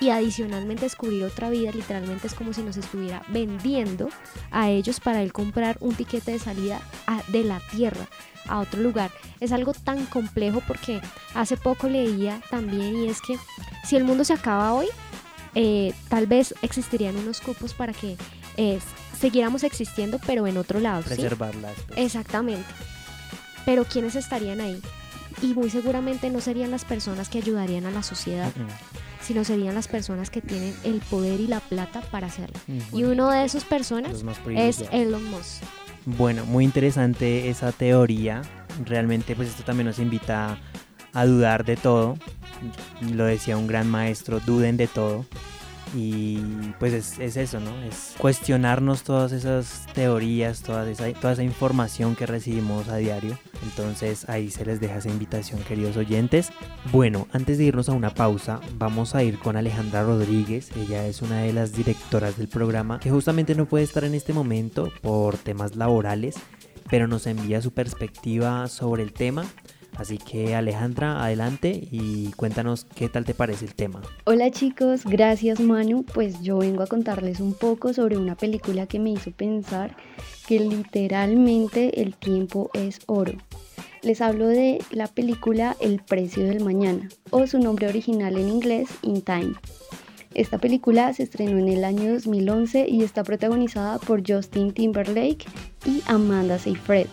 y 0.00 0.10
adicionalmente 0.10 0.84
descubrir 0.84 1.24
otra 1.24 1.50
vida, 1.50 1.72
literalmente 1.72 2.28
es 2.28 2.34
como 2.34 2.52
si 2.52 2.62
nos 2.62 2.76
estuviera 2.76 3.22
vendiendo 3.28 4.08
a 4.50 4.70
ellos 4.70 5.00
para 5.00 5.22
él 5.22 5.32
comprar 5.32 5.76
un 5.80 5.94
tiquete 5.94 6.32
de 6.32 6.38
salida 6.38 6.80
de 7.28 7.44
la 7.44 7.60
Tierra 7.70 8.08
a 8.46 8.60
otro 8.60 8.80
lugar. 8.80 9.10
Es 9.40 9.52
algo 9.52 9.74
tan 9.74 10.06
complejo 10.06 10.62
porque 10.66 11.00
hace 11.34 11.56
poco 11.56 11.88
leía 11.88 12.40
también 12.50 12.96
y 12.96 13.08
es 13.08 13.20
que 13.20 13.36
si 13.84 13.96
el 13.96 14.04
mundo 14.04 14.24
se 14.24 14.34
acaba 14.34 14.72
hoy, 14.72 14.86
eh, 15.54 15.92
tal 16.08 16.26
vez 16.26 16.54
existirían 16.62 17.16
unos 17.16 17.40
cupos 17.40 17.74
para 17.74 17.92
que 17.92 18.16
eh, 18.56 18.78
siguiéramos 19.18 19.64
existiendo, 19.64 20.18
pero 20.26 20.46
en 20.46 20.56
otro 20.56 20.80
lado. 20.80 21.02
Preservarlas. 21.02 21.74
¿sí? 21.76 21.82
Pues. 21.88 21.98
Exactamente. 21.98 22.68
Pero 23.64 23.84
¿quiénes 23.84 24.14
estarían 24.14 24.60
ahí? 24.60 24.80
Y 25.42 25.54
muy 25.54 25.70
seguramente 25.70 26.30
no 26.30 26.40
serían 26.40 26.70
las 26.70 26.84
personas 26.84 27.28
que 27.28 27.38
ayudarían 27.38 27.86
a 27.86 27.90
la 27.90 28.02
sociedad. 28.02 28.52
Uh 28.56 28.98
sino 29.28 29.44
serían 29.44 29.74
las 29.74 29.88
personas 29.88 30.30
que 30.30 30.40
tienen 30.40 30.74
el 30.84 31.00
poder 31.00 31.38
y 31.38 31.46
la 31.46 31.60
plata 31.60 32.00
para 32.00 32.28
hacerlo. 32.28 32.58
Uh 32.66 32.72
-huh. 32.72 32.98
Y 32.98 33.04
uno 33.04 33.30
de 33.30 33.44
esas 33.44 33.62
personas 33.62 34.24
es 34.56 34.84
Elon 34.90 35.22
Musk. 35.24 35.62
Bueno, 36.06 36.46
muy 36.46 36.64
interesante 36.64 37.50
esa 37.50 37.72
teoría. 37.72 38.40
Realmente 38.86 39.36
pues 39.36 39.50
esto 39.50 39.64
también 39.64 39.86
nos 39.86 39.98
invita 39.98 40.58
a 41.12 41.26
dudar 41.26 41.66
de 41.66 41.76
todo. 41.76 42.16
Lo 43.12 43.24
decía 43.26 43.58
un 43.58 43.66
gran 43.66 43.90
maestro, 43.90 44.40
duden 44.40 44.78
de 44.78 44.86
todo. 44.86 45.26
Y 45.94 46.38
pues 46.78 46.92
es, 46.92 47.18
es 47.18 47.36
eso, 47.36 47.60
¿no? 47.60 47.70
Es 47.82 48.14
cuestionarnos 48.18 49.02
todas 49.02 49.32
esas 49.32 49.86
teorías, 49.94 50.62
toda 50.62 50.88
esa, 50.88 51.12
toda 51.14 51.32
esa 51.32 51.42
información 51.42 52.14
que 52.14 52.26
recibimos 52.26 52.88
a 52.88 52.96
diario. 52.96 53.38
Entonces 53.62 54.28
ahí 54.28 54.50
se 54.50 54.64
les 54.64 54.80
deja 54.80 54.98
esa 54.98 55.08
invitación, 55.08 55.60
queridos 55.62 55.96
oyentes. 55.96 56.50
Bueno, 56.92 57.26
antes 57.32 57.58
de 57.58 57.64
irnos 57.64 57.88
a 57.88 57.92
una 57.92 58.14
pausa, 58.14 58.60
vamos 58.76 59.14
a 59.14 59.22
ir 59.22 59.38
con 59.38 59.56
Alejandra 59.56 60.02
Rodríguez. 60.02 60.70
Ella 60.76 61.06
es 61.06 61.22
una 61.22 61.42
de 61.42 61.52
las 61.52 61.72
directoras 61.72 62.36
del 62.36 62.48
programa 62.48 63.00
que 63.00 63.10
justamente 63.10 63.54
no 63.54 63.66
puede 63.66 63.84
estar 63.84 64.04
en 64.04 64.14
este 64.14 64.32
momento 64.32 64.92
por 65.02 65.36
temas 65.36 65.76
laborales, 65.76 66.36
pero 66.90 67.06
nos 67.06 67.26
envía 67.26 67.60
su 67.62 67.72
perspectiva 67.72 68.68
sobre 68.68 69.02
el 69.02 69.12
tema. 69.12 69.44
Así 69.98 70.16
que 70.16 70.54
Alejandra, 70.54 71.24
adelante 71.24 71.88
y 71.90 72.30
cuéntanos 72.36 72.84
qué 72.84 73.08
tal 73.08 73.24
te 73.24 73.34
parece 73.34 73.64
el 73.64 73.74
tema. 73.74 74.00
Hola 74.26 74.48
chicos, 74.52 75.04
gracias 75.04 75.58
Manu. 75.58 76.04
Pues 76.04 76.40
yo 76.40 76.58
vengo 76.58 76.84
a 76.84 76.86
contarles 76.86 77.40
un 77.40 77.52
poco 77.52 77.92
sobre 77.92 78.16
una 78.16 78.36
película 78.36 78.86
que 78.86 79.00
me 79.00 79.10
hizo 79.10 79.32
pensar 79.32 79.96
que 80.46 80.60
literalmente 80.60 82.00
el 82.00 82.14
tiempo 82.14 82.70
es 82.74 83.00
oro. 83.06 83.32
Les 84.02 84.20
hablo 84.20 84.46
de 84.46 84.78
la 84.92 85.08
película 85.08 85.76
El 85.80 86.00
precio 86.00 86.44
del 86.44 86.64
mañana 86.64 87.08
o 87.30 87.48
su 87.48 87.58
nombre 87.58 87.88
original 87.88 88.36
en 88.36 88.48
inglés 88.48 88.88
In 89.02 89.22
Time. 89.22 89.54
Esta 90.32 90.58
película 90.58 91.12
se 91.12 91.24
estrenó 91.24 91.58
en 91.58 91.68
el 91.68 91.84
año 91.84 92.12
2011 92.12 92.86
y 92.88 93.02
está 93.02 93.24
protagonizada 93.24 93.98
por 93.98 94.22
Justin 94.24 94.72
Timberlake 94.72 95.44
y 95.84 96.04
Amanda 96.06 96.56
Seyfried. 96.60 97.08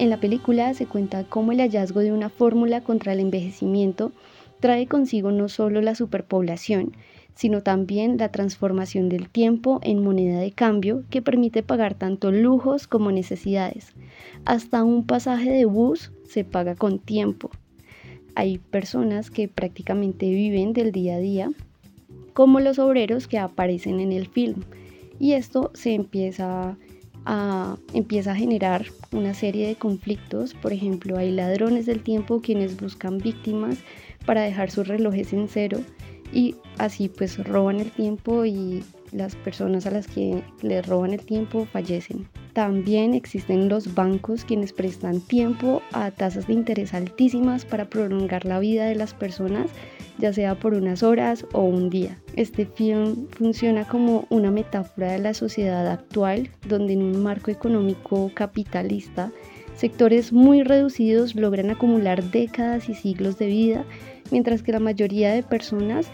En 0.00 0.08
la 0.08 0.18
película 0.18 0.72
se 0.72 0.86
cuenta 0.86 1.24
cómo 1.24 1.52
el 1.52 1.58
hallazgo 1.58 2.00
de 2.00 2.10
una 2.10 2.30
fórmula 2.30 2.80
contra 2.80 3.12
el 3.12 3.20
envejecimiento 3.20 4.12
trae 4.58 4.86
consigo 4.86 5.30
no 5.30 5.50
solo 5.50 5.82
la 5.82 5.94
superpoblación, 5.94 6.96
sino 7.34 7.62
también 7.62 8.16
la 8.16 8.32
transformación 8.32 9.10
del 9.10 9.28
tiempo 9.28 9.78
en 9.82 10.02
moneda 10.02 10.40
de 10.40 10.52
cambio 10.52 11.04
que 11.10 11.20
permite 11.20 11.62
pagar 11.62 11.92
tanto 11.92 12.32
lujos 12.32 12.86
como 12.86 13.12
necesidades. 13.12 13.92
Hasta 14.46 14.84
un 14.84 15.04
pasaje 15.04 15.50
de 15.50 15.66
bus 15.66 16.12
se 16.26 16.44
paga 16.44 16.76
con 16.76 16.98
tiempo. 16.98 17.50
Hay 18.34 18.56
personas 18.56 19.30
que 19.30 19.48
prácticamente 19.48 20.30
viven 20.30 20.72
del 20.72 20.92
día 20.92 21.16
a 21.16 21.18
día, 21.18 21.50
como 22.32 22.60
los 22.60 22.78
obreros 22.78 23.28
que 23.28 23.36
aparecen 23.36 24.00
en 24.00 24.12
el 24.12 24.28
film. 24.28 24.62
Y 25.18 25.32
esto 25.32 25.70
se 25.74 25.92
empieza 25.92 26.78
empieza 27.92 28.32
a 28.32 28.36
generar 28.36 28.86
una 29.12 29.34
serie 29.34 29.66
de 29.68 29.76
conflictos. 29.76 30.54
Por 30.54 30.72
ejemplo, 30.72 31.18
hay 31.18 31.30
ladrones 31.30 31.86
del 31.86 32.02
tiempo 32.02 32.40
quienes 32.40 32.80
buscan 32.80 33.18
víctimas 33.18 33.78
para 34.26 34.42
dejar 34.42 34.70
sus 34.70 34.88
relojes 34.88 35.32
en 35.32 35.48
cero 35.48 35.80
y 36.32 36.54
así 36.78 37.08
pues 37.08 37.42
roban 37.44 37.80
el 37.80 37.90
tiempo 37.90 38.44
y 38.44 38.84
las 39.12 39.34
personas 39.34 39.86
a 39.86 39.90
las 39.90 40.06
que 40.06 40.42
les 40.62 40.86
roban 40.86 41.12
el 41.12 41.24
tiempo 41.24 41.66
fallecen. 41.66 42.28
También 42.52 43.14
existen 43.14 43.68
los 43.68 43.94
bancos 43.94 44.44
quienes 44.44 44.72
prestan 44.72 45.20
tiempo 45.20 45.82
a 45.92 46.10
tasas 46.10 46.46
de 46.46 46.52
interés 46.52 46.94
altísimas 46.94 47.64
para 47.64 47.86
prolongar 47.86 48.44
la 48.44 48.58
vida 48.58 48.86
de 48.86 48.94
las 48.94 49.14
personas 49.14 49.70
ya 50.20 50.32
sea 50.32 50.54
por 50.54 50.74
unas 50.74 51.02
horas 51.02 51.46
o 51.52 51.62
un 51.62 51.90
día. 51.90 52.18
Este 52.36 52.66
film 52.66 53.26
funciona 53.30 53.86
como 53.86 54.26
una 54.28 54.50
metáfora 54.50 55.12
de 55.12 55.18
la 55.18 55.34
sociedad 55.34 55.86
actual, 55.88 56.50
donde 56.68 56.92
en 56.92 57.02
un 57.02 57.22
marco 57.22 57.50
económico 57.50 58.30
capitalista, 58.34 59.32
sectores 59.74 60.32
muy 60.32 60.62
reducidos 60.62 61.34
logran 61.34 61.70
acumular 61.70 62.22
décadas 62.22 62.88
y 62.88 62.94
siglos 62.94 63.38
de 63.38 63.46
vida, 63.46 63.84
mientras 64.30 64.62
que 64.62 64.72
la 64.72 64.80
mayoría 64.80 65.32
de 65.32 65.42
personas 65.42 66.06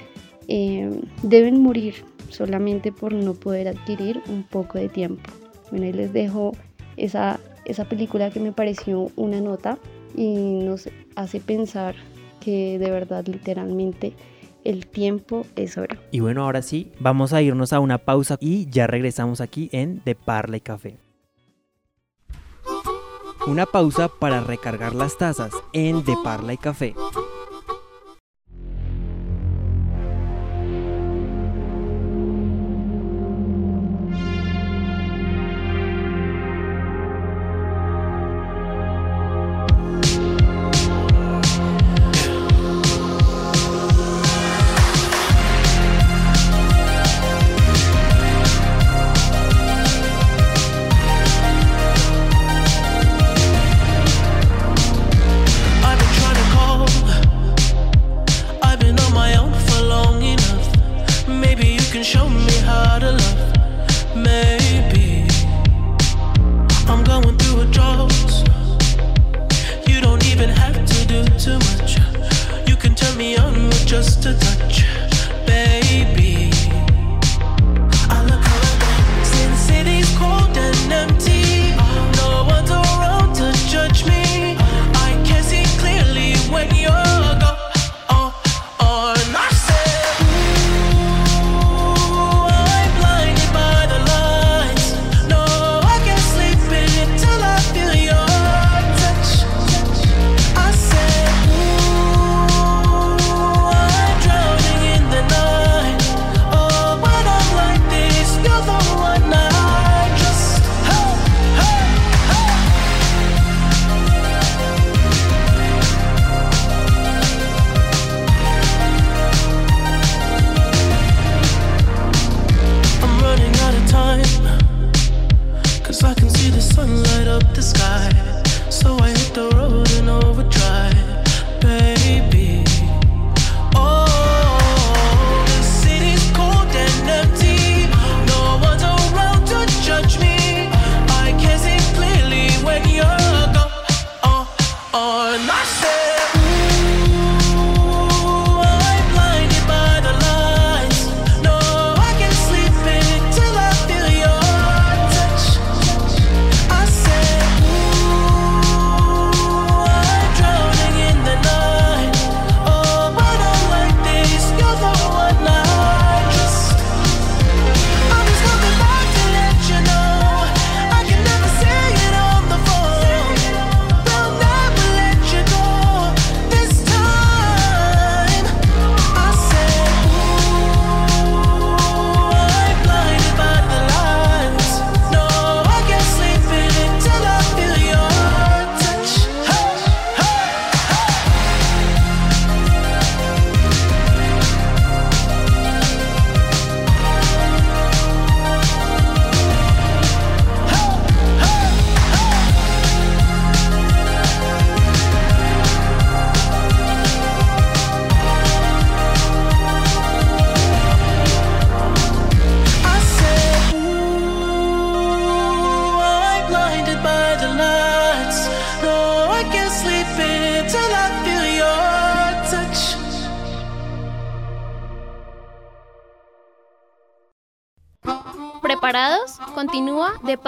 eh, 0.48 0.88
deben 1.22 1.60
morir 1.60 1.94
solamente 2.28 2.92
por 2.92 3.12
no 3.12 3.34
poder 3.34 3.68
adquirir 3.68 4.22
un 4.28 4.44
poco 4.44 4.78
de 4.78 4.88
tiempo. 4.88 5.30
Bueno, 5.70 5.86
ahí 5.86 5.92
les 5.92 6.12
dejo 6.12 6.52
esa, 6.96 7.40
esa 7.64 7.84
película 7.86 8.30
que 8.30 8.40
me 8.40 8.52
pareció 8.52 9.10
una 9.16 9.40
nota 9.40 9.78
y 10.14 10.34
nos 10.36 10.88
hace 11.16 11.40
pensar 11.40 11.96
que 12.40 12.78
de 12.78 12.90
verdad 12.90 13.26
literalmente 13.26 14.14
el 14.64 14.86
tiempo 14.86 15.46
es 15.54 15.78
oro. 15.78 15.96
Y 16.10 16.20
bueno, 16.20 16.42
ahora 16.42 16.62
sí, 16.62 16.90
vamos 16.98 17.32
a 17.32 17.40
irnos 17.40 17.72
a 17.72 17.80
una 17.80 17.98
pausa 17.98 18.36
y 18.40 18.68
ya 18.68 18.86
regresamos 18.86 19.40
aquí 19.40 19.68
en 19.72 20.02
De 20.04 20.14
Parla 20.14 20.56
y 20.56 20.60
Café. 20.60 20.96
Una 23.46 23.64
pausa 23.64 24.08
para 24.08 24.40
recargar 24.40 24.94
las 24.94 25.16
tazas 25.18 25.52
en 25.72 26.04
De 26.04 26.14
Parla 26.24 26.52
y 26.52 26.56
Café. 26.56 26.94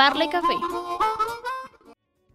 Parla 0.09 0.25
y 0.25 0.29
Café. 0.31 0.55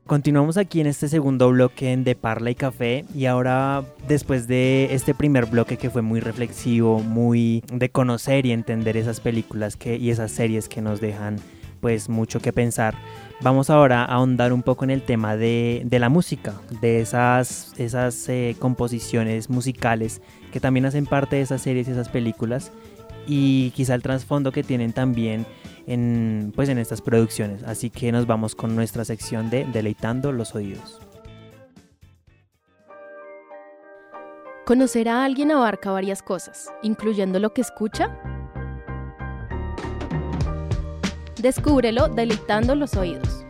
Continuamos 0.06 0.58
aquí 0.58 0.80
en 0.80 0.86
este 0.86 1.08
segundo 1.08 1.50
bloque 1.50 1.98
de 1.98 2.16
Parla 2.16 2.52
y 2.52 2.56
Café 2.56 3.04
y 3.16 3.26
ahora 3.26 3.84
después 4.08 4.48
de 4.48 4.90
este 4.92 5.16
primer 5.16 5.48
bloque 5.48 5.78
que 5.78 5.90
fue 5.90 6.04
muy 6.04 6.20
reflexivo, 6.20 7.00
muy 7.00 7.64
de 7.74 7.90
conocer 7.90 8.46
y 8.46 8.52
entender 8.52 8.96
esas 8.96 9.22
películas 9.22 9.76
que, 9.76 9.96
y 9.96 10.12
esas 10.12 10.32
series 10.32 10.70
que 10.70 10.84
nos 10.84 11.02
dejan 11.02 11.38
pues 11.82 12.10
mucho 12.10 12.40
que 12.40 12.54
pensar, 12.54 12.94
vamos 13.42 13.72
ahora 13.72 14.04
a 14.04 14.18
ahondar 14.18 14.54
un 14.54 14.62
poco 14.62 14.84
en 14.84 14.92
el 14.92 15.02
tema 15.02 15.36
de, 15.36 15.82
de 15.84 15.98
la 15.98 16.10
música, 16.10 16.54
de 16.80 17.02
esas, 17.02 17.74
esas 17.80 18.30
eh, 18.30 18.56
composiciones 18.60 19.50
musicales 19.50 20.22
que 20.52 20.60
también 20.60 20.86
hacen 20.86 21.08
parte 21.08 21.38
de 21.38 21.42
esas 21.42 21.64
series 21.64 21.88
y 21.88 21.92
esas 21.92 22.10
películas 22.10 22.72
y 23.26 23.72
quizá 23.72 23.96
el 23.96 24.04
trasfondo 24.04 24.52
que 24.52 24.62
tienen 24.62 24.94
también 24.94 25.48
en, 25.88 26.52
pues 26.56 26.70
en 26.70 26.78
estas 26.78 27.02
producciones. 27.02 27.64
Así 27.64 27.90
que 27.90 28.12
nos 28.12 28.28
vamos 28.28 28.56
con 28.56 28.76
nuestra 28.76 29.06
sección 29.06 29.50
de 29.50 29.66
Deleitando 29.66 30.32
los 30.32 30.56
Oídos. 30.56 31.02
Conocer 34.66 35.10
a 35.10 35.26
alguien 35.26 35.52
abarca 35.52 35.92
varias 35.92 36.24
cosas, 36.24 36.72
incluyendo 36.84 37.38
lo 37.38 37.54
que 37.54 37.60
escucha. 37.60 38.18
Descúbrelo 41.36 42.08
deleitando 42.08 42.74
los 42.74 42.96
oídos. 42.96 43.43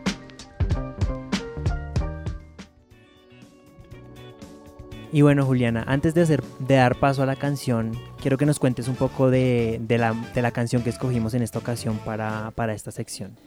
Y 5.14 5.22
bueno, 5.22 5.46
Juliana, 5.46 5.84
antes 5.86 6.16
de, 6.16 6.22
hacer, 6.22 6.42
de 6.58 6.74
dar 6.74 6.96
paso 6.96 7.22
a 7.22 7.28
la 7.28 7.36
canción, 7.36 7.92
quiero 8.20 8.36
que 8.40 8.48
nos 8.48 8.58
cuentes 8.58 8.88
un 8.88 8.96
poco 8.96 9.30
de, 9.30 9.80
de, 9.80 10.00
la, 10.00 10.16
de 10.34 10.42
la, 10.42 10.50
canción 10.50 10.82
que 10.82 10.90
escogimos 10.90 11.36
en 11.36 11.44
esta 11.44 11.60
ocasión 11.60 12.00
para, 12.00 12.50
para, 12.56 12.74
esta 12.74 12.90
sección. 12.90 13.38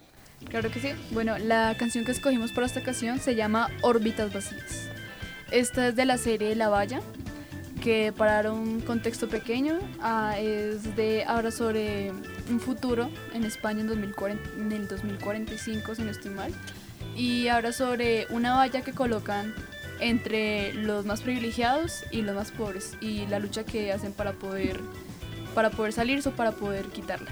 Claro 0.48 0.70
que 0.70 0.78
sí. 0.78 0.90
Bueno, 1.10 1.36
la 1.38 1.74
canción 1.76 2.04
que 2.04 2.12
escogimos 2.12 2.52
para 2.52 2.68
esta 2.68 2.78
ocasión 2.78 3.18
se 3.18 3.34
llama 3.34 3.68
Órbitas 3.80 4.32
Vacías. 4.32 4.88
Esta 5.50 5.88
es 5.88 5.96
de 5.96 6.04
la 6.04 6.18
serie 6.18 6.54
La 6.54 6.68
Valla, 6.68 7.00
que 7.82 8.12
para 8.16 8.34
dar 8.34 8.52
un 8.52 8.80
contexto 8.80 9.28
pequeño 9.28 9.74
uh, 9.98 10.36
es 10.38 10.94
de 10.94 11.24
ahora 11.24 11.50
sobre 11.50 12.12
un 12.48 12.60
futuro 12.60 13.10
en 13.34 13.42
España 13.42 13.80
en, 13.80 13.88
2040, 13.88 14.50
en 14.60 14.70
el 14.70 14.86
2045, 14.86 15.96
si 15.96 16.02
no 16.02 16.12
estoy 16.12 16.30
mal, 16.30 16.52
y 17.16 17.48
ahora 17.48 17.72
sobre 17.72 18.28
una 18.30 18.54
valla 18.54 18.82
que 18.82 18.92
colocan 18.92 19.52
entre 20.01 20.74
los 20.74 21.05
más 21.07 21.22
privilegiados 21.22 22.05
y 22.11 22.22
los 22.22 22.34
más 22.34 22.51
pobres 22.51 22.97
y 23.01 23.26
la 23.26 23.38
lucha 23.38 23.64
que 23.64 23.92
hacen 23.92 24.12
para 24.12 24.32
poder 24.32 24.80
para 25.55 25.70
poder 25.70 25.92
salirse 25.92 26.28
o 26.28 26.32
para 26.32 26.53
poder 26.53 26.84
quitarla. 26.86 27.30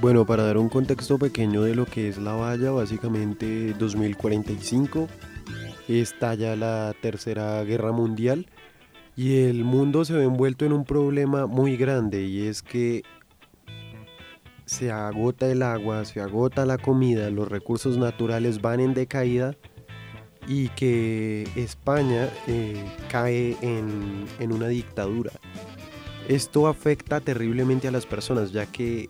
Bueno, 0.00 0.26
para 0.26 0.42
dar 0.42 0.58
un 0.58 0.68
contexto 0.68 1.18
pequeño 1.18 1.62
de 1.62 1.74
lo 1.74 1.86
que 1.86 2.08
es 2.08 2.18
la 2.18 2.32
valla, 2.32 2.70
básicamente 2.70 3.72
2045 3.72 5.08
estalla 5.88 6.56
la 6.56 6.94
tercera 7.00 7.62
guerra 7.62 7.92
mundial 7.92 8.46
y 9.14 9.44
el 9.44 9.64
mundo 9.64 10.04
se 10.04 10.14
ve 10.14 10.24
envuelto 10.24 10.64
en 10.64 10.72
un 10.72 10.84
problema 10.84 11.46
muy 11.46 11.76
grande 11.76 12.22
y 12.24 12.46
es 12.46 12.62
que 12.62 13.02
se 14.66 14.90
agota 14.90 15.50
el 15.50 15.62
agua, 15.62 16.04
se 16.04 16.20
agota 16.20 16.66
la 16.66 16.76
comida, 16.76 17.30
los 17.30 17.48
recursos 17.48 17.96
naturales 17.96 18.60
van 18.60 18.80
en 18.80 18.94
decaída 18.94 19.56
y 20.48 20.68
que 20.70 21.48
España 21.56 22.28
eh, 22.46 22.84
cae 23.08 23.56
en, 23.60 24.26
en, 24.38 24.52
una 24.52 24.68
dictadura. 24.68 25.32
Esto 26.28 26.66
afecta 26.66 27.20
terriblemente 27.20 27.88
a 27.88 27.90
las 27.90 28.06
personas, 28.06 28.52
ya 28.52 28.66
que 28.66 29.08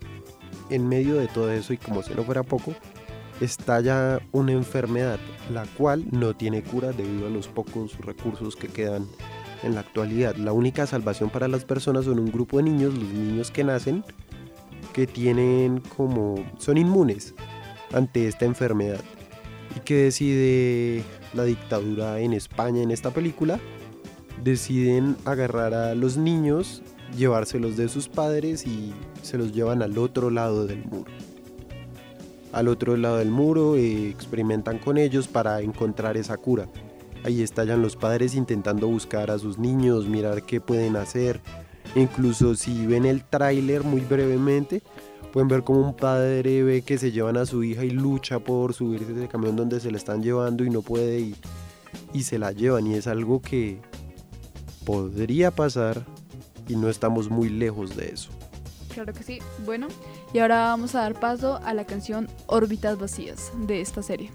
en 0.71 0.89
medio 0.89 1.17
de 1.17 1.29
todo 1.29 1.51
eso, 1.53 1.73
y 1.73 1.79
como 1.79 2.03
si 2.03 2.15
no 2.15 2.25
fuera 2.25 2.43
poco, 2.43 2.75
estalla 3.41 4.21
una 4.33 4.53
enfermedad, 4.53 5.19
la 5.53 5.65
cual 5.77 6.07
no 6.11 6.35
tiene 6.35 6.63
cura 6.63 6.93
debido 6.93 7.27
a 7.27 7.31
los 7.31 7.49
pocos 7.49 7.97
recursos 7.99 8.57
que 8.57 8.69
quedan 8.69 9.07
en 9.63 9.75
la 9.75 9.81
actualidad. 9.81 10.37
La 10.37 10.53
única 10.53 10.87
salvación 10.87 11.31
para 11.31 11.49
las 11.49 11.65
personas 11.65 12.05
son 12.05 12.19
un 12.19 12.31
grupo 12.31 12.59
de 12.59 12.65
niños, 12.65 12.95
los 12.95 13.09
niños 13.09 13.51
que 13.51 13.65
nacen, 13.65 14.05
que 14.93 15.07
tienen 15.07 15.81
como... 15.97 16.37
son 16.59 16.79
inmunes 16.79 17.35
ante 17.93 18.29
esta 18.29 18.45
enfermedad. 18.45 19.01
¿Y 19.77 19.81
que 19.81 19.95
decide 19.95 21.05
la 21.35 21.45
dictadura 21.45 22.21
en 22.21 22.33
España 22.33 22.83
en 22.83 22.91
esta 22.91 23.11
película? 23.11 23.61
Deciden 24.43 25.17
agarrar 25.25 25.75
a 25.75 25.95
los 25.95 26.17
niños, 26.17 26.83
llevárselos 27.17 27.77
de 27.77 27.89
sus 27.89 28.09
padres 28.09 28.67
y 28.67 28.93
se 29.23 29.39
los 29.39 29.53
llevan 29.53 29.83
al 29.83 29.99
otro 29.99 30.31
lado 30.31 30.67
del 30.67 30.85
muro. 30.85 31.11
Al 32.53 32.69
otro 32.69 32.97
lado 32.97 33.19
del 33.19 33.31
muro 33.31 33.77
eh, 33.77 34.09
experimentan 34.09 34.79
con 34.79 34.99
ellos 34.99 35.29
para 35.29 35.61
encontrar 35.61 36.17
esa 36.17 36.37
cura. 36.37 36.69
Ahí 37.25 37.43
estallan 37.43 37.83
los 37.83 37.97
padres 37.97 38.35
intentando 38.35 38.87
buscar 38.89 39.31
a 39.31 39.39
sus 39.39 39.59
niños, 39.59 40.07
mirar 40.07 40.43
qué 40.45 40.61
pueden 40.61 40.97
hacer. 40.97 41.41
Incluso 41.95 42.55
si 42.55 42.87
ven 42.87 43.05
el 43.05 43.25
tráiler 43.25 43.83
muy 43.83 44.01
brevemente, 44.01 44.83
pueden 45.33 45.49
ver 45.49 45.65
como 45.65 45.81
un 45.81 45.95
padre 45.95 46.63
ve 46.63 46.83
que 46.83 46.99
se 46.99 47.13
llevan 47.13 47.37
a 47.37 47.47
su 47.47 47.63
hija 47.63 47.85
y 47.85 47.91
lucha 47.91 48.39
por 48.39 48.75
subirse 48.75 49.13
ese 49.13 49.29
camión 49.29 49.57
donde 49.57 49.81
se 49.81 49.91
la 49.91 49.97
están 49.97 50.23
llevando 50.23 50.65
y 50.65 50.71
no 50.71 50.83
puede 50.83 51.21
ir 51.21 51.37
y 52.13 52.23
se 52.23 52.39
la 52.39 52.53
llevan 52.53 52.87
y 52.87 52.95
es 52.95 53.07
algo 53.07 53.41
que 53.41 53.81
podría 54.85 55.51
pasar 55.51 56.05
y 56.69 56.77
no 56.77 56.89
estamos 56.89 57.31
muy 57.31 57.49
lejos 57.49 57.97
de 57.97 58.09
eso. 58.09 58.31
Claro 58.93 59.13
que 59.13 59.23
sí. 59.23 59.41
Bueno, 59.65 59.89
y 60.33 60.39
ahora 60.39 60.69
vamos 60.69 60.95
a 60.95 61.01
dar 61.01 61.21
paso 61.21 61.61
a 61.63 61.75
la 61.75 61.85
canción 61.85 62.29
Órbitas 62.47 62.99
Vacías 62.99 63.53
de 63.67 63.83
esta 63.83 64.03
serie. 64.03 64.31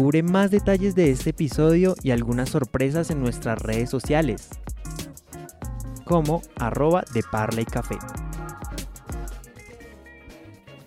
Descubre 0.00 0.22
más 0.22 0.50
detalles 0.50 0.94
de 0.94 1.10
este 1.10 1.28
episodio 1.28 1.94
y 2.02 2.10
algunas 2.10 2.48
sorpresas 2.48 3.10
en 3.10 3.20
nuestras 3.20 3.58
redes 3.58 3.90
sociales, 3.90 4.48
como 6.06 6.40
arroba 6.56 7.04
de 7.12 7.22
Parla 7.22 7.60
y 7.60 7.66
Café. 7.66 7.98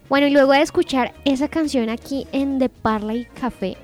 Bueno, 0.09 0.25
y 0.25 0.31
luego 0.31 0.53
de 0.53 0.63
escuchar 0.63 1.13
esa 1.25 1.47
canción 1.47 1.89
aquí 1.89 2.25
en 2.31 2.57
The 2.57 2.69
Parley 2.69 3.25
Café, 3.39 3.77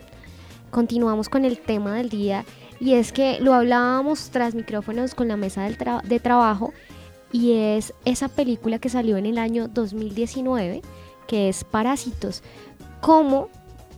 continuamos 0.72 1.30
con 1.30 1.46
el 1.46 1.60
tema 1.60 1.94
del 1.94 2.10
día 2.10 2.44
y 2.80 2.96
es 2.96 3.12
que 3.12 3.40
lo 3.40 3.54
hablábamos 3.54 4.32
tras 4.32 4.56
micrófonos 4.56 5.14
con 5.14 5.28
la 5.28 5.38
mesa 5.38 5.62
del 5.62 5.78
de 6.06 6.20
trabajo 6.20 6.74
y 7.32 7.54
es 7.54 7.94
esa 8.04 8.30
película 8.30 8.80
que 8.80 8.90
salió 8.90 9.16
en 9.16 9.28
el 9.28 9.38
año 9.38 9.68
2019 9.68 10.82
que 11.28 11.50
es 11.50 11.64
Parásitos. 11.64 12.42
Como 13.00 13.50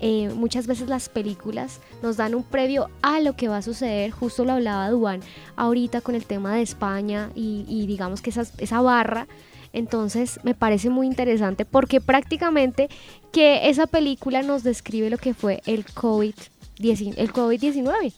eh, 0.02 0.30
muchas 0.36 0.68
veces 0.68 0.90
las 0.90 1.08
películas 1.10 1.80
nos 2.02 2.18
dan 2.18 2.36
un 2.36 2.44
previo 2.44 2.90
a 3.02 3.20
lo 3.20 3.36
que 3.36 3.48
va 3.48 3.58
a 3.58 3.62
suceder, 3.62 4.12
justo 4.12 4.44
lo 4.44 4.54
hablaba 4.54 4.90
Duan 4.90 5.22
ahorita 5.56 6.02
con 6.02 6.16
el 6.16 6.26
tema 6.26 6.56
de 6.56 6.64
España 6.64 7.30
y, 7.36 7.86
digamos 7.88 8.22
que 8.22 8.32
esas- 8.32 8.54
esa 8.58 8.82
barra 8.82 9.28
entonces 9.74 10.40
me 10.44 10.54
parece 10.54 10.90
muy 10.90 11.08
interesante 11.08 11.64
porque 11.64 12.02
prácticamente 12.02 12.90
que 13.32 13.70
esa 13.70 13.88
película 13.88 14.42
nos 14.42 14.64
describe 14.64 15.10
lo 15.10 15.18
que 15.18 15.34
fue 15.34 15.62
el 15.66 15.86
COVID-19. 15.86 17.14
El 17.16 17.32
COVID-19. 17.32 18.12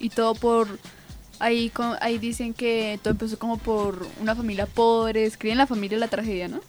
Y 0.00 0.08
todo 0.08 0.34
por... 0.34 0.66
Ahí, 1.38 1.70
ahí 2.00 2.16
dicen 2.18 2.54
que 2.54 2.98
todo 3.02 3.12
empezó 3.12 3.38
como 3.38 3.58
por 3.58 4.06
una 4.22 4.34
familia 4.34 4.64
pobre, 4.66 5.26
escriben 5.26 5.58
la 5.58 5.66
familia 5.66 5.98
la 5.98 6.08
tragedia, 6.08 6.48
¿no? 6.48 6.60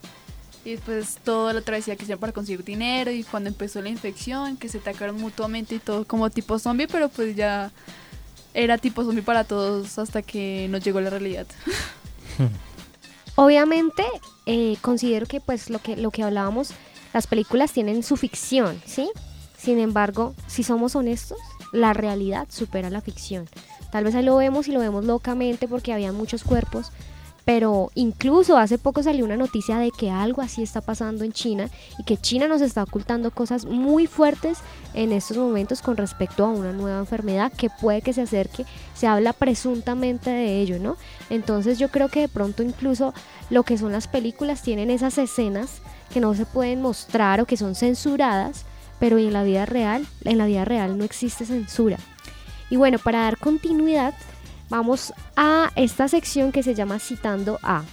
Y 0.68 0.72
después 0.72 1.20
toda 1.24 1.54
la 1.54 1.62
travesía 1.62 1.96
que 1.96 2.04
hicieron 2.04 2.20
para 2.20 2.34
conseguir 2.34 2.62
dinero 2.62 3.10
y 3.10 3.24
cuando 3.24 3.48
empezó 3.48 3.82
la 3.82 3.88
infección, 3.88 4.58
que 4.58 4.68
se 4.68 4.80
atacaron 4.80 5.16
mutuamente 5.16 5.76
y 5.76 5.80
todo 5.80 6.04
como 6.06 6.30
tipo 6.30 6.60
zombie, 6.60 6.90
pero 6.90 7.08
pues 7.08 7.38
ya 7.38 7.72
era 8.54 8.78
tipo 8.78 9.02
zombie 9.06 9.22
para 9.22 9.46
todos 9.46 9.98
hasta 9.98 10.22
que 10.22 10.68
nos 10.70 10.84
llegó 10.84 11.00
la 11.00 11.10
realidad. 11.10 11.48
Obviamente 13.36 14.04
eh, 14.46 14.76
considero 14.82 15.26
que 15.26 15.40
pues 15.40 15.70
lo 15.70 15.80
que, 15.80 15.96
lo 15.96 16.12
que 16.12 16.24
hablábamos, 16.24 16.72
las 17.14 17.28
películas 17.28 17.72
tienen 17.72 18.04
su 18.04 18.18
ficción, 18.18 18.82
¿sí? 18.86 19.10
Sin 19.58 19.80
embargo, 19.80 20.36
si 20.48 20.64
somos 20.64 20.98
honestos, 20.98 21.38
la 21.72 21.94
realidad 21.94 22.46
supera 22.50 22.90
la 22.90 23.00
ficción. 23.00 23.48
Tal 23.90 24.04
vez 24.04 24.16
ahí 24.16 24.26
lo 24.26 24.36
vemos 24.36 24.68
y 24.68 24.74
lo 24.74 24.82
vemos 24.82 25.06
locamente 25.06 25.70
porque 25.70 25.94
había 25.94 26.12
muchos 26.12 26.44
cuerpos, 26.44 26.92
pero 27.48 27.92
incluso 27.96 28.58
hace 28.58 28.78
poco 28.78 29.02
salió 29.02 29.24
una 29.24 29.38
noticia 29.38 29.78
de 29.78 29.90
que 29.92 30.12
algo 30.12 30.42
así 30.42 30.62
está 30.62 30.82
pasando 30.82 31.24
en 31.24 31.32
China 31.32 31.70
y 31.98 32.04
que 32.04 32.18
China 32.18 32.50
nos 32.50 32.60
está 32.60 32.84
ocultando 32.84 33.32
cosas 33.32 33.64
muy 33.64 34.06
fuertes 34.06 34.58
en 34.94 35.14
estos 35.14 35.38
momentos 35.38 35.82
con 35.82 35.96
respecto 35.96 36.44
a 36.44 36.50
una 36.50 36.74
nueva 36.74 37.00
enfermedad 37.00 37.54
que 37.54 37.70
puede 37.70 38.02
que 38.02 38.12
se 38.12 38.24
acerque. 38.24 38.66
Se 38.96 39.08
habla 39.08 39.32
presuntamente 39.32 40.30
de 40.30 40.60
ello, 40.60 40.78
¿no? 40.78 40.98
Entonces 41.30 41.80
yo 41.80 41.88
creo 41.88 42.10
que 42.10 42.20
de 42.20 42.28
pronto 42.28 42.64
incluso 42.64 43.14
lo 43.50 43.64
que 43.64 43.78
son 43.78 43.94
las 43.94 44.10
películas 44.10 44.62
tienen 44.62 44.90
esas 44.90 45.18
escenas 45.18 45.82
que 46.14 46.20
no 46.20 46.34
se 46.36 46.46
pueden 46.46 46.82
mostrar 46.82 47.40
o 47.40 47.46
que 47.46 47.56
son 47.56 47.76
censuradas, 47.76 48.66
pero 49.00 49.20
en 49.20 49.32
la 49.32 49.44
vida 49.44 49.66
real, 49.66 50.06
en 50.26 50.38
la 50.38 50.48
vida 50.48 50.66
real 50.66 50.98
no 50.98 51.06
existe 51.06 51.46
censura. 51.46 51.98
Y 52.70 52.76
bueno, 52.76 53.00
para 53.00 53.22
dar 53.22 53.38
continuidad, 53.38 54.14
vamos 54.70 55.14
a 55.36 55.72
esta 55.76 56.08
sección 56.08 56.52
que 56.52 56.64
se 56.64 56.76
llama 56.76 57.00
Citando 57.00 57.60
a. 57.64 57.84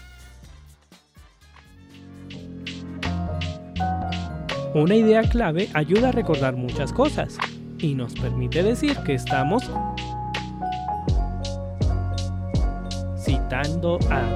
Una 4.74 4.96
idea 4.96 5.22
clave 5.22 5.70
ayuda 5.72 6.08
a 6.08 6.12
recordar 6.12 6.56
muchas 6.56 6.92
cosas 6.92 7.38
y 7.78 7.94
nos 7.94 8.12
permite 8.14 8.62
decir 8.62 8.96
que 9.04 9.14
estamos 9.14 9.70
citando 13.18 13.98
a. 14.10 14.34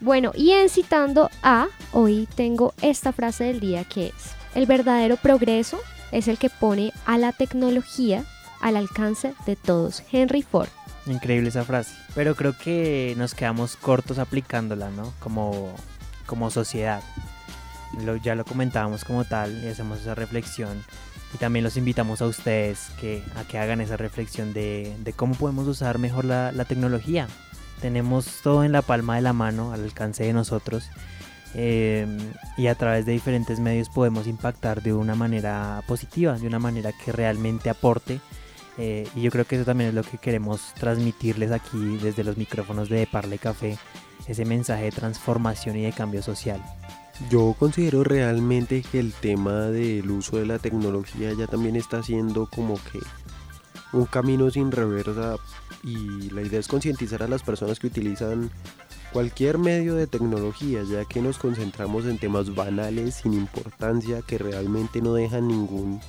Bueno, 0.00 0.32
y 0.34 0.52
en 0.52 0.68
citando 0.68 1.30
a, 1.42 1.68
hoy 1.92 2.28
tengo 2.34 2.74
esta 2.82 3.12
frase 3.12 3.44
del 3.44 3.60
día 3.60 3.84
que 3.84 4.08
es, 4.08 4.34
el 4.54 4.66
verdadero 4.66 5.16
progreso 5.16 5.78
es 6.12 6.28
el 6.28 6.38
que 6.38 6.50
pone 6.50 6.92
a 7.06 7.18
la 7.18 7.32
tecnología 7.32 8.24
al 8.60 8.76
alcance 8.76 9.34
de 9.46 9.56
todos. 9.56 10.02
Henry 10.12 10.42
Ford. 10.42 10.68
Increíble 11.06 11.48
esa 11.48 11.64
frase. 11.64 11.94
Pero 12.14 12.34
creo 12.34 12.56
que 12.56 13.14
nos 13.16 13.34
quedamos 13.34 13.76
cortos 13.76 14.18
aplicándola, 14.18 14.90
¿no? 14.90 15.12
Como, 15.20 15.74
como 16.26 16.50
sociedad. 16.50 17.02
Lo- 18.04 18.16
ya 18.16 18.34
lo 18.34 18.44
comentábamos 18.44 19.04
como 19.04 19.24
tal 19.24 19.64
y 19.64 19.68
hacemos 19.68 20.00
esa 20.00 20.14
reflexión. 20.14 20.82
Y 21.34 21.38
también 21.38 21.64
los 21.64 21.76
invitamos 21.76 22.20
a 22.22 22.26
ustedes 22.26 22.88
que, 23.00 23.22
a 23.36 23.44
que 23.44 23.58
hagan 23.58 23.80
esa 23.80 23.96
reflexión 23.96 24.52
de, 24.52 24.94
de 25.00 25.12
cómo 25.12 25.34
podemos 25.34 25.66
usar 25.68 25.98
mejor 25.98 26.24
la, 26.24 26.52
la 26.52 26.64
tecnología. 26.64 27.28
Tenemos 27.80 28.26
todo 28.42 28.62
en 28.64 28.72
la 28.72 28.82
palma 28.82 29.16
de 29.16 29.22
la 29.22 29.32
mano, 29.32 29.72
al 29.72 29.84
alcance 29.84 30.24
de 30.24 30.32
nosotros. 30.32 30.90
eh, 31.54 32.06
y 32.56 32.66
a 32.66 32.74
través 32.74 33.06
de 33.06 33.12
diferentes 33.12 33.58
medios 33.58 33.88
podemos 33.88 34.26
impactar 34.26 34.82
de 34.82 34.92
una 34.92 35.14
manera 35.14 35.82
positiva, 35.86 36.36
de 36.38 36.46
una 36.46 36.58
manera 36.58 36.92
que 36.92 37.10
realmente 37.12 37.70
aporte 37.70 38.20
eh, 38.78 39.08
y 39.14 39.22
yo 39.22 39.30
creo 39.30 39.44
que 39.44 39.56
eso 39.56 39.64
también 39.64 39.88
es 39.90 39.94
lo 39.94 40.02
que 40.02 40.18
queremos 40.18 40.74
transmitirles 40.74 41.52
aquí 41.52 41.98
desde 42.02 42.24
los 42.24 42.36
micrófonos 42.36 42.88
de 42.88 43.06
Parle 43.06 43.38
Café, 43.38 43.78
ese 44.26 44.44
mensaje 44.44 44.84
de 44.84 44.92
transformación 44.92 45.76
y 45.76 45.82
de 45.82 45.92
cambio 45.92 46.22
social. 46.22 46.62
Yo 47.28 47.54
considero 47.58 48.02
realmente 48.02 48.82
que 48.82 48.98
el 48.98 49.12
tema 49.12 49.66
del 49.66 50.10
uso 50.10 50.38
de 50.38 50.46
la 50.46 50.58
tecnología 50.58 51.32
ya 51.34 51.46
también 51.46 51.76
está 51.76 52.02
siendo 52.02 52.46
como 52.46 52.74
que 52.74 53.00
un 53.92 54.06
camino 54.06 54.50
sin 54.50 54.70
reversa 54.70 55.36
y 55.82 56.30
la 56.30 56.42
idea 56.42 56.60
es 56.60 56.68
concientizar 56.68 57.22
a 57.22 57.28
las 57.28 57.42
personas 57.42 57.78
que 57.78 57.88
utilizan 57.88 58.50
cualquier 59.12 59.58
medio 59.58 59.96
de 59.96 60.06
tecnología 60.06 60.82
ya 60.84 61.04
que 61.04 61.20
nos 61.20 61.38
concentramos 61.38 62.06
en 62.06 62.18
temas 62.18 62.54
banales 62.54 63.16
sin 63.16 63.34
importancia 63.34 64.22
que 64.22 64.38
realmente 64.38 65.02
no 65.02 65.14
dejan 65.14 65.48
ningún 65.48 66.00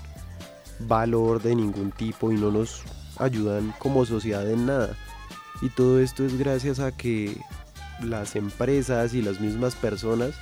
valor 0.88 1.42
de 1.42 1.56
ningún 1.56 1.92
tipo 1.92 2.32
y 2.32 2.36
no 2.36 2.52
nos 2.52 2.84
ayudan 3.18 3.74
como 3.80 4.06
sociedad 4.06 4.50
en 4.50 4.66
nada. 4.66 4.98
Y 5.62 5.70
todo 5.70 6.00
esto 6.00 6.26
es 6.26 6.38
gracias 6.38 6.80
a 6.80 6.92
que 6.92 7.38
las 8.02 8.36
empresas 8.36 9.14
y 9.14 9.22
las 9.22 9.40
mismas 9.40 9.76
personas 9.76 10.34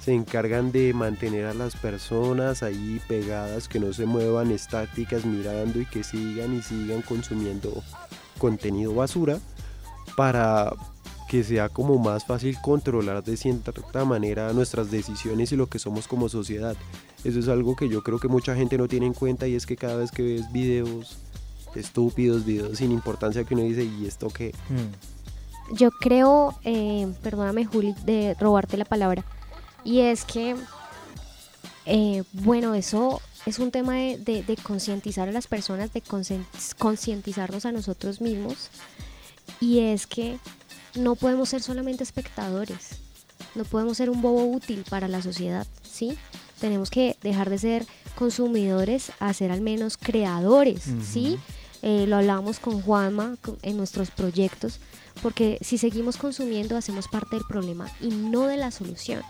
se 0.00 0.14
encargan 0.14 0.72
de 0.72 0.94
mantener 0.94 1.46
a 1.46 1.54
las 1.54 1.76
personas 1.76 2.62
ahí 2.62 3.00
pegadas, 3.06 3.68
que 3.68 3.80
no 3.80 3.92
se 3.92 4.06
muevan 4.06 4.50
estáticas 4.50 5.26
mirando 5.26 5.80
y 5.80 5.86
que 5.86 6.04
sigan 6.04 6.56
y 6.56 6.62
sigan 6.62 7.02
consumiendo 7.02 7.82
contenido 8.38 8.94
basura 8.94 9.38
para 10.16 10.72
que 11.30 11.44
sea 11.44 11.68
como 11.68 11.96
más 11.98 12.24
fácil 12.24 12.56
controlar 12.60 13.22
de 13.22 13.36
cierta 13.36 14.04
manera 14.04 14.52
nuestras 14.52 14.90
decisiones 14.90 15.52
y 15.52 15.56
lo 15.56 15.68
que 15.68 15.78
somos 15.78 16.08
como 16.08 16.28
sociedad. 16.28 16.74
Eso 17.22 17.38
es 17.38 17.46
algo 17.46 17.76
que 17.76 17.88
yo 17.88 18.02
creo 18.02 18.18
que 18.18 18.26
mucha 18.26 18.56
gente 18.56 18.76
no 18.76 18.88
tiene 18.88 19.06
en 19.06 19.14
cuenta 19.14 19.46
y 19.46 19.54
es 19.54 19.64
que 19.64 19.76
cada 19.76 19.94
vez 19.94 20.10
que 20.10 20.22
ves 20.24 20.50
videos 20.50 21.18
estúpidos, 21.76 22.44
videos 22.44 22.78
sin 22.78 22.90
importancia 22.90 23.44
que 23.44 23.54
uno 23.54 23.62
dice, 23.62 23.84
¿y 23.84 24.06
esto 24.06 24.26
qué? 24.28 24.52
Mm, 24.70 25.74
Yo 25.76 25.92
creo, 25.92 26.58
eh, 26.64 27.06
perdóname 27.22 27.64
Juli, 27.64 27.94
de 28.04 28.34
robarte 28.40 28.76
la 28.76 28.84
palabra, 28.84 29.24
y 29.84 30.00
es 30.00 30.24
que, 30.24 30.56
eh, 31.86 32.24
bueno, 32.32 32.74
eso 32.74 33.20
es 33.46 33.60
un 33.60 33.70
tema 33.70 33.94
de, 33.94 34.18
de- 34.42 34.56
concientizar 34.56 35.28
a 35.28 35.32
las 35.32 35.46
personas, 35.46 35.92
de 35.92 36.02
concientizarnos 36.76 37.66
a 37.66 37.70
nosotros 37.72 38.20
mismos, 38.20 38.68
y 39.60 39.78
es 39.78 40.08
que 40.08 40.38
no 40.94 41.14
podemos 41.14 41.48
ser 41.48 41.62
solamente 41.62 42.02
espectadores, 42.02 42.98
no 43.54 43.64
podemos 43.64 43.96
ser 43.96 44.10
un 44.10 44.22
bobo 44.22 44.44
útil 44.44 44.84
para 44.88 45.08
la 45.08 45.22
sociedad, 45.22 45.66
¿sí? 45.82 46.16
Tenemos 46.60 46.90
que 46.90 47.16
dejar 47.22 47.50
de 47.50 47.58
ser 47.58 47.86
consumidores 48.16 49.12
a 49.18 49.32
ser 49.32 49.50
al 49.50 49.60
menos 49.60 49.96
creadores, 49.96 50.84
¿sí? 51.02 51.38
Eh, 51.82 52.04
lo 52.06 52.16
hablábamos 52.16 52.58
con 52.58 52.82
Juanma 52.82 53.36
en 53.62 53.76
nuestros 53.76 54.10
proyectos, 54.10 54.80
porque 55.22 55.58
si 55.62 55.78
seguimos 55.78 56.18
consumiendo 56.18 56.76
hacemos 56.76 57.08
parte 57.08 57.36
del 57.36 57.44
problema 57.46 57.90
y 58.00 58.08
no 58.08 58.46
de 58.46 58.58
la 58.58 58.70
solución. 58.70 59.22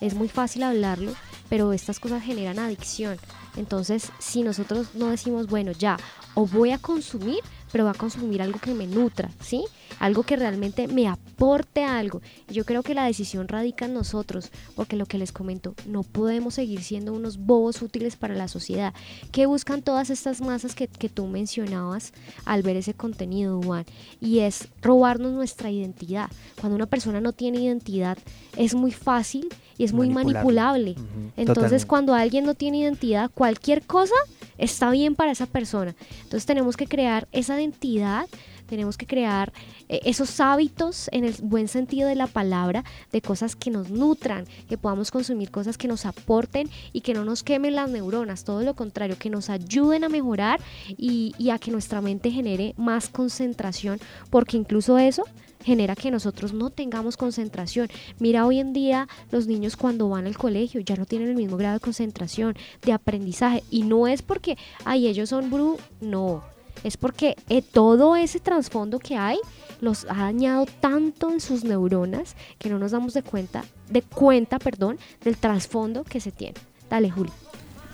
es 0.00 0.14
muy 0.14 0.28
fácil 0.28 0.62
hablarlo, 0.62 1.12
pero 1.48 1.72
estas 1.72 1.98
cosas 1.98 2.22
generan 2.22 2.60
adicción. 2.60 3.18
Entonces, 3.56 4.12
si 4.20 4.42
nosotros 4.42 4.94
no 4.94 5.08
decimos, 5.08 5.48
bueno, 5.48 5.72
ya, 5.72 5.98
o 6.34 6.46
voy 6.46 6.70
a 6.70 6.78
consumir, 6.78 7.40
pero 7.72 7.84
voy 7.84 7.92
a 7.94 7.98
consumir 7.98 8.42
algo 8.42 8.58
que 8.58 8.74
me 8.74 8.86
nutra, 8.86 9.30
¿sí? 9.40 9.64
Algo 9.98 10.22
que 10.22 10.36
realmente 10.36 10.88
me 10.88 11.08
aporte 11.08 11.84
algo. 11.84 12.20
Yo 12.48 12.64
creo 12.64 12.82
que 12.82 12.94
la 12.94 13.04
decisión 13.04 13.48
radica 13.48 13.86
en 13.86 13.94
nosotros, 13.94 14.50
porque 14.74 14.96
lo 14.96 15.06
que 15.06 15.18
les 15.18 15.32
comento, 15.32 15.74
no 15.86 16.02
podemos 16.02 16.54
seguir 16.54 16.82
siendo 16.82 17.12
unos 17.12 17.38
bobos 17.38 17.82
útiles 17.82 18.16
para 18.16 18.34
la 18.34 18.48
sociedad. 18.48 18.94
¿Qué 19.32 19.46
buscan 19.46 19.82
todas 19.82 20.10
estas 20.10 20.40
masas 20.40 20.74
que, 20.74 20.88
que 20.88 21.08
tú 21.08 21.26
mencionabas 21.26 22.12
al 22.44 22.62
ver 22.62 22.76
ese 22.76 22.94
contenido, 22.94 23.60
Juan? 23.62 23.84
Y 24.20 24.40
es 24.40 24.68
robarnos 24.82 25.32
nuestra 25.32 25.70
identidad. 25.70 26.30
Cuando 26.60 26.76
una 26.76 26.86
persona 26.86 27.20
no 27.20 27.32
tiene 27.32 27.60
identidad, 27.60 28.18
es 28.56 28.74
muy 28.74 28.92
fácil 28.92 29.48
y 29.78 29.84
es 29.84 29.92
muy 29.92 30.10
manipulable. 30.10 30.96
Entonces, 31.36 31.46
totalmente. 31.46 31.86
cuando 31.86 32.14
alguien 32.14 32.44
no 32.44 32.54
tiene 32.54 32.78
identidad, 32.78 33.30
cualquier 33.32 33.82
cosa 33.82 34.14
está 34.58 34.90
bien 34.90 35.14
para 35.14 35.30
esa 35.30 35.46
persona. 35.46 35.94
Entonces, 36.24 36.44
tenemos 36.44 36.76
que 36.76 36.86
crear 36.86 37.28
esa 37.30 37.58
identidad, 37.58 38.26
tenemos 38.66 38.98
que 38.98 39.06
crear 39.06 39.52
eh, 39.88 40.00
esos 40.04 40.40
hábitos 40.40 41.08
en 41.12 41.24
el 41.24 41.34
buen 41.40 41.68
sentido 41.68 42.08
de 42.08 42.16
la 42.16 42.26
palabra, 42.26 42.84
de 43.12 43.22
cosas 43.22 43.56
que 43.56 43.70
nos 43.70 43.88
nutran, 43.88 44.46
que 44.68 44.76
podamos 44.76 45.10
consumir 45.10 45.50
cosas 45.50 45.78
que 45.78 45.88
nos 45.88 46.04
aporten 46.04 46.68
y 46.92 47.00
que 47.00 47.14
no 47.14 47.24
nos 47.24 47.42
quemen 47.44 47.76
las 47.76 47.88
neuronas, 47.88 48.44
todo 48.44 48.62
lo 48.62 48.74
contrario, 48.74 49.16
que 49.18 49.30
nos 49.30 49.48
ayuden 49.48 50.04
a 50.04 50.08
mejorar 50.08 50.60
y, 50.88 51.34
y 51.38 51.50
a 51.50 51.58
que 51.58 51.70
nuestra 51.70 52.00
mente 52.02 52.30
genere 52.30 52.74
más 52.76 53.08
concentración, 53.08 54.00
porque 54.28 54.56
incluso 54.56 54.98
eso 54.98 55.24
genera 55.68 55.94
que 55.94 56.10
nosotros 56.10 56.52
no 56.52 56.70
tengamos 56.70 57.16
concentración. 57.16 57.88
Mira 58.18 58.46
hoy 58.46 58.58
en 58.58 58.72
día 58.72 59.06
los 59.30 59.46
niños 59.46 59.76
cuando 59.76 60.08
van 60.08 60.26
al 60.26 60.36
colegio 60.36 60.80
ya 60.80 60.96
no 60.96 61.04
tienen 61.04 61.28
el 61.28 61.36
mismo 61.36 61.56
grado 61.58 61.74
de 61.74 61.80
concentración, 61.80 62.56
de 62.82 62.92
aprendizaje 62.92 63.62
y 63.70 63.82
no 63.82 64.08
es 64.08 64.22
porque 64.22 64.56
ay 64.84 65.06
ellos 65.06 65.28
son 65.28 65.50
bru, 65.50 65.76
no, 66.00 66.42
es 66.84 66.96
porque 66.96 67.36
eh, 67.48 67.62
todo 67.62 68.16
ese 68.16 68.40
trasfondo 68.40 68.98
que 68.98 69.16
hay 69.16 69.38
los 69.80 70.06
ha 70.08 70.14
dañado 70.14 70.66
tanto 70.80 71.30
en 71.30 71.40
sus 71.40 71.64
neuronas 71.64 72.34
que 72.58 72.70
no 72.70 72.78
nos 72.78 72.92
damos 72.92 73.14
de 73.14 73.22
cuenta, 73.22 73.64
de 73.90 74.02
cuenta, 74.02 74.58
perdón, 74.58 74.98
del 75.22 75.36
trasfondo 75.36 76.02
que 76.02 76.20
se 76.20 76.32
tiene. 76.32 76.54
Dale, 76.90 77.10
Juli. 77.10 77.30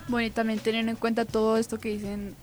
Bueno, 0.09 0.27
y 0.27 0.31
también 0.31 0.59
teniendo 0.61 0.91
en 0.91 0.97
cuenta 0.97 1.25
todo 1.25 1.57
esto 1.57 1.79
que 1.79 1.91
dicen, 1.91 2.35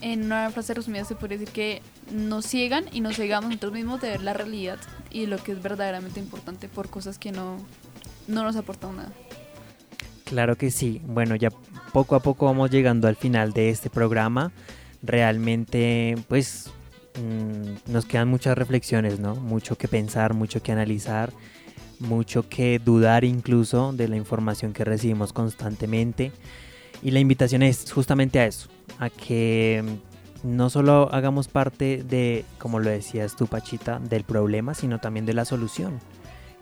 en 0.00 0.24
una 0.24 0.50
frase 0.50 0.74
resumida 0.74 1.04
se 1.04 1.14
puede 1.14 1.38
decir 1.38 1.52
que 1.52 1.82
nos 2.12 2.46
ciegan 2.46 2.84
y 2.92 3.00
nos 3.00 3.16
cegamos 3.16 3.50
nosotros 3.50 3.72
mismos 3.72 4.00
de 4.00 4.10
ver 4.10 4.22
la 4.22 4.32
realidad 4.32 4.78
y 5.10 5.26
lo 5.26 5.38
que 5.38 5.52
es 5.52 5.62
verdaderamente 5.62 6.20
importante 6.20 6.68
por 6.68 6.88
cosas 6.88 7.18
que 7.18 7.32
no, 7.32 7.58
no 8.26 8.42
nos 8.42 8.56
aportan 8.56 8.96
nada. 8.96 9.12
Claro 10.24 10.56
que 10.56 10.70
sí. 10.70 11.00
Bueno, 11.06 11.34
ya 11.34 11.50
poco 11.92 12.14
a 12.14 12.20
poco 12.20 12.46
vamos 12.46 12.70
llegando 12.70 13.08
al 13.08 13.16
final 13.16 13.52
de 13.52 13.70
este 13.70 13.90
programa. 13.90 14.52
Realmente, 15.02 16.16
pues, 16.28 16.70
mm, 17.16 17.92
nos 17.92 18.04
quedan 18.06 18.28
muchas 18.28 18.56
reflexiones, 18.56 19.18
¿no? 19.18 19.34
Mucho 19.34 19.76
que 19.76 19.88
pensar, 19.88 20.34
mucho 20.34 20.62
que 20.62 20.70
analizar, 20.70 21.32
mucho 21.98 22.48
que 22.48 22.78
dudar 22.78 23.24
incluso 23.24 23.92
de 23.92 24.08
la 24.08 24.16
información 24.16 24.72
que 24.72 24.84
recibimos 24.84 25.32
constantemente. 25.32 26.32
Y 27.02 27.10
la 27.12 27.20
invitación 27.20 27.62
es 27.62 27.90
justamente 27.92 28.40
a 28.40 28.46
eso, 28.46 28.68
a 28.98 29.10
que 29.10 29.82
no 30.42 30.70
solo 30.70 31.08
hagamos 31.12 31.48
parte 31.48 32.02
de, 32.02 32.44
como 32.58 32.78
lo 32.78 32.90
decías 32.90 33.36
tú, 33.36 33.46
Pachita, 33.46 33.98
del 33.98 34.24
problema, 34.24 34.74
sino 34.74 34.98
también 34.98 35.26
de 35.26 35.34
la 35.34 35.44
solución 35.44 36.00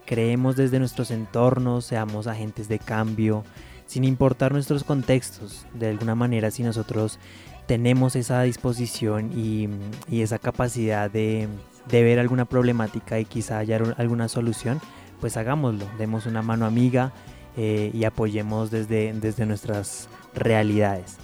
creemos 0.08 0.56
desde 0.56 0.78
nuestros 0.78 1.10
entornos, 1.10 1.84
seamos 1.84 2.26
agentes 2.26 2.66
de 2.66 2.78
cambio, 2.78 3.44
sin 3.84 4.04
importar 4.04 4.52
nuestros 4.52 4.82
contextos. 4.82 5.66
De 5.74 5.90
alguna 5.90 6.14
manera, 6.14 6.50
si 6.50 6.62
nosotros 6.62 7.18
tenemos 7.66 8.16
esa 8.16 8.40
disposición 8.42 9.38
y, 9.38 9.68
esa 10.10 10.38
capacidad 10.38 11.10
de, 11.10 11.46
de 11.90 12.02
ver 12.02 12.18
alguna 12.18 12.46
problemática 12.46 13.20
y 13.20 13.26
quizá 13.26 13.58
hallar 13.58 13.96
alguna 13.98 14.28
solución, 14.28 14.80
pues 15.20 15.36
hagámoslo, 15.36 15.84
demos 15.98 16.24
una 16.24 16.40
mano 16.40 16.64
amiga 16.64 17.12
eh, 17.58 17.90
y 17.92 18.04
apoyemos 18.04 18.70
desde, 18.70 19.12
desde 19.12 19.44
nuestras 19.44 20.08
realidades. 20.38 21.16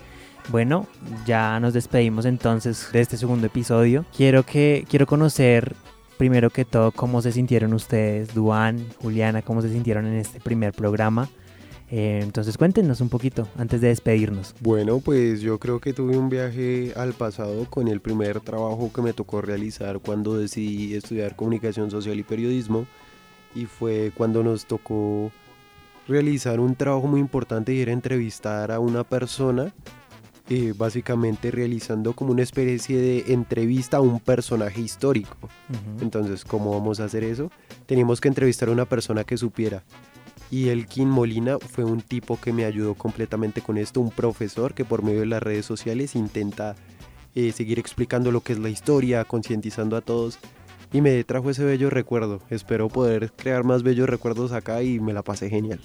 Bueno, 0.50 0.86
ya 1.26 1.58
nos 1.60 1.72
despedimos 1.72 2.26
entonces 2.26 2.88
de 2.92 3.00
este 3.00 3.16
segundo 3.16 3.46
episodio. 3.46 4.04
Quiero 4.14 4.44
que 4.44 4.84
quiero 4.88 5.06
conocer 5.06 5.74
primero 6.18 6.50
que 6.50 6.64
todo 6.64 6.92
cómo 6.92 7.22
se 7.22 7.32
sintieron 7.32 7.72
ustedes, 7.72 8.34
Duan, 8.34 8.86
Juliana, 9.00 9.42
cómo 9.42 9.62
se 9.62 9.70
sintieron 9.70 10.06
en 10.06 10.14
este 10.14 10.40
primer 10.40 10.72
programa. 10.72 11.28
Eh, 11.90 12.20
entonces 12.22 12.56
cuéntenos 12.56 13.00
un 13.00 13.08
poquito 13.08 13.48
antes 13.56 13.80
de 13.80 13.88
despedirnos. 13.88 14.54
Bueno, 14.60 15.00
pues 15.00 15.40
yo 15.40 15.58
creo 15.58 15.80
que 15.80 15.92
tuve 15.92 16.16
un 16.16 16.28
viaje 16.28 16.92
al 16.96 17.12
pasado 17.12 17.66
con 17.70 17.88
el 17.88 18.00
primer 18.00 18.40
trabajo 18.40 18.90
que 18.92 19.02
me 19.02 19.12
tocó 19.12 19.42
realizar 19.42 20.00
cuando 20.00 20.36
decidí 20.36 20.94
estudiar 20.94 21.36
comunicación 21.36 21.90
social 21.90 22.18
y 22.18 22.22
periodismo 22.22 22.86
y 23.54 23.66
fue 23.66 24.12
cuando 24.16 24.42
nos 24.42 24.66
tocó 24.66 25.30
realizar 26.06 26.60
un 26.60 26.74
trabajo 26.74 27.06
muy 27.06 27.20
importante 27.20 27.72
y 27.72 27.80
era 27.80 27.92
entrevistar 27.92 28.70
a 28.72 28.80
una 28.80 29.04
persona 29.04 29.72
eh, 30.50 30.74
básicamente 30.76 31.50
realizando 31.50 32.12
como 32.12 32.32
una 32.32 32.42
especie 32.42 33.00
de 33.00 33.32
entrevista 33.32 33.96
a 33.96 34.00
un 34.00 34.20
personaje 34.20 34.82
histórico. 34.82 35.36
Entonces, 36.02 36.44
¿cómo 36.44 36.70
vamos 36.72 37.00
a 37.00 37.04
hacer 37.04 37.24
eso? 37.24 37.50
Teníamos 37.86 38.20
que 38.20 38.28
entrevistar 38.28 38.68
a 38.68 38.72
una 38.72 38.84
persona 38.84 39.24
que 39.24 39.38
supiera. 39.38 39.82
Y 40.50 40.68
Elkin 40.68 41.08
Molina 41.08 41.58
fue 41.58 41.84
un 41.84 42.02
tipo 42.02 42.38
que 42.38 42.52
me 42.52 42.66
ayudó 42.66 42.94
completamente 42.94 43.62
con 43.62 43.78
esto, 43.78 44.02
un 44.02 44.10
profesor 44.10 44.74
que 44.74 44.84
por 44.84 45.02
medio 45.02 45.20
de 45.20 45.26
las 45.26 45.42
redes 45.42 45.64
sociales 45.64 46.14
intenta 46.14 46.76
eh, 47.34 47.50
seguir 47.50 47.78
explicando 47.78 48.30
lo 48.30 48.42
que 48.42 48.52
es 48.52 48.58
la 48.58 48.68
historia, 48.68 49.24
concientizando 49.24 49.96
a 49.96 50.02
todos. 50.02 50.38
Y 50.94 51.00
me 51.00 51.22
trajo 51.24 51.50
ese 51.50 51.64
bello 51.64 51.90
recuerdo. 51.90 52.40
Espero 52.50 52.88
poder 52.88 53.32
crear 53.32 53.64
más 53.64 53.82
bellos 53.82 54.08
recuerdos 54.08 54.52
acá 54.52 54.80
y 54.82 55.00
me 55.00 55.12
la 55.12 55.22
pasé 55.22 55.50
genial. 55.50 55.80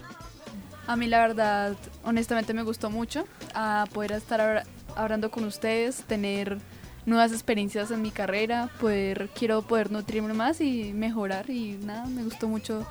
A 0.86 0.96
mí 0.96 1.08
la 1.08 1.20
verdad, 1.20 1.76
honestamente 2.04 2.54
me 2.54 2.62
gustó 2.64 2.90
mucho 2.92 3.26
a 3.56 3.86
poder 3.92 4.12
estar 4.12 4.40
habla- 4.40 4.64
hablando 4.96 5.32
con 5.32 5.44
ustedes, 5.46 6.04
tener 6.04 6.60
nuevas 7.08 7.32
experiencias 7.32 7.90
en 7.90 8.04
mi 8.04 8.12
carrera, 8.12 8.70
poder 8.80 9.30
quiero 9.34 9.64
poder 9.64 9.92
nutrirme 9.92 10.34
más 10.34 10.62
y 10.62 10.94
mejorar 10.94 11.50
y 11.50 11.72
nada, 11.84 12.06
me 12.06 12.24
gustó 12.24 12.48
mucho 12.48 12.86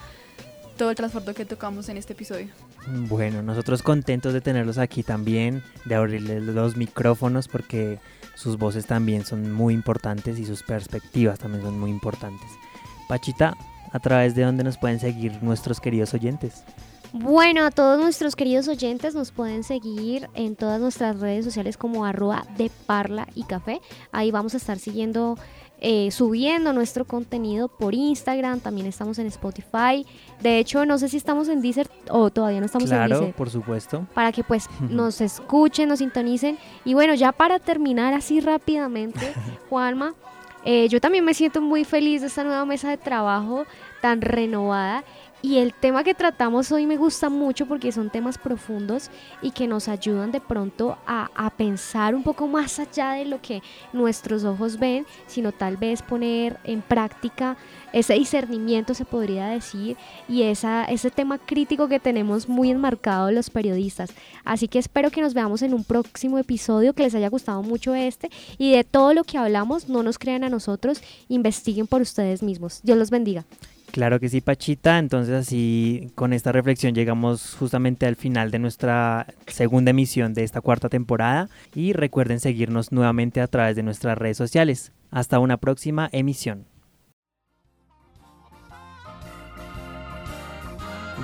todo 0.76 0.90
el 0.90 0.96
trasfondo 0.96 1.34
que 1.34 1.44
tocamos 1.44 1.88
en 1.88 1.96
este 1.98 2.12
episodio. 2.14 2.48
Bueno, 2.90 3.42
nosotros 3.42 3.82
contentos 3.82 4.32
de 4.32 4.40
tenerlos 4.40 4.78
aquí 4.78 5.02
también, 5.02 5.62
de 5.84 5.94
abrirles 5.94 6.42
los 6.42 6.76
micrófonos 6.76 7.48
porque 7.48 7.98
sus 8.34 8.56
voces 8.56 8.86
también 8.86 9.24
son 9.24 9.52
muy 9.52 9.74
importantes 9.74 10.38
y 10.38 10.46
sus 10.46 10.62
perspectivas 10.62 11.38
también 11.38 11.62
son 11.62 11.78
muy 11.78 11.90
importantes. 11.90 12.48
Pachita, 13.08 13.54
a 13.92 13.98
través 13.98 14.34
de 14.34 14.44
donde 14.44 14.64
nos 14.64 14.78
pueden 14.78 15.00
seguir 15.00 15.42
nuestros 15.42 15.80
queridos 15.80 16.14
oyentes. 16.14 16.64
Bueno, 17.12 17.64
a 17.64 17.70
todos 17.70 17.98
nuestros 17.98 18.36
queridos 18.36 18.68
oyentes 18.68 19.14
nos 19.14 19.32
pueden 19.32 19.64
seguir 19.64 20.28
en 20.34 20.56
todas 20.56 20.78
nuestras 20.78 21.18
redes 21.20 21.46
sociales 21.46 21.78
como 21.78 22.04
arroba 22.04 22.46
de 22.58 22.70
parla 22.86 23.26
y 23.34 23.44
café. 23.44 23.80
Ahí 24.12 24.30
vamos 24.30 24.52
a 24.52 24.58
estar 24.58 24.78
siguiendo, 24.78 25.38
eh, 25.80 26.10
subiendo 26.10 26.72
nuestro 26.72 27.04
contenido 27.04 27.68
por 27.68 27.94
Instagram. 27.94 28.60
También 28.60 28.86
estamos 28.86 29.18
en 29.18 29.26
Spotify. 29.28 30.04
De 30.40 30.58
hecho, 30.58 30.84
no 30.84 30.98
sé 30.98 31.08
si 31.08 31.16
estamos 31.16 31.48
en 31.48 31.62
Deezer 31.62 31.88
o 32.10 32.30
todavía 32.30 32.60
no 32.60 32.66
estamos 32.66 32.90
en 32.90 32.96
claro, 32.96 33.18
Deezer. 33.20 33.34
por 33.34 33.50
supuesto. 33.50 34.06
Para 34.14 34.32
que 34.32 34.42
pues 34.42 34.68
nos 34.80 35.20
escuchen, 35.20 35.88
nos 35.88 36.00
sintonicen. 36.00 36.58
Y 36.84 36.94
bueno, 36.94 37.14
ya 37.14 37.32
para 37.32 37.58
terminar 37.58 38.14
así 38.14 38.40
rápidamente, 38.40 39.32
Juanma, 39.68 40.14
eh, 40.64 40.88
yo 40.88 41.00
también 41.00 41.24
me 41.24 41.34
siento 41.34 41.60
muy 41.60 41.84
feliz 41.84 42.22
de 42.22 42.26
esta 42.26 42.44
nueva 42.44 42.64
mesa 42.64 42.90
de 42.90 42.96
trabajo 42.96 43.64
tan 44.00 44.20
renovada. 44.20 45.04
Y 45.40 45.58
el 45.58 45.72
tema 45.72 46.02
que 46.02 46.14
tratamos 46.14 46.72
hoy 46.72 46.84
me 46.84 46.96
gusta 46.96 47.28
mucho 47.28 47.66
porque 47.66 47.92
son 47.92 48.10
temas 48.10 48.38
profundos 48.38 49.08
y 49.40 49.52
que 49.52 49.68
nos 49.68 49.86
ayudan 49.86 50.32
de 50.32 50.40
pronto 50.40 50.98
a, 51.06 51.30
a 51.36 51.50
pensar 51.50 52.16
un 52.16 52.24
poco 52.24 52.48
más 52.48 52.80
allá 52.80 53.12
de 53.12 53.24
lo 53.24 53.40
que 53.40 53.62
nuestros 53.92 54.42
ojos 54.42 54.80
ven, 54.80 55.06
sino 55.28 55.52
tal 55.52 55.76
vez 55.76 56.02
poner 56.02 56.58
en 56.64 56.82
práctica 56.82 57.56
ese 57.92 58.14
discernimiento, 58.14 58.94
se 58.94 59.04
podría 59.04 59.46
decir, 59.46 59.96
y 60.28 60.42
esa, 60.42 60.84
ese 60.86 61.10
tema 61.10 61.38
crítico 61.38 61.86
que 61.86 62.00
tenemos 62.00 62.48
muy 62.48 62.70
enmarcado 62.70 63.30
los 63.30 63.48
periodistas. 63.48 64.10
Así 64.44 64.66
que 64.66 64.80
espero 64.80 65.10
que 65.12 65.20
nos 65.20 65.34
veamos 65.34 65.62
en 65.62 65.72
un 65.72 65.84
próximo 65.84 66.38
episodio, 66.38 66.94
que 66.94 67.04
les 67.04 67.14
haya 67.14 67.28
gustado 67.28 67.62
mucho 67.62 67.94
este 67.94 68.28
y 68.58 68.72
de 68.72 68.82
todo 68.82 69.14
lo 69.14 69.22
que 69.22 69.38
hablamos, 69.38 69.88
no 69.88 70.02
nos 70.02 70.18
crean 70.18 70.42
a 70.42 70.48
nosotros, 70.48 71.00
investiguen 71.28 71.86
por 71.86 72.02
ustedes 72.02 72.42
mismos. 72.42 72.80
Dios 72.82 72.98
los 72.98 73.10
bendiga. 73.10 73.44
Claro 73.92 74.20
que 74.20 74.28
sí, 74.28 74.40
Pachita. 74.40 74.98
Entonces 74.98 75.34
así 75.34 76.12
con 76.14 76.32
esta 76.32 76.52
reflexión 76.52 76.94
llegamos 76.94 77.56
justamente 77.58 78.06
al 78.06 78.16
final 78.16 78.50
de 78.50 78.58
nuestra 78.58 79.26
segunda 79.46 79.90
emisión 79.90 80.34
de 80.34 80.44
esta 80.44 80.60
cuarta 80.60 80.88
temporada 80.88 81.48
y 81.74 81.92
recuerden 81.92 82.40
seguirnos 82.40 82.92
nuevamente 82.92 83.40
a 83.40 83.46
través 83.46 83.76
de 83.76 83.82
nuestras 83.82 84.18
redes 84.18 84.36
sociales. 84.36 84.92
Hasta 85.10 85.38
una 85.38 85.56
próxima 85.56 86.08
emisión. 86.12 86.66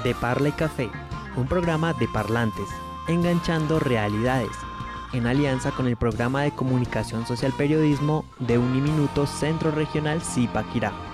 De 0.03 0.15
Parla 0.15 0.49
y 0.49 0.53
Café, 0.53 0.89
un 1.37 1.47
programa 1.47 1.93
de 1.95 2.09
parlantes, 2.09 2.67
enganchando 3.09 3.79
realidades, 3.79 4.51
en 5.12 5.27
alianza 5.27 5.71
con 5.71 5.87
el 5.87 5.97
programa 5.97 6.43
de 6.43 6.51
comunicación 6.51 7.27
social 7.27 7.53
periodismo 7.57 8.25
de 8.41 8.59
Uniminuto 8.59 9.27
Centro 9.27 9.71
Regional 9.71 10.21
Zipaquirá. 10.21 11.14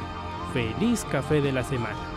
Feliz 0.53 1.05
café 1.05 1.41
de 1.41 1.53
la 1.53 1.63
semana. 1.63 2.10